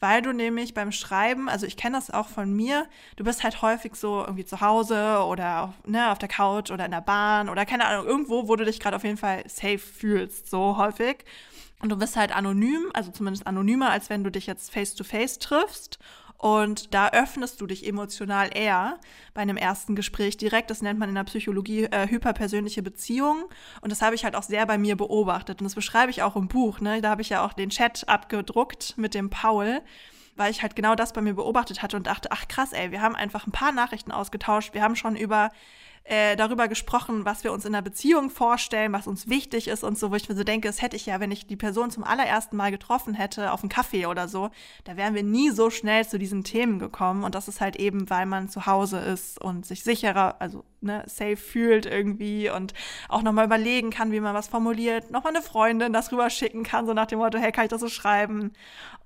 weil 0.00 0.22
du 0.22 0.32
nämlich 0.32 0.74
beim 0.74 0.92
Schreiben, 0.92 1.48
also 1.48 1.66
ich 1.66 1.76
kenne 1.76 1.96
das 1.96 2.10
auch 2.10 2.28
von 2.28 2.52
mir, 2.52 2.86
du 3.16 3.24
bist 3.24 3.44
halt 3.44 3.62
häufig 3.62 3.94
so 3.94 4.20
irgendwie 4.20 4.44
zu 4.44 4.60
Hause 4.60 5.22
oder 5.26 5.64
auf, 5.64 5.70
ne, 5.86 6.10
auf 6.10 6.18
der 6.18 6.28
Couch 6.28 6.70
oder 6.70 6.86
in 6.86 6.90
der 6.90 7.02
Bahn 7.02 7.48
oder 7.48 7.66
keine 7.66 7.84
Ahnung, 7.84 8.06
irgendwo, 8.06 8.48
wo 8.48 8.56
du 8.56 8.64
dich 8.64 8.80
gerade 8.80 8.96
auf 8.96 9.04
jeden 9.04 9.18
Fall 9.18 9.44
safe 9.46 9.78
fühlst, 9.78 10.50
so 10.50 10.76
häufig. 10.78 11.24
Und 11.80 11.90
du 11.90 11.96
bist 11.96 12.16
halt 12.16 12.34
anonym, 12.34 12.90
also 12.92 13.10
zumindest 13.10 13.46
anonymer, 13.46 13.90
als 13.90 14.10
wenn 14.10 14.24
du 14.24 14.30
dich 14.30 14.46
jetzt 14.46 14.72
face-to-face 14.72 15.36
-face 15.36 15.40
triffst. 15.40 15.98
Und 16.40 16.94
da 16.94 17.10
öffnest 17.10 17.60
du 17.60 17.66
dich 17.66 17.86
emotional 17.86 18.48
eher 18.56 18.98
bei 19.34 19.42
einem 19.42 19.58
ersten 19.58 19.94
Gespräch 19.94 20.38
direkt. 20.38 20.70
Das 20.70 20.80
nennt 20.80 20.98
man 20.98 21.10
in 21.10 21.14
der 21.14 21.24
Psychologie 21.24 21.84
äh, 21.84 22.08
hyperpersönliche 22.08 22.82
Beziehungen. 22.82 23.44
Und 23.82 23.92
das 23.92 24.00
habe 24.00 24.14
ich 24.14 24.24
halt 24.24 24.34
auch 24.34 24.42
sehr 24.42 24.64
bei 24.64 24.78
mir 24.78 24.96
beobachtet. 24.96 25.60
Und 25.60 25.64
das 25.64 25.74
beschreibe 25.74 26.10
ich 26.10 26.22
auch 26.22 26.36
im 26.36 26.48
Buch. 26.48 26.80
Ne? 26.80 27.02
Da 27.02 27.10
habe 27.10 27.20
ich 27.20 27.28
ja 27.28 27.44
auch 27.44 27.52
den 27.52 27.68
Chat 27.68 28.08
abgedruckt 28.08 28.94
mit 28.96 29.12
dem 29.14 29.28
Paul 29.28 29.82
weil 30.36 30.52
ich 30.52 30.62
halt 30.62 30.74
genau 30.74 30.94
das 30.94 31.12
bei 31.12 31.20
mir 31.20 31.34
beobachtet 31.34 31.82
hatte 31.82 31.98
und 31.98 32.06
dachte, 32.06 32.30
ach 32.32 32.48
krass, 32.48 32.72
ey, 32.72 32.90
wir 32.92 33.02
haben 33.02 33.14
einfach 33.14 33.46
ein 33.46 33.52
paar 33.52 33.72
Nachrichten 33.72 34.10
ausgetauscht. 34.10 34.72
Wir 34.72 34.82
haben 34.82 34.96
schon 34.96 35.14
über 35.14 35.50
äh, 36.04 36.34
darüber 36.34 36.66
gesprochen, 36.66 37.24
was 37.24 37.44
wir 37.44 37.52
uns 37.52 37.64
in 37.64 37.72
der 37.72 37.82
Beziehung 37.82 38.30
vorstellen, 38.30 38.92
was 38.92 39.06
uns 39.06 39.28
wichtig 39.28 39.68
ist 39.68 39.84
und 39.84 39.98
so, 39.98 40.10
wo 40.10 40.16
ich 40.16 40.28
mir 40.28 40.34
so 40.34 40.44
denke, 40.44 40.66
das 40.66 40.82
hätte 40.82 40.96
ich 40.96 41.06
ja, 41.06 41.20
wenn 41.20 41.30
ich 41.30 41.46
die 41.46 41.56
Person 41.56 41.90
zum 41.90 42.04
allerersten 42.04 42.56
Mal 42.56 42.70
getroffen 42.70 43.14
hätte, 43.14 43.52
auf 43.52 43.62
einen 43.62 43.68
Kaffee 43.68 44.06
oder 44.06 44.26
so, 44.26 44.50
da 44.84 44.96
wären 44.96 45.14
wir 45.14 45.22
nie 45.22 45.50
so 45.50 45.70
schnell 45.70 46.06
zu 46.06 46.18
diesen 46.18 46.42
Themen 46.42 46.78
gekommen. 46.78 47.22
Und 47.22 47.34
das 47.34 47.48
ist 47.48 47.60
halt 47.60 47.76
eben, 47.76 48.10
weil 48.10 48.26
man 48.26 48.48
zu 48.48 48.66
Hause 48.66 48.98
ist 48.98 49.40
und 49.40 49.66
sich 49.66 49.84
sicherer, 49.84 50.36
also 50.40 50.64
ne, 50.80 51.04
safe 51.06 51.36
fühlt 51.36 51.86
irgendwie 51.86 52.50
und 52.50 52.74
auch 53.08 53.22
nochmal 53.22 53.44
überlegen 53.44 53.90
kann, 53.90 54.12
wie 54.12 54.20
man 54.20 54.34
was 54.34 54.48
formuliert, 54.48 55.10
nochmal 55.10 55.34
eine 55.34 55.42
Freundin 55.42 55.92
das 55.92 56.10
rüber 56.12 56.30
schicken 56.30 56.64
kann, 56.64 56.86
so 56.86 56.94
nach 56.94 57.06
dem 57.06 57.18
Motto, 57.18 57.38
hey, 57.38 57.52
kann 57.52 57.64
ich 57.64 57.70
das 57.70 57.80
so 57.80 57.88
schreiben? 57.88 58.52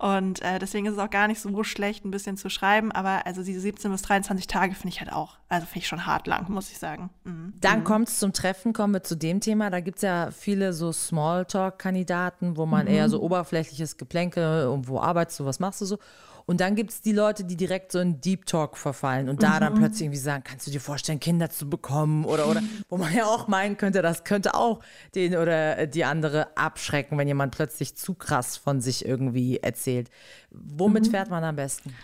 Und 0.04 0.42
äh, 0.42 0.58
deswegen 0.58 0.84
ist 0.84 0.92
es 0.92 0.98
auch 0.98 1.08
gar 1.08 1.28
nicht 1.28 1.40
so 1.40 1.64
schlecht, 1.64 2.04
ein 2.04 2.10
bisschen 2.10 2.36
zu 2.36 2.50
schreiben, 2.50 2.92
aber 2.92 3.24
also 3.24 3.42
diese 3.42 3.60
17 3.60 3.90
bis 3.90 4.02
23 4.02 4.46
Tage 4.46 4.74
finde 4.74 4.92
ich 4.92 5.00
halt 5.00 5.10
auch, 5.10 5.38
also 5.48 5.64
finde 5.64 5.78
ich 5.78 5.88
schon 5.88 6.04
hart 6.04 6.26
lang, 6.26 6.50
muss 6.50 6.70
ich 6.70 6.78
sagen. 6.78 7.08
Mhm. 7.24 7.54
Dann 7.62 7.78
mhm. 7.78 7.84
kommt 7.84 8.08
es 8.10 8.18
zum 8.18 8.34
Treffen, 8.34 8.74
kommen 8.74 8.92
wir 8.92 9.02
zu 9.02 9.16
dem 9.16 9.40
Thema. 9.40 9.70
Da 9.70 9.80
gibt 9.80 9.96
es 9.96 10.02
ja 10.02 10.30
viele 10.30 10.74
so 10.74 10.92
Smalltalk-Kandidaten, 10.92 12.58
wo 12.58 12.66
man 12.66 12.84
mhm. 12.84 12.92
eher 12.92 13.08
so 13.08 13.22
oberflächliches 13.22 13.96
Geplänkel 13.96 14.66
und 14.66 14.88
wo 14.88 15.00
arbeitest 15.00 15.40
du, 15.40 15.46
was 15.46 15.58
machst 15.58 15.80
du 15.80 15.86
so? 15.86 15.98
Und 16.46 16.60
dann 16.60 16.74
gibt 16.74 16.90
es 16.90 17.00
die 17.00 17.12
Leute, 17.12 17.44
die 17.44 17.56
direkt 17.56 17.92
so 17.92 18.00
in 18.00 18.20
Deep 18.20 18.46
Talk 18.46 18.76
verfallen 18.76 19.28
und 19.28 19.42
da 19.42 19.60
dann 19.60 19.74
mhm. 19.74 19.78
plötzlich 19.78 20.02
irgendwie 20.02 20.18
sagen, 20.18 20.44
kannst 20.44 20.66
du 20.66 20.70
dir 20.70 20.80
vorstellen, 20.80 21.20
Kinder 21.20 21.48
zu 21.48 21.70
bekommen 21.70 22.24
oder 22.24 22.48
oder 22.48 22.62
wo 22.88 22.98
man 22.98 23.14
ja 23.14 23.24
auch 23.24 23.48
meinen 23.48 23.76
könnte, 23.76 24.02
das 24.02 24.24
könnte 24.24 24.54
auch 24.54 24.80
den 25.14 25.36
oder 25.36 25.86
die 25.86 26.04
andere 26.04 26.56
abschrecken, 26.56 27.16
wenn 27.16 27.28
jemand 27.28 27.54
plötzlich 27.54 27.96
zu 27.96 28.14
krass 28.14 28.56
von 28.56 28.80
sich 28.80 29.06
irgendwie 29.06 29.58
erzählt. 29.58 30.10
Womit 30.50 31.06
mhm. 31.06 31.10
fährt 31.10 31.30
man 31.30 31.44
am 31.44 31.56
besten? 31.56 31.94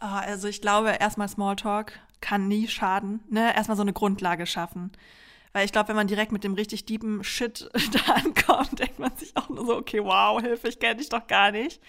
Oh, 0.00 0.06
also 0.06 0.48
ich 0.48 0.62
glaube, 0.62 0.96
erstmal 0.98 1.28
Smalltalk 1.28 1.92
kann 2.20 2.48
nie 2.48 2.68
schaden. 2.68 3.20
Ne? 3.28 3.54
Erstmal 3.54 3.76
so 3.76 3.82
eine 3.82 3.92
Grundlage 3.92 4.46
schaffen. 4.46 4.92
Weil 5.52 5.64
ich 5.64 5.72
glaube, 5.72 5.88
wenn 5.88 5.96
man 5.96 6.06
direkt 6.06 6.30
mit 6.30 6.44
dem 6.44 6.54
richtig 6.54 6.84
deepen 6.84 7.24
Shit 7.24 7.68
da 7.92 8.12
ankommt, 8.12 8.78
denkt 8.78 8.98
man 8.98 9.14
sich 9.16 9.36
auch 9.36 9.48
nur 9.48 9.66
so, 9.66 9.76
okay, 9.76 10.02
wow, 10.02 10.40
Hilfe, 10.40 10.68
ich 10.68 10.78
kenne 10.78 10.96
dich 10.96 11.08
doch 11.08 11.26
gar 11.26 11.50
nicht. 11.50 11.80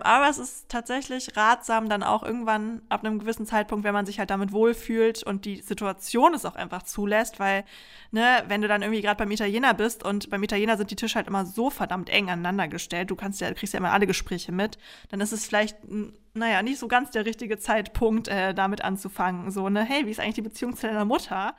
Aber 0.00 0.28
es 0.28 0.38
ist 0.38 0.68
tatsächlich 0.68 1.36
ratsam, 1.36 1.88
dann 1.88 2.02
auch 2.02 2.24
irgendwann 2.24 2.82
ab 2.88 3.04
einem 3.04 3.20
gewissen 3.20 3.46
Zeitpunkt, 3.46 3.84
wenn 3.84 3.94
man 3.94 4.06
sich 4.06 4.18
halt 4.18 4.30
damit 4.30 4.52
wohlfühlt 4.52 5.22
und 5.22 5.44
die 5.44 5.60
Situation 5.60 6.34
es 6.34 6.44
auch 6.44 6.56
einfach 6.56 6.82
zulässt, 6.82 7.38
weil, 7.38 7.64
ne, 8.10 8.42
wenn 8.48 8.60
du 8.60 8.68
dann 8.68 8.82
irgendwie 8.82 9.02
gerade 9.02 9.18
beim 9.18 9.30
Italiener 9.30 9.72
bist 9.72 10.04
und 10.04 10.28
beim 10.28 10.42
Italiener 10.42 10.76
sind 10.76 10.90
die 10.90 10.96
Tische 10.96 11.14
halt 11.16 11.28
immer 11.28 11.46
so 11.46 11.70
verdammt 11.70 12.10
eng 12.10 12.28
aneinander 12.28 12.66
gestellt, 12.66 13.10
du 13.10 13.16
kannst 13.16 13.40
ja, 13.40 13.52
kriegst 13.54 13.72
ja 13.72 13.78
immer 13.78 13.92
alle 13.92 14.08
Gespräche 14.08 14.50
mit, 14.50 14.78
dann 15.10 15.20
ist 15.20 15.32
es 15.32 15.46
vielleicht 15.46 15.76
naja, 16.36 16.62
nicht 16.62 16.78
so 16.78 16.86
ganz 16.86 17.10
der 17.10 17.24
richtige 17.24 17.58
Zeitpunkt, 17.58 18.28
äh, 18.28 18.54
damit 18.54 18.84
anzufangen. 18.84 19.50
So, 19.50 19.68
ne, 19.68 19.82
hey, 19.82 20.06
wie 20.06 20.10
ist 20.10 20.20
eigentlich 20.20 20.34
die 20.34 20.42
Beziehung 20.42 20.76
zu 20.76 20.86
deiner 20.86 21.04
Mutter? 21.04 21.54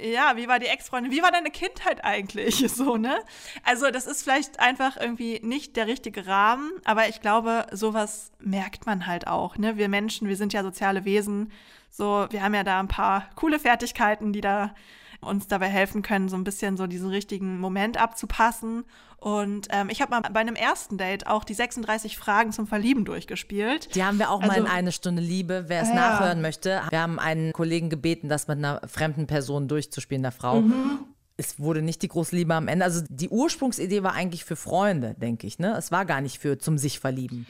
Ja, 0.00 0.36
wie 0.36 0.48
war 0.48 0.58
die 0.58 0.66
Ex-Freundin? 0.66 1.12
Wie 1.12 1.22
war 1.22 1.30
deine 1.30 1.50
Kindheit 1.50 2.04
eigentlich? 2.04 2.64
So, 2.72 2.96
ne? 2.96 3.18
Also, 3.64 3.90
das 3.90 4.06
ist 4.06 4.22
vielleicht 4.22 4.58
einfach 4.58 4.96
irgendwie 4.96 5.40
nicht 5.42 5.76
der 5.76 5.86
richtige 5.86 6.26
Rahmen, 6.26 6.72
aber 6.84 7.08
ich 7.08 7.20
glaube, 7.20 7.66
sowas 7.72 8.32
merkt 8.38 8.86
man 8.86 9.06
halt 9.06 9.26
auch, 9.26 9.58
ne? 9.58 9.76
Wir 9.76 9.88
Menschen, 9.88 10.28
wir 10.28 10.36
sind 10.36 10.52
ja 10.52 10.62
soziale 10.62 11.04
Wesen. 11.04 11.52
So, 11.90 12.26
wir 12.30 12.42
haben 12.42 12.54
ja 12.54 12.64
da 12.64 12.80
ein 12.80 12.88
paar 12.88 13.28
coole 13.36 13.58
Fertigkeiten, 13.58 14.32
die 14.32 14.40
da 14.40 14.74
uns 15.22 15.46
dabei 15.46 15.68
helfen 15.68 16.02
können, 16.02 16.28
so 16.28 16.36
ein 16.36 16.44
bisschen 16.44 16.76
so 16.76 16.86
diesen 16.86 17.08
richtigen 17.08 17.58
Moment 17.58 18.00
abzupassen. 18.00 18.84
Und 19.18 19.68
ähm, 19.70 19.88
ich 19.88 20.02
habe 20.02 20.10
mal 20.10 20.20
bei 20.20 20.40
einem 20.40 20.56
ersten 20.56 20.98
Date 20.98 21.28
auch 21.28 21.44
die 21.44 21.54
36 21.54 22.18
Fragen 22.18 22.52
zum 22.52 22.66
Verlieben 22.66 23.04
durchgespielt. 23.04 23.94
Die 23.94 24.02
haben 24.02 24.18
wir 24.18 24.30
auch 24.30 24.40
also, 24.40 24.52
mal 24.52 24.58
in 24.58 24.66
eine 24.66 24.92
Stunde 24.92 25.22
Liebe. 25.22 25.64
Wer 25.68 25.82
es 25.82 25.88
ja. 25.88 25.94
nachhören 25.94 26.42
möchte, 26.42 26.82
wir 26.90 27.00
haben 27.00 27.18
einen 27.18 27.52
Kollegen 27.52 27.88
gebeten, 27.88 28.28
das 28.28 28.48
mit 28.48 28.58
einer 28.58 28.80
fremden 28.86 29.26
Person 29.26 29.68
durchzuspielen, 29.68 30.24
einer 30.24 30.32
Frau. 30.32 30.60
Mhm 30.60 30.98
es 31.36 31.58
wurde 31.58 31.82
nicht 31.82 32.02
die 32.02 32.08
große 32.08 32.36
Liebe 32.36 32.54
am 32.54 32.68
Ende. 32.68 32.84
Also 32.84 33.02
die 33.08 33.28
Ursprungsidee 33.28 34.02
war 34.02 34.14
eigentlich 34.14 34.44
für 34.44 34.56
Freunde, 34.56 35.14
denke 35.14 35.46
ich. 35.46 35.58
Ne? 35.58 35.74
Es 35.76 35.90
war 35.90 36.04
gar 36.04 36.20
nicht 36.20 36.38
für 36.38 36.58
zum 36.58 36.78
sich 36.78 37.00
verlieben. 37.00 37.46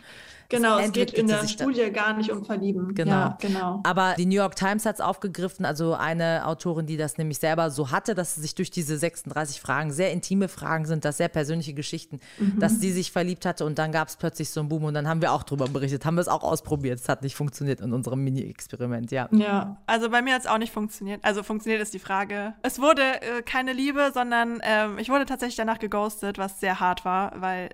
Genau, 0.48 0.78
es, 0.78 0.86
es 0.86 0.92
geht 0.92 1.12
in 1.12 1.26
der 1.26 1.46
Studie 1.46 1.90
gar 1.90 2.14
nicht 2.14 2.30
um 2.30 2.44
Verlieben. 2.44 2.94
Genau. 2.94 3.10
Ja, 3.10 3.38
genau. 3.40 3.80
Aber 3.84 4.14
die 4.16 4.26
New 4.26 4.34
York 4.34 4.56
Times 4.56 4.84
hat 4.86 4.96
es 4.96 5.00
aufgegriffen, 5.00 5.64
also 5.64 5.94
eine 5.94 6.46
Autorin, 6.46 6.86
die 6.86 6.96
das 6.96 7.18
nämlich 7.18 7.38
selber 7.38 7.70
so 7.70 7.90
hatte, 7.90 8.14
dass 8.14 8.34
sie 8.34 8.40
sich 8.40 8.54
durch 8.54 8.70
diese 8.70 8.98
36 8.98 9.60
Fragen, 9.60 9.92
sehr 9.92 10.12
intime 10.12 10.48
Fragen 10.48 10.86
sind, 10.86 11.04
das 11.04 11.16
sehr 11.16 11.28
persönliche 11.28 11.74
Geschichten, 11.74 12.20
mhm. 12.38 12.58
dass 12.58 12.80
sie 12.80 12.92
sich 12.92 13.12
verliebt 13.12 13.46
hatte 13.46 13.64
und 13.64 13.78
dann 13.78 13.92
gab 13.92 14.08
es 14.08 14.16
plötzlich 14.16 14.50
so 14.50 14.60
einen 14.60 14.68
Boom 14.68 14.84
und 14.84 14.94
dann 14.94 15.08
haben 15.08 15.22
wir 15.22 15.32
auch 15.32 15.42
drüber 15.42 15.68
berichtet, 15.68 16.04
haben 16.04 16.16
wir 16.16 16.22
es 16.22 16.28
auch 16.28 16.42
ausprobiert. 16.42 17.00
Es 17.00 17.08
hat 17.08 17.22
nicht 17.22 17.36
funktioniert 17.36 17.80
in 17.80 17.92
unserem 17.92 18.22
Mini-Experiment, 18.24 19.10
ja. 19.10 19.28
Ja, 19.32 19.76
also 19.86 20.10
bei 20.10 20.22
mir 20.22 20.34
hat 20.34 20.42
es 20.42 20.46
auch 20.46 20.58
nicht 20.58 20.72
funktioniert. 20.72 21.24
Also 21.24 21.42
funktioniert 21.42 21.82
ist 21.82 21.94
die 21.94 21.98
Frage. 21.98 22.54
Es 22.62 22.80
wurde 22.80 23.02
äh, 23.02 23.42
keine 23.42 23.72
Liebe, 23.72 24.10
sondern 24.12 24.60
ähm, 24.62 24.98
ich 24.98 25.08
wurde 25.08 25.24
tatsächlich 25.24 25.56
danach 25.56 25.78
geghostet, 25.78 26.38
was 26.38 26.60
sehr 26.60 26.80
hart 26.80 27.04
war, 27.04 27.32
weil 27.40 27.70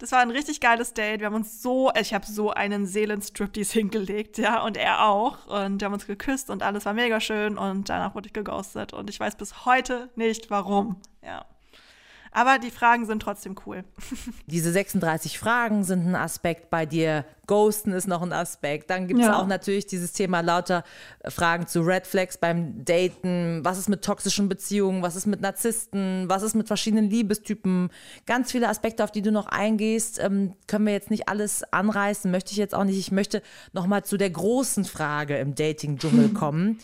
Das 0.00 0.12
war 0.12 0.20
ein 0.20 0.30
richtig 0.30 0.60
geiles 0.60 0.94
Date. 0.94 1.20
Wir 1.20 1.26
haben 1.26 1.34
uns 1.34 1.60
so, 1.60 1.92
ich 1.94 2.14
habe 2.14 2.24
so 2.24 2.52
einen 2.52 2.86
Seelenstriptease 2.86 3.74
hingelegt, 3.74 4.38
ja, 4.38 4.64
und 4.64 4.78
er 4.78 5.04
auch. 5.04 5.46
Und 5.46 5.78
wir 5.78 5.84
haben 5.84 5.92
uns 5.92 6.06
geküsst 6.06 6.48
und 6.48 6.62
alles 6.62 6.86
war 6.86 6.94
mega 6.94 7.20
schön 7.20 7.58
und 7.58 7.90
danach 7.90 8.14
wurde 8.14 8.28
ich 8.28 8.32
geghostet. 8.32 8.94
Und 8.94 9.10
ich 9.10 9.20
weiß 9.20 9.36
bis 9.36 9.66
heute 9.66 10.08
nicht 10.16 10.50
warum, 10.50 10.96
ja. 11.22 11.44
Aber 12.32 12.58
die 12.58 12.70
Fragen 12.70 13.06
sind 13.06 13.20
trotzdem 13.22 13.56
cool. 13.66 13.84
Diese 14.46 14.70
36 14.70 15.38
Fragen 15.38 15.82
sind 15.84 16.06
ein 16.06 16.14
Aspekt 16.14 16.70
bei 16.70 16.86
dir. 16.86 17.24
Ghosten 17.46 17.92
ist 17.92 18.06
noch 18.06 18.22
ein 18.22 18.32
Aspekt. 18.32 18.90
Dann 18.90 19.08
gibt 19.08 19.18
es 19.18 19.26
ja. 19.26 19.36
auch 19.36 19.48
natürlich 19.48 19.84
dieses 19.86 20.12
Thema 20.12 20.40
lauter 20.40 20.84
Fragen 21.26 21.66
zu 21.66 21.80
Red 21.80 22.06
Flags 22.06 22.38
beim 22.38 22.84
Daten. 22.84 23.64
Was 23.64 23.76
ist 23.76 23.88
mit 23.88 24.04
toxischen 24.04 24.48
Beziehungen? 24.48 25.02
Was 25.02 25.16
ist 25.16 25.26
mit 25.26 25.40
Narzissten? 25.40 26.28
Was 26.28 26.44
ist 26.44 26.54
mit 26.54 26.68
verschiedenen 26.68 27.10
Liebestypen? 27.10 27.90
Ganz 28.26 28.52
viele 28.52 28.68
Aspekte, 28.68 29.02
auf 29.02 29.10
die 29.10 29.22
du 29.22 29.32
noch 29.32 29.46
eingehst. 29.46 30.20
Ähm, 30.20 30.54
können 30.68 30.86
wir 30.86 30.92
jetzt 30.92 31.10
nicht 31.10 31.28
alles 31.28 31.64
anreißen, 31.72 32.30
möchte 32.30 32.52
ich 32.52 32.58
jetzt 32.58 32.74
auch 32.74 32.84
nicht. 32.84 32.98
Ich 32.98 33.10
möchte 33.10 33.42
noch 33.72 33.88
mal 33.88 34.04
zu 34.04 34.16
der 34.16 34.30
großen 34.30 34.84
Frage 34.84 35.36
im 35.38 35.56
Dating-Dschungel 35.56 36.28
kommen. 36.34 36.78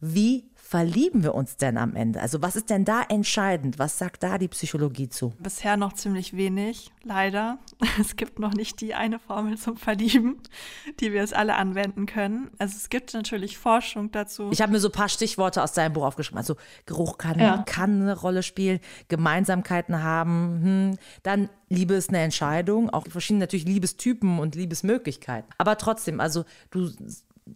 Wie 0.00 0.50
verlieben 0.68 1.22
wir 1.22 1.34
uns 1.34 1.56
denn 1.56 1.78
am 1.78 1.96
Ende? 1.96 2.20
Also 2.20 2.42
was 2.42 2.54
ist 2.54 2.68
denn 2.68 2.84
da 2.84 3.00
entscheidend? 3.08 3.78
Was 3.78 3.96
sagt 3.96 4.22
da 4.22 4.36
die 4.36 4.48
Psychologie 4.48 5.08
zu? 5.08 5.32
Bisher 5.38 5.78
noch 5.78 5.94
ziemlich 5.94 6.36
wenig, 6.36 6.92
leider. 7.04 7.58
Es 7.98 8.16
gibt 8.16 8.38
noch 8.38 8.52
nicht 8.52 8.80
die 8.82 8.94
eine 8.94 9.18
Formel 9.18 9.56
zum 9.56 9.78
Verlieben, 9.78 10.36
die 11.00 11.12
wir 11.12 11.22
es 11.22 11.32
alle 11.32 11.54
anwenden 11.54 12.04
können. 12.04 12.50
Also 12.58 12.76
es 12.76 12.90
gibt 12.90 13.14
natürlich 13.14 13.56
Forschung 13.56 14.10
dazu. 14.12 14.50
Ich 14.52 14.60
habe 14.60 14.72
mir 14.72 14.78
so 14.78 14.88
ein 14.88 14.92
paar 14.92 15.08
Stichworte 15.08 15.62
aus 15.62 15.72
deinem 15.72 15.94
Buch 15.94 16.04
aufgeschrieben. 16.04 16.38
Also 16.38 16.56
Geruch 16.84 17.16
kann, 17.16 17.38
ja. 17.38 17.64
kann 17.66 18.02
eine 18.02 18.18
Rolle 18.18 18.42
spielen, 18.42 18.80
Gemeinsamkeiten 19.08 20.02
haben, 20.02 20.60
hm. 20.62 20.98
dann 21.22 21.48
Liebe 21.70 21.94
ist 21.94 22.08
eine 22.08 22.20
Entscheidung, 22.20 22.90
auch 22.90 23.06
verschiedene 23.08 23.40
natürlich 23.40 23.66
Liebestypen 23.66 24.38
und 24.38 24.54
Liebesmöglichkeiten. 24.54 25.50
Aber 25.58 25.76
trotzdem, 25.76 26.20
also 26.20 26.44
du 26.70 26.90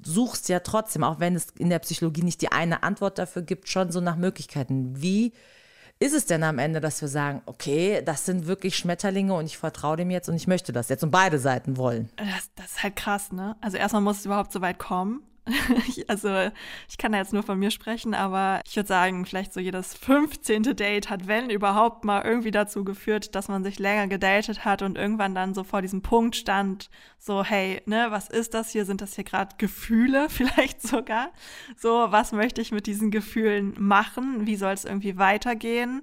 suchst 0.04 0.48
ja 0.48 0.60
trotzdem, 0.60 1.04
auch 1.04 1.20
wenn 1.20 1.34
es 1.34 1.48
in 1.58 1.70
der 1.70 1.78
Psychologie 1.80 2.22
nicht 2.22 2.42
die 2.42 2.52
eine 2.52 2.82
Antwort 2.82 3.18
dafür 3.18 3.42
gibt, 3.42 3.68
schon 3.68 3.92
so 3.92 4.00
nach 4.00 4.16
Möglichkeiten. 4.16 5.00
Wie 5.00 5.32
ist 5.98 6.14
es 6.14 6.26
denn 6.26 6.42
am 6.42 6.58
Ende, 6.58 6.80
dass 6.80 7.00
wir 7.00 7.08
sagen, 7.08 7.42
okay, 7.46 8.02
das 8.04 8.26
sind 8.26 8.46
wirklich 8.46 8.76
Schmetterlinge 8.76 9.34
und 9.34 9.46
ich 9.46 9.56
vertraue 9.56 9.96
dem 9.96 10.10
jetzt 10.10 10.28
und 10.28 10.34
ich 10.34 10.48
möchte 10.48 10.72
das 10.72 10.88
jetzt 10.88 11.04
und 11.04 11.10
beide 11.10 11.38
Seiten 11.38 11.76
wollen? 11.76 12.10
Das, 12.16 12.50
das 12.56 12.66
ist 12.66 12.82
halt 12.82 12.96
krass, 12.96 13.30
ne? 13.30 13.56
Also 13.60 13.76
erstmal 13.76 14.02
muss 14.02 14.18
es 14.18 14.26
überhaupt 14.26 14.52
so 14.52 14.60
weit 14.60 14.78
kommen. 14.78 15.22
also 16.06 16.50
ich 16.88 16.98
kann 16.98 17.12
da 17.12 17.18
jetzt 17.18 17.32
nur 17.32 17.42
von 17.42 17.58
mir 17.58 17.70
sprechen, 17.70 18.14
aber 18.14 18.60
ich 18.66 18.76
würde 18.76 18.86
sagen, 18.86 19.26
vielleicht 19.26 19.52
so 19.52 19.58
jedes 19.58 19.94
15. 19.94 20.62
Date 20.76 21.10
hat, 21.10 21.26
wenn 21.26 21.50
überhaupt, 21.50 22.04
mal 22.04 22.22
irgendwie 22.22 22.52
dazu 22.52 22.84
geführt, 22.84 23.34
dass 23.34 23.48
man 23.48 23.64
sich 23.64 23.78
länger 23.78 24.06
gedatet 24.06 24.64
hat 24.64 24.82
und 24.82 24.96
irgendwann 24.96 25.34
dann 25.34 25.54
so 25.54 25.64
vor 25.64 25.82
diesem 25.82 26.02
Punkt 26.02 26.36
stand, 26.36 26.90
so, 27.18 27.44
hey, 27.44 27.82
ne, 27.86 28.06
was 28.10 28.28
ist 28.28 28.54
das 28.54 28.70
hier? 28.70 28.84
Sind 28.84 29.00
das 29.00 29.14
hier 29.14 29.24
gerade 29.24 29.56
Gefühle 29.58 30.26
vielleicht 30.30 30.80
sogar? 30.82 31.30
So, 31.76 32.06
was 32.10 32.32
möchte 32.32 32.60
ich 32.60 32.70
mit 32.70 32.86
diesen 32.86 33.10
Gefühlen 33.10 33.74
machen? 33.78 34.46
Wie 34.46 34.56
soll 34.56 34.72
es 34.72 34.84
irgendwie 34.84 35.18
weitergehen? 35.18 36.02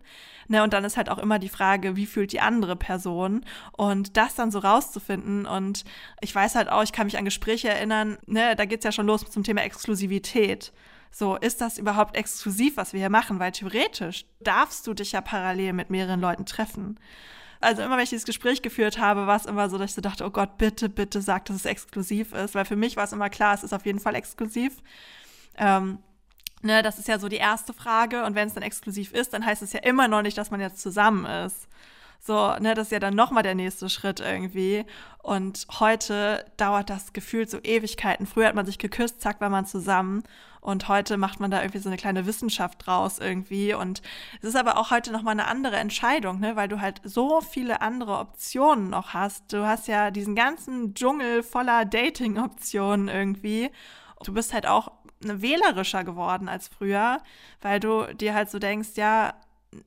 Ne, 0.51 0.63
und 0.63 0.73
dann 0.73 0.83
ist 0.83 0.97
halt 0.97 1.09
auch 1.09 1.19
immer 1.19 1.37
die 1.37 1.47
Frage, 1.47 1.95
wie 1.95 2.07
fühlt 2.07 2.31
die 2.31 2.41
andere 2.41 2.75
Person? 2.75 3.45
Und 3.71 4.17
das 4.17 4.33
dann 4.33 4.49
so 4.49 4.57
rauszufinden. 4.57 5.45
Und 5.45 5.85
ich 6.21 6.33
weiß 6.33 6.55
halt 6.55 6.69
auch, 6.69 6.81
ich 6.81 6.91
kann 6.91 7.05
mich 7.05 7.19
an 7.19 7.25
Gespräche 7.25 7.69
erinnern, 7.69 8.17
ne, 8.25 8.55
da 8.55 8.65
geht's 8.65 8.83
ja 8.83 8.91
schon 8.91 9.05
los 9.05 9.23
zum 9.29 9.43
Thema 9.43 9.61
Exklusivität. 9.61 10.73
So, 11.11 11.35
ist 11.35 11.61
das 11.61 11.77
überhaupt 11.77 12.17
exklusiv, 12.17 12.77
was 12.77 12.93
wir 12.93 12.99
hier 12.99 13.11
machen? 13.11 13.37
Weil 13.37 13.51
theoretisch 13.51 14.25
darfst 14.39 14.87
du 14.87 14.95
dich 14.95 15.11
ja 15.11 15.21
parallel 15.21 15.73
mit 15.73 15.91
mehreren 15.91 16.19
Leuten 16.19 16.47
treffen. 16.47 16.99
Also 17.61 17.83
immer, 17.83 17.97
wenn 17.97 18.03
ich 18.03 18.09
dieses 18.09 18.25
Gespräch 18.25 18.63
geführt 18.63 18.97
habe, 18.97 19.27
war 19.27 19.35
es 19.35 19.45
immer 19.45 19.69
so, 19.69 19.77
dass 19.77 19.91
ich 19.91 19.95
so 19.95 20.01
dachte, 20.01 20.25
oh 20.25 20.31
Gott, 20.31 20.57
bitte, 20.57 20.89
bitte 20.89 21.21
sag, 21.21 21.45
dass 21.45 21.57
es 21.57 21.65
exklusiv 21.65 22.33
ist. 22.33 22.55
Weil 22.55 22.65
für 22.65 22.75
mich 22.75 22.97
war 22.97 23.03
es 23.03 23.13
immer 23.13 23.29
klar, 23.29 23.53
es 23.53 23.63
ist 23.63 23.73
auf 23.73 23.85
jeden 23.85 23.99
Fall 23.99 24.15
exklusiv. 24.15 24.77
Ähm, 25.57 25.99
Ne, 26.61 26.83
das 26.83 26.99
ist 26.99 27.07
ja 27.07 27.19
so 27.19 27.29
die 27.29 27.37
erste 27.37 27.73
Frage. 27.73 28.25
Und 28.25 28.35
wenn 28.35 28.47
es 28.47 28.53
dann 28.53 28.63
exklusiv 28.63 29.13
ist, 29.13 29.33
dann 29.33 29.45
heißt 29.45 29.61
es 29.61 29.73
ja 29.73 29.79
immer 29.79 30.07
noch 30.07 30.21
nicht, 30.21 30.37
dass 30.37 30.51
man 30.51 30.59
jetzt 30.59 30.81
zusammen 30.81 31.25
ist. 31.25 31.67
So, 32.21 32.53
ne, 32.59 32.73
das 32.73 32.87
ist 32.87 32.91
ja 32.91 32.99
dann 32.99 33.15
nochmal 33.15 33.43
der 33.43 33.55
nächste 33.55 33.87
Schritt 33.89 34.19
irgendwie. 34.19 34.85
Und 35.23 35.67
heute 35.79 36.45
dauert 36.57 36.89
das 36.89 37.13
gefühlt 37.13 37.49
so 37.49 37.59
Ewigkeiten. 37.63 38.27
Früher 38.27 38.47
hat 38.47 38.55
man 38.55 38.65
sich 38.65 38.77
geküsst, 38.77 39.21
zack, 39.21 39.39
war 39.39 39.49
man 39.49 39.65
zusammen. 39.65 40.23
Und 40.61 40.89
heute 40.89 41.15
macht 41.15 41.39
man 41.39 41.49
da 41.49 41.61
irgendwie 41.61 41.79
so 41.79 41.87
eine 41.87 41.97
kleine 41.97 42.25
Wissenschaft 42.25 42.85
draus 42.85 43.19
irgendwie. 43.19 43.73
Und 43.73 44.01
es 44.41 44.49
ist 44.49 44.57
aber 44.57 44.77
auch 44.77 44.91
heute 44.91 45.13
nochmal 45.13 45.31
eine 45.31 45.47
andere 45.47 45.77
Entscheidung, 45.77 46.41
ne, 46.41 46.57
weil 46.57 46.67
du 46.67 46.81
halt 46.81 46.99
so 47.05 47.39
viele 47.39 47.81
andere 47.81 48.17
Optionen 48.17 48.89
noch 48.89 49.13
hast. 49.13 49.53
Du 49.53 49.65
hast 49.65 49.87
ja 49.87 50.11
diesen 50.11 50.35
ganzen 50.35 50.93
Dschungel 50.95 51.41
voller 51.41 51.85
Dating-Optionen 51.85 53.07
irgendwie. 53.07 53.71
Du 54.25 54.33
bist 54.33 54.53
halt 54.53 54.67
auch 54.67 54.91
wählerischer 55.21 56.03
geworden 56.03 56.47
als 56.47 56.67
früher, 56.67 57.19
weil 57.61 57.79
du 57.79 58.13
dir 58.13 58.33
halt 58.33 58.49
so 58.49 58.59
denkst, 58.59 58.89
ja, 58.95 59.33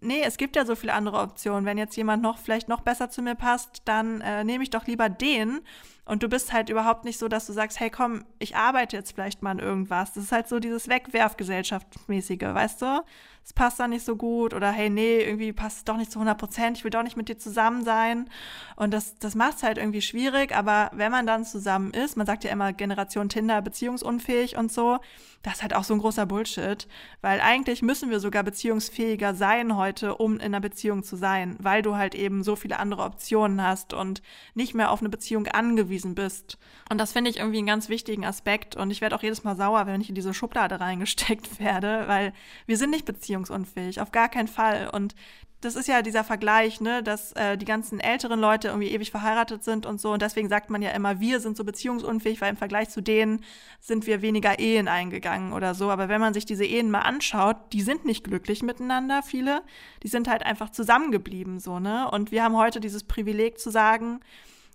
nee, 0.01 0.23
es 0.23 0.37
gibt 0.37 0.57
ja 0.57 0.64
so 0.64 0.77
viele 0.77 0.92
andere 0.92 1.18
Optionen. 1.18 1.64
Wenn 1.64 1.79
jetzt 1.79 1.97
jemand 1.97 2.23
noch 2.23 2.38
vielleicht 2.38 2.68
noch 2.68 2.81
besser 2.81 3.11
zu 3.11 3.23
mir 3.23 3.35
passt, 3.35 3.83
dann 3.85 4.21
äh, 4.21 4.45
nehme 4.45 4.62
ich 4.62 4.71
doch 4.71 4.87
lieber 4.87 5.09
den. 5.09 5.61
Und 6.05 6.23
du 6.23 6.29
bist 6.29 6.53
halt 6.53 6.68
überhaupt 6.68 7.05
nicht 7.05 7.18
so, 7.18 7.29
dass 7.29 7.47
du 7.47 7.53
sagst, 7.53 7.79
hey 7.79 7.90
komm, 7.90 8.25
ich 8.38 8.57
arbeite 8.57 8.97
jetzt 8.97 9.12
vielleicht 9.12 9.42
mal 9.42 9.53
an 9.53 9.59
irgendwas. 9.61 10.14
Das 10.14 10.25
ist 10.25 10.33
halt 10.33 10.49
so 10.49 10.59
dieses 10.59 10.88
Wegwerfgesellschaftsmäßige, 10.88 12.40
weißt 12.40 12.83
du? 12.83 13.03
Es 13.44 13.52
passt 13.52 13.81
da 13.81 13.88
nicht 13.88 14.05
so 14.05 14.16
gut 14.16 14.55
oder 14.55 14.70
hey, 14.70 14.88
nee, 14.88 15.20
irgendwie 15.20 15.52
passt 15.52 15.78
es 15.78 15.85
doch 15.85 15.96
nicht 15.96 16.12
zu 16.12 16.18
100 16.18 16.38
Prozent, 16.38 16.78
ich 16.78 16.85
will 16.85 16.90
doch 16.90 17.02
nicht 17.02 17.16
mit 17.16 17.28
dir 17.28 17.38
zusammen 17.38 17.85
sein. 17.85 18.31
Und 18.76 18.92
das, 18.92 19.18
das 19.18 19.35
macht 19.35 19.57
es 19.57 19.62
halt 19.62 19.78
irgendwie 19.78 20.02
schwierig, 20.02 20.55
aber 20.55 20.90
wenn 20.94 21.11
man 21.11 21.26
dann 21.26 21.44
zusammen 21.44 21.90
ist, 21.92 22.16
man 22.16 22.26
sagt 22.26 22.44
ja 22.44 22.50
immer 22.50 22.72
Generation 22.72 23.28
Tinder 23.28 23.61
beziehungsunfähig 23.61 24.57
und 24.57 24.70
so, 24.70 24.98
das 25.42 25.55
ist 25.55 25.62
halt 25.62 25.74
auch 25.74 25.83
so 25.83 25.94
ein 25.94 25.98
großer 25.98 26.24
Bullshit, 26.24 26.87
weil 27.20 27.40
eigentlich 27.40 27.83
müssen 27.83 28.11
wir 28.11 28.20
sogar 28.20 28.44
beziehungsfähiger 28.44 29.35
sein 29.35 29.76
heute, 29.76 30.14
um 30.14 30.35
in 30.35 30.42
einer 30.42 30.61
Beziehung 30.61 31.02
zu 31.02 31.16
sein, 31.16 31.57
weil 31.59 31.83
du 31.83 31.96
halt 31.96 32.14
eben 32.14 32.44
so 32.44 32.55
viele 32.55 32.78
andere 32.78 33.02
Optionen 33.02 33.61
hast 33.61 33.92
und 33.92 34.22
nicht 34.55 34.74
mehr 34.74 34.92
auf 34.92 35.00
eine 35.00 35.09
Beziehung 35.09 35.48
angewiesen 35.48 36.14
bist. 36.14 36.59
Und 36.88 36.98
das 36.98 37.12
finde 37.12 37.31
ich 37.31 37.38
irgendwie 37.38 37.59
einen 37.59 37.66
ganz 37.66 37.88
wichtigen 37.88 38.24
Aspekt 38.24 38.76
und 38.76 38.92
ich 38.92 39.00
werde 39.00 39.16
auch 39.16 39.22
jedes 39.22 39.42
Mal 39.42 39.57
sauer, 39.57 39.87
wenn 39.87 40.00
ich 40.00 40.09
in 40.09 40.14
diese 40.14 40.33
Schublade 40.33 40.78
reingesteckt 40.78 41.59
werde, 41.59 42.05
weil 42.07 42.33
wir 42.66 42.76
sind 42.76 42.90
nicht 42.90 43.05
beziehungsfähig 43.05 43.32
beziehungsunfähig, 43.33 44.01
auf 44.01 44.12
gar 44.12 44.29
keinen 44.29 44.49
Fall. 44.49 44.90
Und 44.92 45.14
das 45.61 45.77
ist 45.77 45.87
ja 45.87 46.03
dieser 46.03 46.25
Vergleich, 46.25 46.81
ne, 46.81 47.05
dass 47.05 47.33
äh, 47.33 47.57
die 47.57 47.64
ganzen 47.64 48.01
älteren 48.01 48.40
Leute 48.40 48.68
irgendwie 48.68 48.90
ewig 48.90 49.12
verheiratet 49.12 49.62
sind 49.62 49.87
und 49.87 50.01
so. 50.01 50.12
Und 50.12 50.21
deswegen 50.21 50.49
sagt 50.49 50.71
man 50.71 50.83
ja 50.83 50.90
immer, 50.90 51.21
wir 51.21 51.38
sind 51.38 51.57
so 51.57 51.64
beziehungsunfähig, 51.64 52.40
weil 52.40 52.51
im 52.51 52.57
Vergleich 52.57 52.88
zu 52.88 53.01
denen 53.01 53.45
sind 53.81 54.07
wir 54.07 54.23
weniger 54.23 54.59
Ehen 54.59 54.88
eingegangen 54.88 55.53
oder 55.53 55.75
so. 55.75 55.90
Aber 55.90 56.09
wenn 56.09 56.21
man 56.21 56.35
sich 56.35 56.45
diese 56.45 56.64
Ehen 56.64 56.90
mal 56.90 57.03
anschaut, 57.03 57.57
die 57.73 57.83
sind 57.83 58.05
nicht 58.05 58.25
glücklich 58.25 58.62
miteinander, 58.62 59.23
viele. 59.23 59.62
Die 60.03 60.09
sind 60.09 60.29
halt 60.29 60.45
einfach 60.45 60.71
zusammengeblieben, 60.71 61.61
so, 61.61 61.79
ne? 61.79 62.11
Und 62.11 62.33
wir 62.33 62.42
haben 62.42 62.57
heute 62.57 62.81
dieses 62.81 63.05
Privileg 63.05 63.61
zu 63.61 63.71
sagen, 63.71 64.18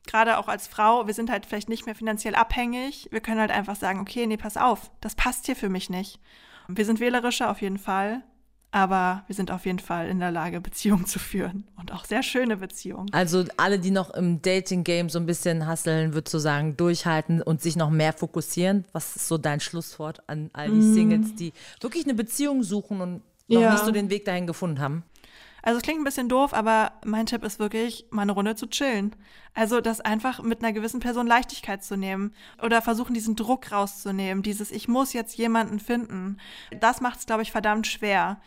gerade 0.08 0.38
auch 0.38 0.48
als 0.48 0.68
Frau, 0.68 1.06
wir 1.06 1.14
sind 1.14 1.30
halt 1.30 1.46
vielleicht 1.46 1.68
nicht 1.68 1.86
mehr 1.86 1.96
finanziell 1.96 2.36
abhängig. 2.36 3.10
Wir 3.12 3.20
können 3.20 3.42
halt 3.42 3.52
einfach 3.52 3.76
sagen, 3.76 4.00
okay, 4.00 4.26
nee, 4.26 4.38
pass 4.38 4.56
auf, 4.56 4.90
das 5.02 5.16
passt 5.16 5.48
hier 5.48 5.58
für 5.58 5.68
mich 5.68 5.90
nicht. 5.90 6.22
Wir 6.70 6.86
sind 6.86 7.02
wählerischer 7.02 7.52
auf 7.52 7.62
jeden 7.62 7.78
Fall. 7.78 8.24
Aber 8.78 9.24
wir 9.26 9.34
sind 9.34 9.50
auf 9.50 9.66
jeden 9.66 9.80
Fall 9.80 10.08
in 10.08 10.20
der 10.20 10.30
Lage, 10.30 10.62
Beziehungen 10.62 11.08
zu 11.08 11.18
führen 11.18 11.64
und 11.78 11.92
auch 11.92 12.06
sehr 12.06 12.22
schöne 12.22 12.58
Beziehungen. 12.58 13.12
Also 13.12 13.44
alle, 13.58 13.80
die 13.80 13.90
noch 13.90 14.12
im 14.12 14.40
Dating-Game 14.44 15.10
so 15.10 15.18
ein 15.18 15.26
bisschen 15.26 15.66
hasseln, 15.66 16.14
würdest 16.14 16.36
du 16.36 16.38
sagen, 16.38 16.78
durchhalten 16.78 17.42
und 17.42 17.60
sich 17.60 17.76
noch 17.76 17.90
mehr 17.90 18.14
fokussieren? 18.14 18.86
Was 18.92 19.16
ist 19.16 19.28
so 19.28 19.40
dein 19.40 19.62
Schlusswort 19.62 20.22
an 20.30 20.52
all 20.54 20.70
die 20.70 20.76
mm. 20.76 20.94
Singles, 20.94 21.34
die 21.34 21.54
wirklich 21.82 22.04
eine 22.04 22.14
Beziehung 22.14 22.62
suchen 22.62 23.02
und 23.02 23.24
noch 23.48 23.62
ja. 23.62 23.72
nicht 23.72 23.84
so 23.84 23.90
den 23.90 24.12
Weg 24.12 24.26
dahin 24.26 24.46
gefunden 24.46 24.80
haben? 24.80 25.02
Also 25.64 25.78
es 25.78 25.84
klingt 25.84 26.00
ein 26.00 26.04
bisschen 26.04 26.30
doof, 26.30 26.54
aber 26.54 26.92
mein 27.04 27.26
Tipp 27.26 27.44
ist 27.44 27.58
wirklich, 27.58 28.06
mal 28.12 28.22
eine 28.22 28.34
Runde 28.34 28.56
zu 28.56 28.68
chillen. 28.68 29.16
Also 29.56 29.82
das 29.82 30.02
einfach 30.02 30.44
mit 30.44 30.64
einer 30.64 30.72
gewissen 30.72 31.00
Person 31.00 31.26
Leichtigkeit 31.26 31.84
zu 31.84 31.98
nehmen 31.98 32.32
oder 32.62 32.84
versuchen, 32.84 33.16
diesen 33.16 33.36
Druck 33.36 33.72
rauszunehmen, 33.72 34.44
dieses 34.44 34.70
Ich 34.70 34.88
muss 34.88 35.14
jetzt 35.14 35.36
jemanden 35.36 35.80
finden. 35.80 36.38
Das 36.80 37.02
macht 37.02 37.18
es, 37.18 37.26
glaube 37.26 37.42
ich, 37.42 37.52
verdammt 37.52 37.88
schwer 37.88 38.40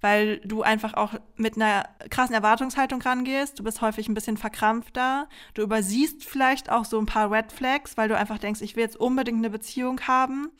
weil 0.00 0.38
du 0.38 0.62
einfach 0.62 0.94
auch 0.94 1.14
mit 1.36 1.56
einer 1.56 1.88
krassen 2.10 2.34
Erwartungshaltung 2.34 3.02
rangehst. 3.02 3.58
Du 3.58 3.64
bist 3.64 3.80
häufig 3.80 4.08
ein 4.08 4.14
bisschen 4.14 4.36
verkrampfter. 4.36 5.28
Du 5.54 5.62
übersiehst 5.62 6.24
vielleicht 6.24 6.70
auch 6.70 6.84
so 6.84 6.98
ein 6.98 7.06
paar 7.06 7.30
Red 7.30 7.52
Flags, 7.52 7.96
weil 7.96 8.08
du 8.08 8.16
einfach 8.16 8.38
denkst, 8.38 8.60
ich 8.60 8.76
will 8.76 8.84
jetzt 8.84 8.96
unbedingt 8.96 9.38
eine 9.38 9.50
Beziehung 9.50 10.00
haben. 10.02 10.50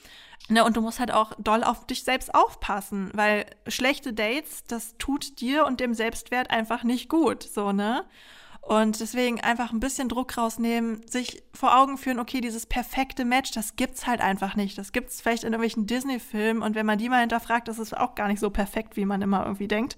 Ne, 0.49 0.65
und 0.65 0.77
du 0.77 0.81
musst 0.81 0.99
halt 0.99 1.13
auch 1.13 1.33
doll 1.39 1.63
auf 1.63 1.87
dich 1.87 2.05
selbst 2.05 2.35
aufpassen, 2.35 3.11
weil 3.13 3.45
schlechte 3.67 4.15
Dates, 4.15 4.65
das 4.67 4.97
tut 4.97 5.41
dir 5.41 5.67
und 5.67 5.81
dem 5.81 5.93
Selbstwert 5.93 6.51
einfach 6.51 6.85
nicht 6.85 7.11
gut, 7.11 7.43
so, 7.43 7.73
ne? 7.73 8.05
Und 8.69 9.01
deswegen 9.01 9.41
einfach 9.41 9.73
ein 9.73 9.81
bisschen 9.81 10.11
Druck 10.11 10.37
rausnehmen, 10.37 11.01
sich 11.09 11.43
vor 11.55 11.81
Augen 11.81 11.97
führen, 11.97 12.19
okay, 12.19 12.43
dieses 12.43 12.67
perfekte 12.67 13.25
Match, 13.25 13.53
das 13.53 13.77
gibt's 13.77 14.07
halt 14.07 14.21
einfach 14.21 14.57
nicht. 14.57 14.77
Das 14.77 14.93
gibt's 14.93 15.23
vielleicht 15.23 15.45
in 15.45 15.55
irgendwelchen 15.55 15.87
Disney-Filmen 15.87 16.63
und 16.63 16.75
wenn 16.75 16.85
man 16.85 16.99
die 16.99 17.09
mal 17.09 17.21
hinterfragt, 17.21 17.69
das 17.69 17.79
ist 17.79 17.97
auch 17.97 18.15
gar 18.15 18.29
nicht 18.29 18.41
so 18.41 18.51
perfekt, 18.51 18.99
wie 18.99 19.07
man 19.07 19.23
immer 19.23 19.43
irgendwie 19.47 19.69
denkt. 19.69 19.97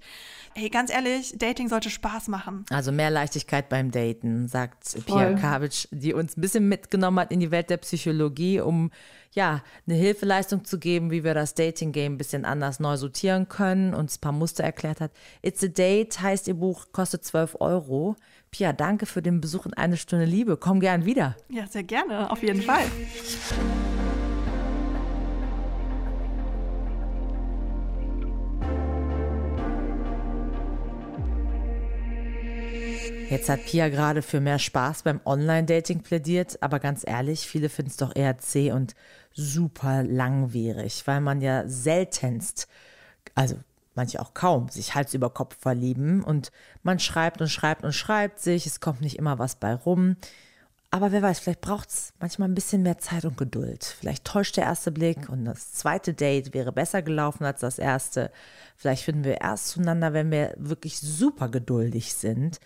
Hey, 0.55 0.69
ganz 0.69 0.89
ehrlich, 0.89 1.33
Dating 1.37 1.67
sollte 1.67 1.89
Spaß 1.89 2.29
machen. 2.29 2.65
Also 2.69 2.93
mehr 2.93 3.09
Leichtigkeit 3.09 3.67
beim 3.67 3.91
Daten, 3.91 4.47
sagt 4.47 5.05
Pia 5.05 5.33
Kavic, 5.33 5.89
die 5.91 6.13
uns 6.13 6.37
ein 6.37 6.41
bisschen 6.41 6.69
mitgenommen 6.69 7.19
hat 7.19 7.33
in 7.33 7.41
die 7.41 7.51
Welt 7.51 7.69
der 7.69 7.77
Psychologie, 7.77 8.61
um 8.61 8.89
ja, 9.33 9.63
eine 9.85 9.97
Hilfeleistung 9.97 10.63
zu 10.63 10.79
geben, 10.79 11.11
wie 11.11 11.25
wir 11.25 11.33
das 11.33 11.55
Dating-Game 11.55 12.13
ein 12.13 12.17
bisschen 12.17 12.45
anders 12.45 12.79
neu 12.79 12.95
sortieren 12.95 13.47
können, 13.49 13.93
uns 13.93 14.17
ein 14.17 14.21
paar 14.21 14.31
Muster 14.31 14.63
erklärt 14.63 15.01
hat. 15.01 15.11
It's 15.41 15.63
a 15.63 15.67
Date 15.67 16.21
heißt 16.21 16.47
ihr 16.47 16.53
Buch, 16.53 16.87
kostet 16.91 17.23
12 17.25 17.57
Euro. 17.59 18.15
Pia, 18.53 18.73
danke 18.73 19.05
für 19.05 19.21
den 19.21 19.39
Besuch 19.39 19.65
in 19.65 19.73
eine 19.75 19.95
Stunde 19.95 20.25
Liebe. 20.25 20.57
Komm 20.57 20.81
gern 20.81 21.05
wieder. 21.05 21.37
Ja, 21.47 21.67
sehr 21.67 21.83
gerne, 21.83 22.29
auf 22.29 22.43
jeden 22.43 22.61
Fall. 22.61 22.83
Jetzt 33.29 33.47
hat 33.47 33.65
Pia 33.65 33.87
gerade 33.87 34.21
für 34.21 34.41
mehr 34.41 34.59
Spaß 34.59 35.03
beim 35.03 35.21
Online-Dating 35.23 36.01
plädiert, 36.01 36.61
aber 36.61 36.79
ganz 36.79 37.07
ehrlich, 37.07 37.47
viele 37.47 37.69
finden 37.69 37.91
es 37.91 37.95
doch 37.95 38.13
eher 38.13 38.37
zäh 38.39 38.73
und 38.73 38.95
super 39.31 40.03
langwierig, 40.03 41.07
weil 41.07 41.21
man 41.21 41.39
ja 41.39 41.65
seltenst, 41.69 42.67
also 43.33 43.55
manche 43.95 44.19
auch 44.19 44.33
kaum, 44.33 44.69
sich 44.69 44.95
Hals 44.95 45.13
über 45.13 45.29
Kopf 45.29 45.57
verlieben 45.59 46.23
und 46.23 46.51
man 46.83 46.99
schreibt 46.99 47.41
und 47.41 47.49
schreibt 47.49 47.83
und 47.83 47.93
schreibt 47.93 48.39
sich, 48.39 48.65
es 48.65 48.79
kommt 48.79 49.01
nicht 49.01 49.17
immer 49.17 49.39
was 49.39 49.55
bei 49.55 49.73
rum. 49.73 50.15
Aber 50.93 51.13
wer 51.13 51.21
weiß, 51.21 51.39
vielleicht 51.39 51.61
braucht 51.61 51.89
es 51.89 52.13
manchmal 52.19 52.49
ein 52.49 52.55
bisschen 52.55 52.83
mehr 52.83 52.97
Zeit 52.97 53.23
und 53.23 53.37
Geduld. 53.37 53.95
Vielleicht 53.99 54.25
täuscht 54.25 54.57
der 54.57 54.65
erste 54.65 54.91
Blick 54.91 55.29
und 55.29 55.45
das 55.45 55.71
zweite 55.71 56.13
Date 56.13 56.53
wäre 56.53 56.73
besser 56.73 57.01
gelaufen 57.01 57.45
als 57.45 57.61
das 57.61 57.79
erste. 57.79 58.29
Vielleicht 58.75 59.03
finden 59.03 59.23
wir 59.23 59.39
erst 59.39 59.69
zueinander, 59.69 60.11
wenn 60.11 60.31
wir 60.31 60.53
wirklich 60.57 60.99
super 60.99 61.47
geduldig 61.47 62.13
sind 62.13 62.59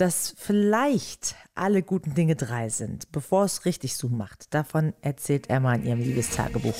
dass 0.00 0.34
vielleicht 0.38 1.34
alle 1.54 1.82
guten 1.82 2.14
Dinge 2.14 2.34
drei 2.34 2.70
sind, 2.70 3.12
bevor 3.12 3.44
es 3.44 3.66
richtig 3.66 3.96
so 3.96 4.08
macht. 4.08 4.54
Davon 4.54 4.94
erzählt 5.02 5.50
Emma 5.50 5.74
in 5.74 5.84
ihrem 5.84 6.00
Liebestagebuch. 6.00 6.74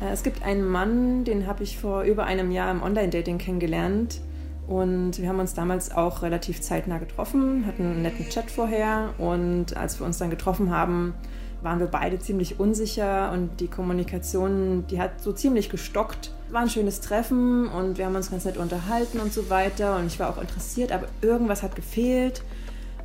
Äh, 0.00 0.12
es 0.12 0.22
gibt 0.22 0.42
einen 0.42 0.64
Mann, 0.66 1.24
den 1.24 1.46
habe 1.46 1.62
ich 1.62 1.78
vor 1.78 2.02
über 2.02 2.24
einem 2.24 2.50
Jahr 2.50 2.70
im 2.70 2.82
Online-Dating 2.82 3.38
kennengelernt. 3.38 4.20
Und 4.66 5.20
wir 5.20 5.28
haben 5.28 5.40
uns 5.40 5.52
damals 5.52 5.94
auch 5.94 6.22
relativ 6.22 6.62
zeitnah 6.62 6.98
getroffen, 6.98 7.66
hatten 7.66 7.82
einen 7.82 8.02
netten 8.02 8.28
Chat 8.30 8.50
vorher. 8.50 9.10
Und 9.18 9.76
als 9.76 10.00
wir 10.00 10.06
uns 10.06 10.18
dann 10.18 10.30
getroffen 10.30 10.70
haben, 10.70 11.14
waren 11.62 11.80
wir 11.80 11.86
beide 11.86 12.18
ziemlich 12.18 12.60
unsicher 12.60 13.32
und 13.32 13.60
die 13.60 13.68
Kommunikation, 13.68 14.86
die 14.90 15.00
hat 15.00 15.20
so 15.20 15.32
ziemlich 15.32 15.70
gestockt. 15.70 16.30
War 16.50 16.62
ein 16.62 16.70
schönes 16.70 17.00
Treffen 17.00 17.68
und 17.68 17.98
wir 17.98 18.06
haben 18.06 18.14
uns 18.14 18.30
ganz 18.30 18.44
nett 18.44 18.58
unterhalten 18.58 19.18
und 19.18 19.32
so 19.32 19.48
weiter 19.50 19.96
und 19.96 20.06
ich 20.06 20.20
war 20.20 20.28
auch 20.28 20.40
interessiert, 20.40 20.92
aber 20.92 21.06
irgendwas 21.22 21.62
hat 21.62 21.74
gefehlt. 21.74 22.42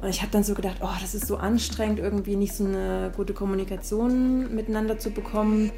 Und 0.01 0.09
ich 0.09 0.21
habe 0.21 0.31
dann 0.31 0.43
so 0.43 0.53
gedacht, 0.53 0.77
oh, 0.81 0.89
das 1.01 1.13
ist 1.13 1.27
so 1.27 1.37
anstrengend, 1.37 1.99
irgendwie 1.99 2.35
nicht 2.35 2.53
so 2.53 2.65
eine 2.65 3.11
gute 3.15 3.33
Kommunikation 3.33 4.53
miteinander 4.53 4.97
zu 4.97 5.09
bekommen 5.11 5.71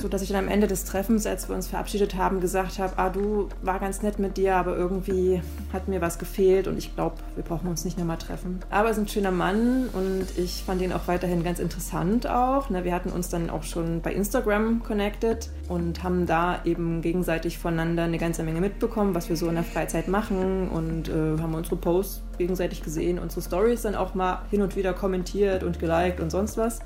so 0.00 0.08
dass 0.08 0.22
ich 0.22 0.28
dann 0.28 0.44
am 0.44 0.48
Ende 0.48 0.66
des 0.66 0.84
Treffens, 0.84 1.26
als 1.26 1.48
wir 1.48 1.56
uns 1.56 1.66
verabschiedet 1.68 2.14
haben, 2.14 2.40
gesagt 2.40 2.78
habe, 2.78 2.98
ah 2.98 3.10
du, 3.10 3.48
war 3.62 3.78
ganz 3.78 4.02
nett 4.02 4.18
mit 4.18 4.36
dir, 4.36 4.56
aber 4.56 4.76
irgendwie 4.76 5.40
hat 5.72 5.88
mir 5.88 6.00
was 6.00 6.18
gefehlt 6.18 6.68
und 6.68 6.78
ich 6.78 6.94
glaube, 6.94 7.16
wir 7.34 7.44
brauchen 7.44 7.68
uns 7.68 7.84
nicht 7.84 7.98
nochmal 7.98 8.18
treffen. 8.18 8.60
Aber 8.70 8.88
er 8.88 8.92
ist 8.92 8.98
ein 8.98 9.08
schöner 9.08 9.30
Mann 9.30 9.88
und 9.92 10.26
ich 10.36 10.62
fand 10.64 10.82
ihn 10.82 10.92
auch 10.92 11.06
weiterhin 11.08 11.44
ganz 11.44 11.58
interessant 11.58 12.26
auch. 12.26 12.70
Ne, 12.70 12.84
wir 12.84 12.94
hatten 12.94 13.10
uns 13.10 13.28
dann 13.28 13.50
auch 13.50 13.62
schon 13.62 14.00
bei 14.00 14.12
Instagram 14.12 14.82
connected 14.82 15.50
und 15.68 16.02
haben 16.02 16.26
da 16.26 16.60
eben 16.64 17.02
gegenseitig 17.02 17.58
voneinander 17.58 18.04
eine 18.04 18.18
ganze 18.18 18.42
Menge 18.42 18.60
mitbekommen, 18.60 19.14
was 19.14 19.28
wir 19.28 19.36
so 19.36 19.48
in 19.48 19.54
der 19.54 19.64
Freizeit 19.64 20.08
machen 20.08 20.68
und 20.68 21.08
äh, 21.08 21.40
haben 21.40 21.54
unsere 21.54 21.76
Posts 21.76 22.22
gegenseitig 22.38 22.82
gesehen, 22.82 23.18
unsere 23.18 23.42
Stories 23.42 23.82
dann 23.82 23.94
auch 23.94 24.14
mal 24.14 24.42
hin 24.50 24.62
und 24.62 24.76
wieder 24.76 24.92
kommentiert 24.92 25.62
und 25.62 25.78
geliked 25.78 26.20
und 26.20 26.30
sonst 26.30 26.56
was. 26.56 26.80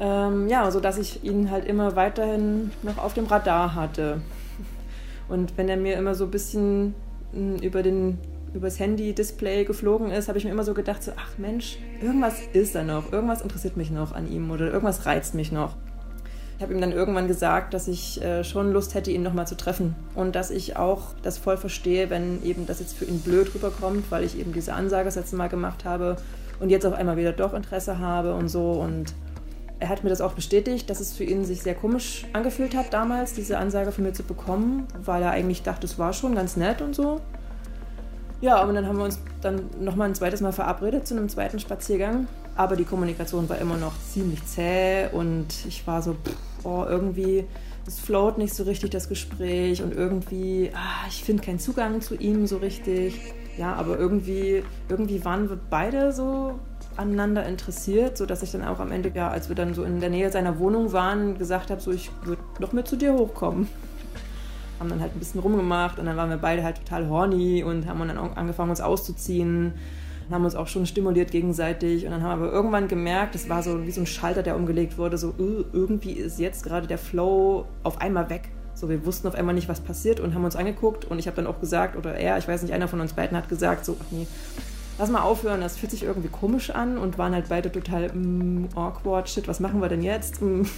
Ähm, 0.00 0.48
ja, 0.48 0.70
so 0.70 0.80
dass 0.80 0.96
ich 0.96 1.22
ihn 1.24 1.50
halt 1.50 1.66
immer 1.66 1.94
weiterhin 1.94 2.70
noch 2.82 2.96
auf 2.96 3.12
dem 3.12 3.26
Radar 3.26 3.74
hatte. 3.74 4.22
Und 5.28 5.56
wenn 5.58 5.68
er 5.68 5.76
mir 5.76 5.96
immer 5.96 6.14
so 6.14 6.24
ein 6.24 6.30
bisschen 6.30 6.94
hm, 7.32 7.56
über 7.56 7.82
den 7.82 8.18
übers 8.54 8.80
Handy-Display 8.80 9.64
geflogen 9.64 10.10
ist, 10.10 10.28
habe 10.28 10.38
ich 10.38 10.44
mir 10.44 10.50
immer 10.50 10.64
so 10.64 10.74
gedacht, 10.74 11.04
so, 11.04 11.12
ach 11.16 11.38
Mensch, 11.38 11.78
irgendwas 12.02 12.40
ist 12.52 12.74
da 12.74 12.82
noch, 12.82 13.12
irgendwas 13.12 13.42
interessiert 13.42 13.76
mich 13.76 13.90
noch 13.90 14.12
an 14.12 14.28
ihm 14.28 14.50
oder 14.50 14.66
irgendwas 14.72 15.06
reizt 15.06 15.34
mich 15.34 15.52
noch. 15.52 15.76
Ich 16.56 16.62
habe 16.62 16.74
ihm 16.74 16.80
dann 16.80 16.92
irgendwann 16.92 17.28
gesagt, 17.28 17.74
dass 17.74 17.86
ich 17.86 18.20
äh, 18.22 18.42
schon 18.42 18.72
Lust 18.72 18.94
hätte, 18.94 19.10
ihn 19.10 19.22
nochmal 19.22 19.46
zu 19.46 19.56
treffen 19.56 19.94
und 20.14 20.34
dass 20.34 20.50
ich 20.50 20.76
auch 20.76 21.14
das 21.22 21.38
voll 21.38 21.56
verstehe, 21.56 22.10
wenn 22.10 22.42
eben 22.42 22.66
das 22.66 22.80
jetzt 22.80 22.96
für 22.96 23.04
ihn 23.04 23.20
blöd 23.20 23.54
rüberkommt, 23.54 24.10
weil 24.10 24.24
ich 24.24 24.38
eben 24.38 24.52
diese 24.52 24.72
Ansage 24.72 25.04
das 25.04 25.16
letzte 25.16 25.36
Mal 25.36 25.48
gemacht 25.48 25.84
habe 25.84 26.16
und 26.58 26.70
jetzt 26.70 26.84
auf 26.84 26.92
einmal 26.92 27.16
wieder 27.16 27.32
doch 27.32 27.54
Interesse 27.54 27.98
habe 27.98 28.34
und 28.34 28.48
so 28.48 28.72
und 28.72 29.14
er 29.80 29.88
hat 29.88 30.04
mir 30.04 30.10
das 30.10 30.20
auch 30.20 30.34
bestätigt, 30.34 30.90
dass 30.90 31.00
es 31.00 31.14
für 31.14 31.24
ihn 31.24 31.44
sich 31.44 31.62
sehr 31.62 31.74
komisch 31.74 32.26
angefühlt 32.34 32.76
hat, 32.76 32.92
damals 32.92 33.32
diese 33.32 33.56
Ansage 33.56 33.92
von 33.92 34.04
mir 34.04 34.12
zu 34.12 34.22
bekommen, 34.22 34.86
weil 35.02 35.22
er 35.22 35.30
eigentlich 35.30 35.62
dachte, 35.62 35.86
es 35.86 35.98
war 35.98 36.12
schon 36.12 36.34
ganz 36.34 36.56
nett 36.56 36.82
und 36.82 36.94
so. 36.94 37.20
Ja, 38.42 38.62
und 38.62 38.74
dann 38.74 38.86
haben 38.86 38.98
wir 38.98 39.04
uns 39.04 39.18
dann 39.40 39.62
nochmal 39.80 40.08
ein 40.08 40.14
zweites 40.14 40.40
Mal 40.42 40.52
verabredet 40.52 41.06
zu 41.06 41.16
einem 41.16 41.28
zweiten 41.28 41.58
Spaziergang. 41.58 42.26
Aber 42.56 42.76
die 42.76 42.84
Kommunikation 42.84 43.48
war 43.48 43.58
immer 43.58 43.76
noch 43.76 43.92
ziemlich 44.12 44.44
zäh 44.44 45.08
und 45.12 45.46
ich 45.66 45.86
war 45.86 46.02
so, 46.02 46.12
pff, 46.12 46.64
oh, 46.64 46.84
irgendwie, 46.86 47.44
es 47.86 47.98
float 47.98 48.38
nicht 48.38 48.54
so 48.54 48.64
richtig 48.64 48.90
das 48.90 49.08
Gespräch 49.08 49.82
und 49.82 49.94
irgendwie, 49.94 50.70
ah, 50.74 51.06
ich 51.08 51.24
finde 51.24 51.42
keinen 51.42 51.58
Zugang 51.58 52.02
zu 52.02 52.16
ihm 52.16 52.46
so 52.46 52.58
richtig. 52.58 53.18
Ja, 53.56 53.74
aber 53.74 53.98
irgendwie, 53.98 54.62
irgendwie 54.88 55.24
waren 55.24 55.48
wir 55.48 55.58
beide 55.68 56.12
so 56.12 56.58
aneinander 57.00 57.44
interessiert, 57.46 58.16
sodass 58.16 58.42
ich 58.42 58.52
dann 58.52 58.64
auch 58.64 58.78
am 58.78 58.92
Ende, 58.92 59.10
ja, 59.14 59.28
als 59.28 59.48
wir 59.48 59.56
dann 59.56 59.74
so 59.74 59.82
in 59.84 60.00
der 60.00 60.10
Nähe 60.10 60.30
seiner 60.30 60.58
Wohnung 60.58 60.92
waren, 60.92 61.38
gesagt 61.38 61.70
habe, 61.70 61.80
so 61.80 61.90
ich 61.90 62.10
würde 62.22 62.42
noch 62.60 62.72
mit 62.72 62.86
zu 62.86 62.96
dir 62.96 63.14
hochkommen. 63.14 63.68
Haben 64.78 64.88
dann 64.88 65.00
halt 65.00 65.14
ein 65.14 65.18
bisschen 65.18 65.40
rumgemacht 65.40 65.98
und 65.98 66.06
dann 66.06 66.16
waren 66.16 66.30
wir 66.30 66.38
beide 66.38 66.62
halt 66.62 66.76
total 66.76 67.08
horny 67.08 67.64
und 67.64 67.86
haben 67.86 67.98
dann 68.06 68.18
auch 68.18 68.36
angefangen, 68.36 68.70
uns 68.70 68.80
auszuziehen 68.80 69.74
haben 70.30 70.44
uns 70.44 70.54
auch 70.54 70.68
schon 70.68 70.86
stimuliert 70.86 71.30
gegenseitig 71.30 72.04
und 72.04 72.12
dann 72.12 72.22
haben 72.22 72.40
wir 72.40 72.46
aber 72.46 72.52
irgendwann 72.52 72.88
gemerkt, 72.88 73.34
es 73.34 73.48
war 73.48 73.62
so 73.62 73.84
wie 73.84 73.90
so 73.90 74.00
ein 74.00 74.06
Schalter, 74.06 74.42
der 74.42 74.56
umgelegt 74.56 74.98
wurde, 74.98 75.18
so 75.18 75.34
irgendwie 75.38 76.12
ist 76.12 76.38
jetzt 76.38 76.64
gerade 76.64 76.86
der 76.86 76.98
Flow 76.98 77.66
auf 77.82 78.00
einmal 78.00 78.30
weg. 78.30 78.48
So, 78.74 78.88
wir 78.88 79.04
wussten 79.04 79.28
auf 79.28 79.34
einmal 79.34 79.54
nicht, 79.54 79.68
was 79.68 79.80
passiert 79.80 80.20
und 80.20 80.34
haben 80.34 80.44
uns 80.44 80.56
angeguckt 80.56 81.04
und 81.04 81.18
ich 81.18 81.26
habe 81.26 81.36
dann 81.36 81.46
auch 81.46 81.60
gesagt, 81.60 81.96
oder 81.96 82.14
er, 82.14 82.38
ich 82.38 82.48
weiß 82.48 82.62
nicht, 82.62 82.72
einer 82.72 82.88
von 82.88 83.00
uns 83.00 83.12
beiden 83.12 83.36
hat 83.36 83.48
gesagt, 83.48 83.84
so, 83.84 83.96
ach 84.00 84.06
nee, 84.10 84.26
lass 85.00 85.10
mal 85.10 85.22
aufhören, 85.22 85.62
das 85.62 85.78
fühlt 85.78 85.90
sich 85.90 86.02
irgendwie 86.02 86.28
komisch 86.28 86.70
an 86.70 86.98
und 86.98 87.16
waren 87.16 87.32
halt 87.32 87.48
beide 87.48 87.72
total 87.72 88.12
mm, 88.12 88.68
awkward, 88.74 89.28
shit, 89.28 89.48
was 89.48 89.58
machen 89.58 89.80
wir 89.80 89.88
denn 89.88 90.02
jetzt? 90.02 90.40
Mm. 90.40 90.62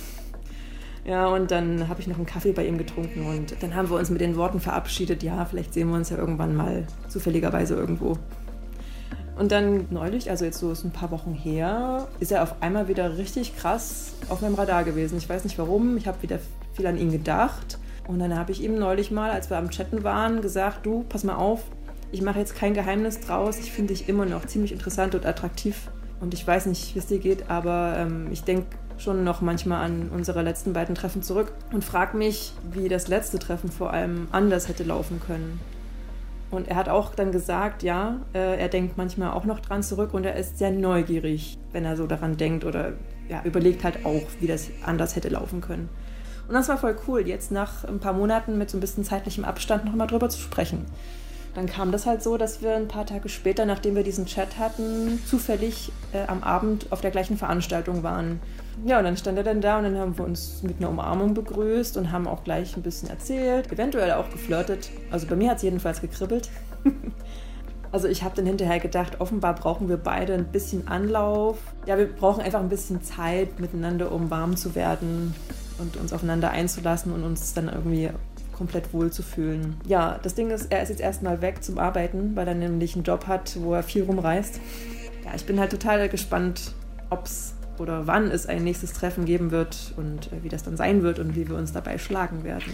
Ja, 1.05 1.27
und 1.27 1.51
dann 1.51 1.89
habe 1.89 2.01
ich 2.01 2.07
noch 2.07 2.15
einen 2.15 2.27
Kaffee 2.27 2.53
bei 2.53 2.65
ihm 2.65 2.79
getrunken 2.79 3.27
und 3.27 3.61
dann 3.61 3.75
haben 3.75 3.91
wir 3.91 3.97
uns 3.97 4.09
mit 4.09 4.21
den 4.21 4.37
Worten 4.37 4.61
verabschiedet, 4.61 5.25
ja, 5.25 5.45
vielleicht 5.45 5.75
sehen 5.75 5.89
wir 5.89 5.97
uns 5.97 6.11
ja 6.11 6.17
irgendwann 6.17 6.55
mal 6.55 6.87
zufälligerweise 7.09 7.75
irgendwo. 7.75 8.19
Und 9.37 9.51
dann 9.51 9.89
neulich, 9.91 10.31
also 10.31 10.45
jetzt 10.45 10.61
so 10.61 10.71
ist 10.71 10.85
ein 10.85 10.93
paar 10.93 11.11
Wochen 11.11 11.35
her, 11.35 12.07
ist 12.21 12.31
er 12.31 12.45
auf 12.45 12.63
einmal 12.63 12.87
wieder 12.87 13.19
richtig 13.19 13.57
krass 13.57 14.13
auf 14.29 14.43
meinem 14.43 14.55
Radar 14.55 14.85
gewesen. 14.85 15.19
Ich 15.19 15.29
weiß 15.29 15.43
nicht 15.43 15.59
warum, 15.59 15.97
ich 15.97 16.07
habe 16.07 16.23
wieder 16.23 16.39
viel 16.75 16.87
an 16.87 16.97
ihn 16.97 17.11
gedacht. 17.11 17.79
Und 18.07 18.21
dann 18.21 18.39
habe 18.39 18.53
ich 18.53 18.63
ihm 18.63 18.79
neulich 18.79 19.11
mal, 19.11 19.33
als 19.33 19.51
wir 19.51 19.57
am 19.57 19.71
Chatten 19.71 20.05
waren, 20.05 20.41
gesagt, 20.41 20.87
du, 20.87 21.05
pass 21.09 21.25
mal 21.25 21.35
auf, 21.35 21.65
ich 22.13 22.21
mache 22.21 22.39
jetzt 22.39 22.55
kein 22.55 22.75
Geheimnis 22.75 23.21
draus. 23.21 23.59
Ich 23.59 23.73
finde 23.73 23.95
dich 23.95 24.09
immer 24.09 24.27
noch 24.27 24.45
ziemlich 24.45 24.73
interessant 24.73 25.15
und 25.15 25.27
attraktiv. 25.27 25.91
Und 26.21 26.35
ich 26.35 26.47
weiß 26.47 26.67
nicht, 26.67 26.95
wie 26.95 26.99
es 26.99 27.07
dir 27.07 27.19
geht, 27.19 27.51
aber 27.51 27.95
ähm, 27.97 28.29
ich 28.31 28.45
denke 28.45 28.67
schon 28.99 29.25
noch 29.25 29.41
manchmal 29.41 29.85
an 29.85 30.11
unsere 30.15 30.43
letzten 30.43 30.73
beiden 30.73 30.95
Treffen 30.95 31.23
zurück 31.23 31.53
und 31.73 31.83
frage 31.83 32.17
mich, 32.17 32.53
wie 32.71 32.89
das 32.89 33.09
letzte 33.09 33.41
Treffen 33.41 33.73
vor 33.73 33.93
allem 33.93 34.29
anders 34.31 34.69
hätte 34.69 34.85
laufen 34.85 35.21
können. 35.27 35.59
Und 36.51 36.69
er 36.69 36.77
hat 36.77 36.91
auch 36.91 37.15
dann 37.15 37.33
gesagt, 37.33 37.83
ja, 37.83 38.21
äh, 38.35 38.61
er 38.61 38.69
denkt 38.69 38.99
manchmal 38.99 39.33
auch 39.33 39.45
noch 39.45 39.59
dran 39.59 39.83
zurück 39.83 40.13
und 40.15 40.25
er 40.25 40.37
ist 40.37 40.59
sehr 40.59 40.71
neugierig, 40.71 41.59
wenn 41.73 41.85
er 41.85 41.97
so 41.97 42.07
daran 42.07 42.37
denkt 42.37 42.65
oder 42.65 42.93
ja, 43.29 43.43
überlegt 43.43 43.83
halt 43.83 44.05
auch, 44.05 44.23
wie 44.39 44.47
das 44.47 44.69
anders 44.85 45.17
hätte 45.17 45.31
laufen 45.31 45.63
können. 45.63 45.89
Und 46.47 46.55
das 46.55 46.69
war 46.69 46.77
voll 46.77 46.95
cool, 47.09 47.27
jetzt 47.27 47.51
nach 47.51 47.85
ein 47.85 47.99
paar 47.99 48.13
Monaten 48.13 48.59
mit 48.59 48.69
so 48.69 48.77
ein 48.77 48.81
bisschen 48.81 49.03
zeitlichem 49.03 49.45
Abstand 49.45 49.87
nochmal 49.87 50.07
drüber 50.07 50.29
zu 50.29 50.39
sprechen 50.39 50.85
dann 51.55 51.67
kam 51.67 51.93
das 51.93 52.07
halt 52.07 52.23
so, 52.23 52.37
dass 52.37 52.63
wir 52.63 52.75
ein 52.77 52.89
paar 52.89 53.05
Tage 53.05 53.29
später, 53.29 53.67
nachdem 53.67 53.95
wir 53.95 54.03
diesen 54.03 54.27
Chat 54.27 54.59
hatten, 54.59 55.21
zufällig 55.27 55.93
äh, 56.13 56.27
am 56.27 56.43
Abend 56.43 56.87
auf 56.91 57.01
der 57.01 57.11
gleichen 57.11 57.37
Veranstaltung 57.37 58.03
waren. 58.03 58.41
Ja, 58.87 58.99
und 58.99 59.05
dann 59.05 59.17
stand 59.17 59.37
er 59.37 59.45
dann 59.45 59.61
da 59.61 59.79
und 59.79 59.85
dann 59.85 59.99
haben 59.99 60.17
wir 60.17 60.25
uns 60.25 60.63
mit 60.63 60.79
einer 60.79 60.89
Umarmung 60.89 61.35
begrüßt 61.35 61.99
und 61.99 62.11
haben 62.11 62.27
auch 62.27 62.43
gleich 62.43 62.75
ein 62.77 62.83
bisschen 62.83 63.11
erzählt, 63.11 63.71
eventuell 63.71 64.13
auch 64.13 64.31
geflirtet. 64.31 64.91
Also 65.11 65.27
bei 65.27 65.37
mir 65.37 65.51
hat 65.51 65.59
es 65.59 65.63
jedenfalls 65.63 66.01
gekribbelt. 66.01 66.49
Also 67.93 68.09
ich 68.09 68.23
habe 68.23 68.35
dann 68.35 68.47
hinterher 68.47 68.81
gedacht, 68.81 69.21
offenbar 69.21 69.55
brauchen 69.55 69.91
wir 69.91 69.99
beide 69.99 70.33
ein 70.33 70.47
bisschen 70.47 70.89
Anlauf. 70.89 71.59
Ja, 71.85 71.99
wir 71.99 72.07
brauchen 72.07 72.43
einfach 72.43 72.61
ein 72.61 72.71
bisschen 72.71 73.03
Zeit 73.03 73.61
miteinander, 73.61 74.11
um 74.13 74.31
warm 74.31 74.57
zu 74.57 74.75
werden 74.75 75.35
und 75.79 75.99
uns 75.99 76.15
aufeinander 76.15 76.51
einzulassen 76.51 77.13
und 77.13 77.23
uns 77.23 77.53
dann 77.53 77.69
irgendwie 77.69 78.09
komplett 78.53 78.93
wohl 78.93 79.11
zu 79.11 79.23
fühlen. 79.23 79.77
Ja, 79.87 80.19
das 80.23 80.35
Ding 80.35 80.51
ist, 80.51 80.71
er 80.71 80.83
ist 80.83 80.89
jetzt 80.91 81.01
erstmal 81.01 81.41
weg 81.43 81.63
zum 81.63 81.79
Arbeiten, 81.79 82.37
weil 82.37 82.47
er 82.47 82.55
nämlich 82.55 82.95
einen 82.95 83.05
Job 83.05 83.27
hat, 83.27 83.57
wo 83.61 83.75
er 83.75 83.83
viel 83.83 84.05
rumreist. 84.05 84.61
Ja, 85.25 85.33
ich 85.35 85.45
bin 85.45 85.59
halt 85.59 85.71
total 85.71 86.09
gespannt, 86.09 86.73
ob 87.11 87.27
es 87.27 87.55
oder 87.79 88.07
wann 88.07 88.31
es 88.31 88.47
ein 88.47 88.65
nächstes 88.65 88.93
Treffen 88.93 89.25
geben 89.25 89.51
wird 89.51 89.95
und 89.97 90.33
äh, 90.33 90.43
wie 90.43 90.49
das 90.49 90.63
dann 90.63 90.77
sein 90.77 91.03
wird 91.03 91.19
und 91.19 91.35
wie 91.35 91.49
wir 91.49 91.57
uns 91.57 91.73
dabei 91.73 91.99
schlagen 91.99 92.45
werden. 92.45 92.73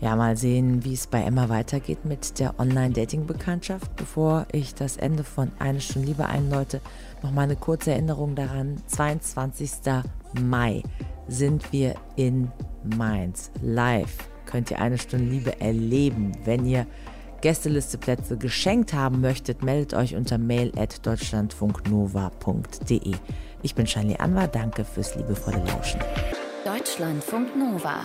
Ja, 0.00 0.16
mal 0.16 0.34
sehen, 0.34 0.82
wie 0.82 0.94
es 0.94 1.06
bei 1.06 1.22
Emma 1.22 1.50
weitergeht 1.50 2.06
mit 2.06 2.38
der 2.38 2.58
Online-Dating-Bekanntschaft. 2.58 3.96
Bevor 3.96 4.46
ich 4.50 4.74
das 4.74 4.96
Ende 4.96 5.24
von 5.24 5.52
Eine 5.58 5.82
Stunde 5.82 6.08
Liebe 6.08 6.24
einläute, 6.24 6.80
noch 7.22 7.32
mal 7.32 7.42
eine 7.42 7.56
kurze 7.56 7.90
Erinnerung 7.92 8.34
daran. 8.34 8.80
22. 8.86 9.70
Mai 10.40 10.82
sind 11.28 11.70
wir 11.70 11.96
in 12.16 12.50
Mainz 12.82 13.50
live. 13.60 14.29
Könnt 14.50 14.70
ihr 14.70 14.80
Eine 14.80 14.98
Stunde 14.98 15.26
Liebe 15.26 15.60
erleben. 15.60 16.32
Wenn 16.44 16.66
ihr 16.66 16.86
Gästelisteplätze 17.40 18.36
geschenkt 18.36 18.92
haben 18.92 19.20
möchtet, 19.20 19.62
meldet 19.62 19.94
euch 19.94 20.16
unter 20.16 20.38
mail 20.38 20.72
at 20.76 21.06
deutschlandfunknova.de. 21.06 23.14
Ich 23.62 23.74
bin 23.74 23.86
Shani 23.86 24.16
Anwar, 24.16 24.48
danke 24.48 24.84
fürs 24.84 25.14
liebevolle 25.16 25.62
Lauschen. 25.64 26.00
Deutschlandfunk 26.64 27.56
Nova. 27.56 28.00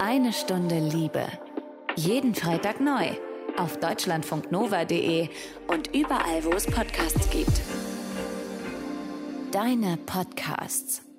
Eine 0.00 0.32
Stunde 0.32 0.78
Liebe. 0.78 1.24
Jeden 1.96 2.34
Freitag 2.34 2.80
neu. 2.80 3.08
Auf 3.58 3.78
deutschlandfunknova.de 3.78 5.28
und 5.68 5.94
überall, 5.94 6.44
wo 6.44 6.52
es 6.52 6.66
Podcasts 6.66 7.28
gibt. 7.30 7.60
Deine 9.52 9.98
Podcasts. 10.06 11.09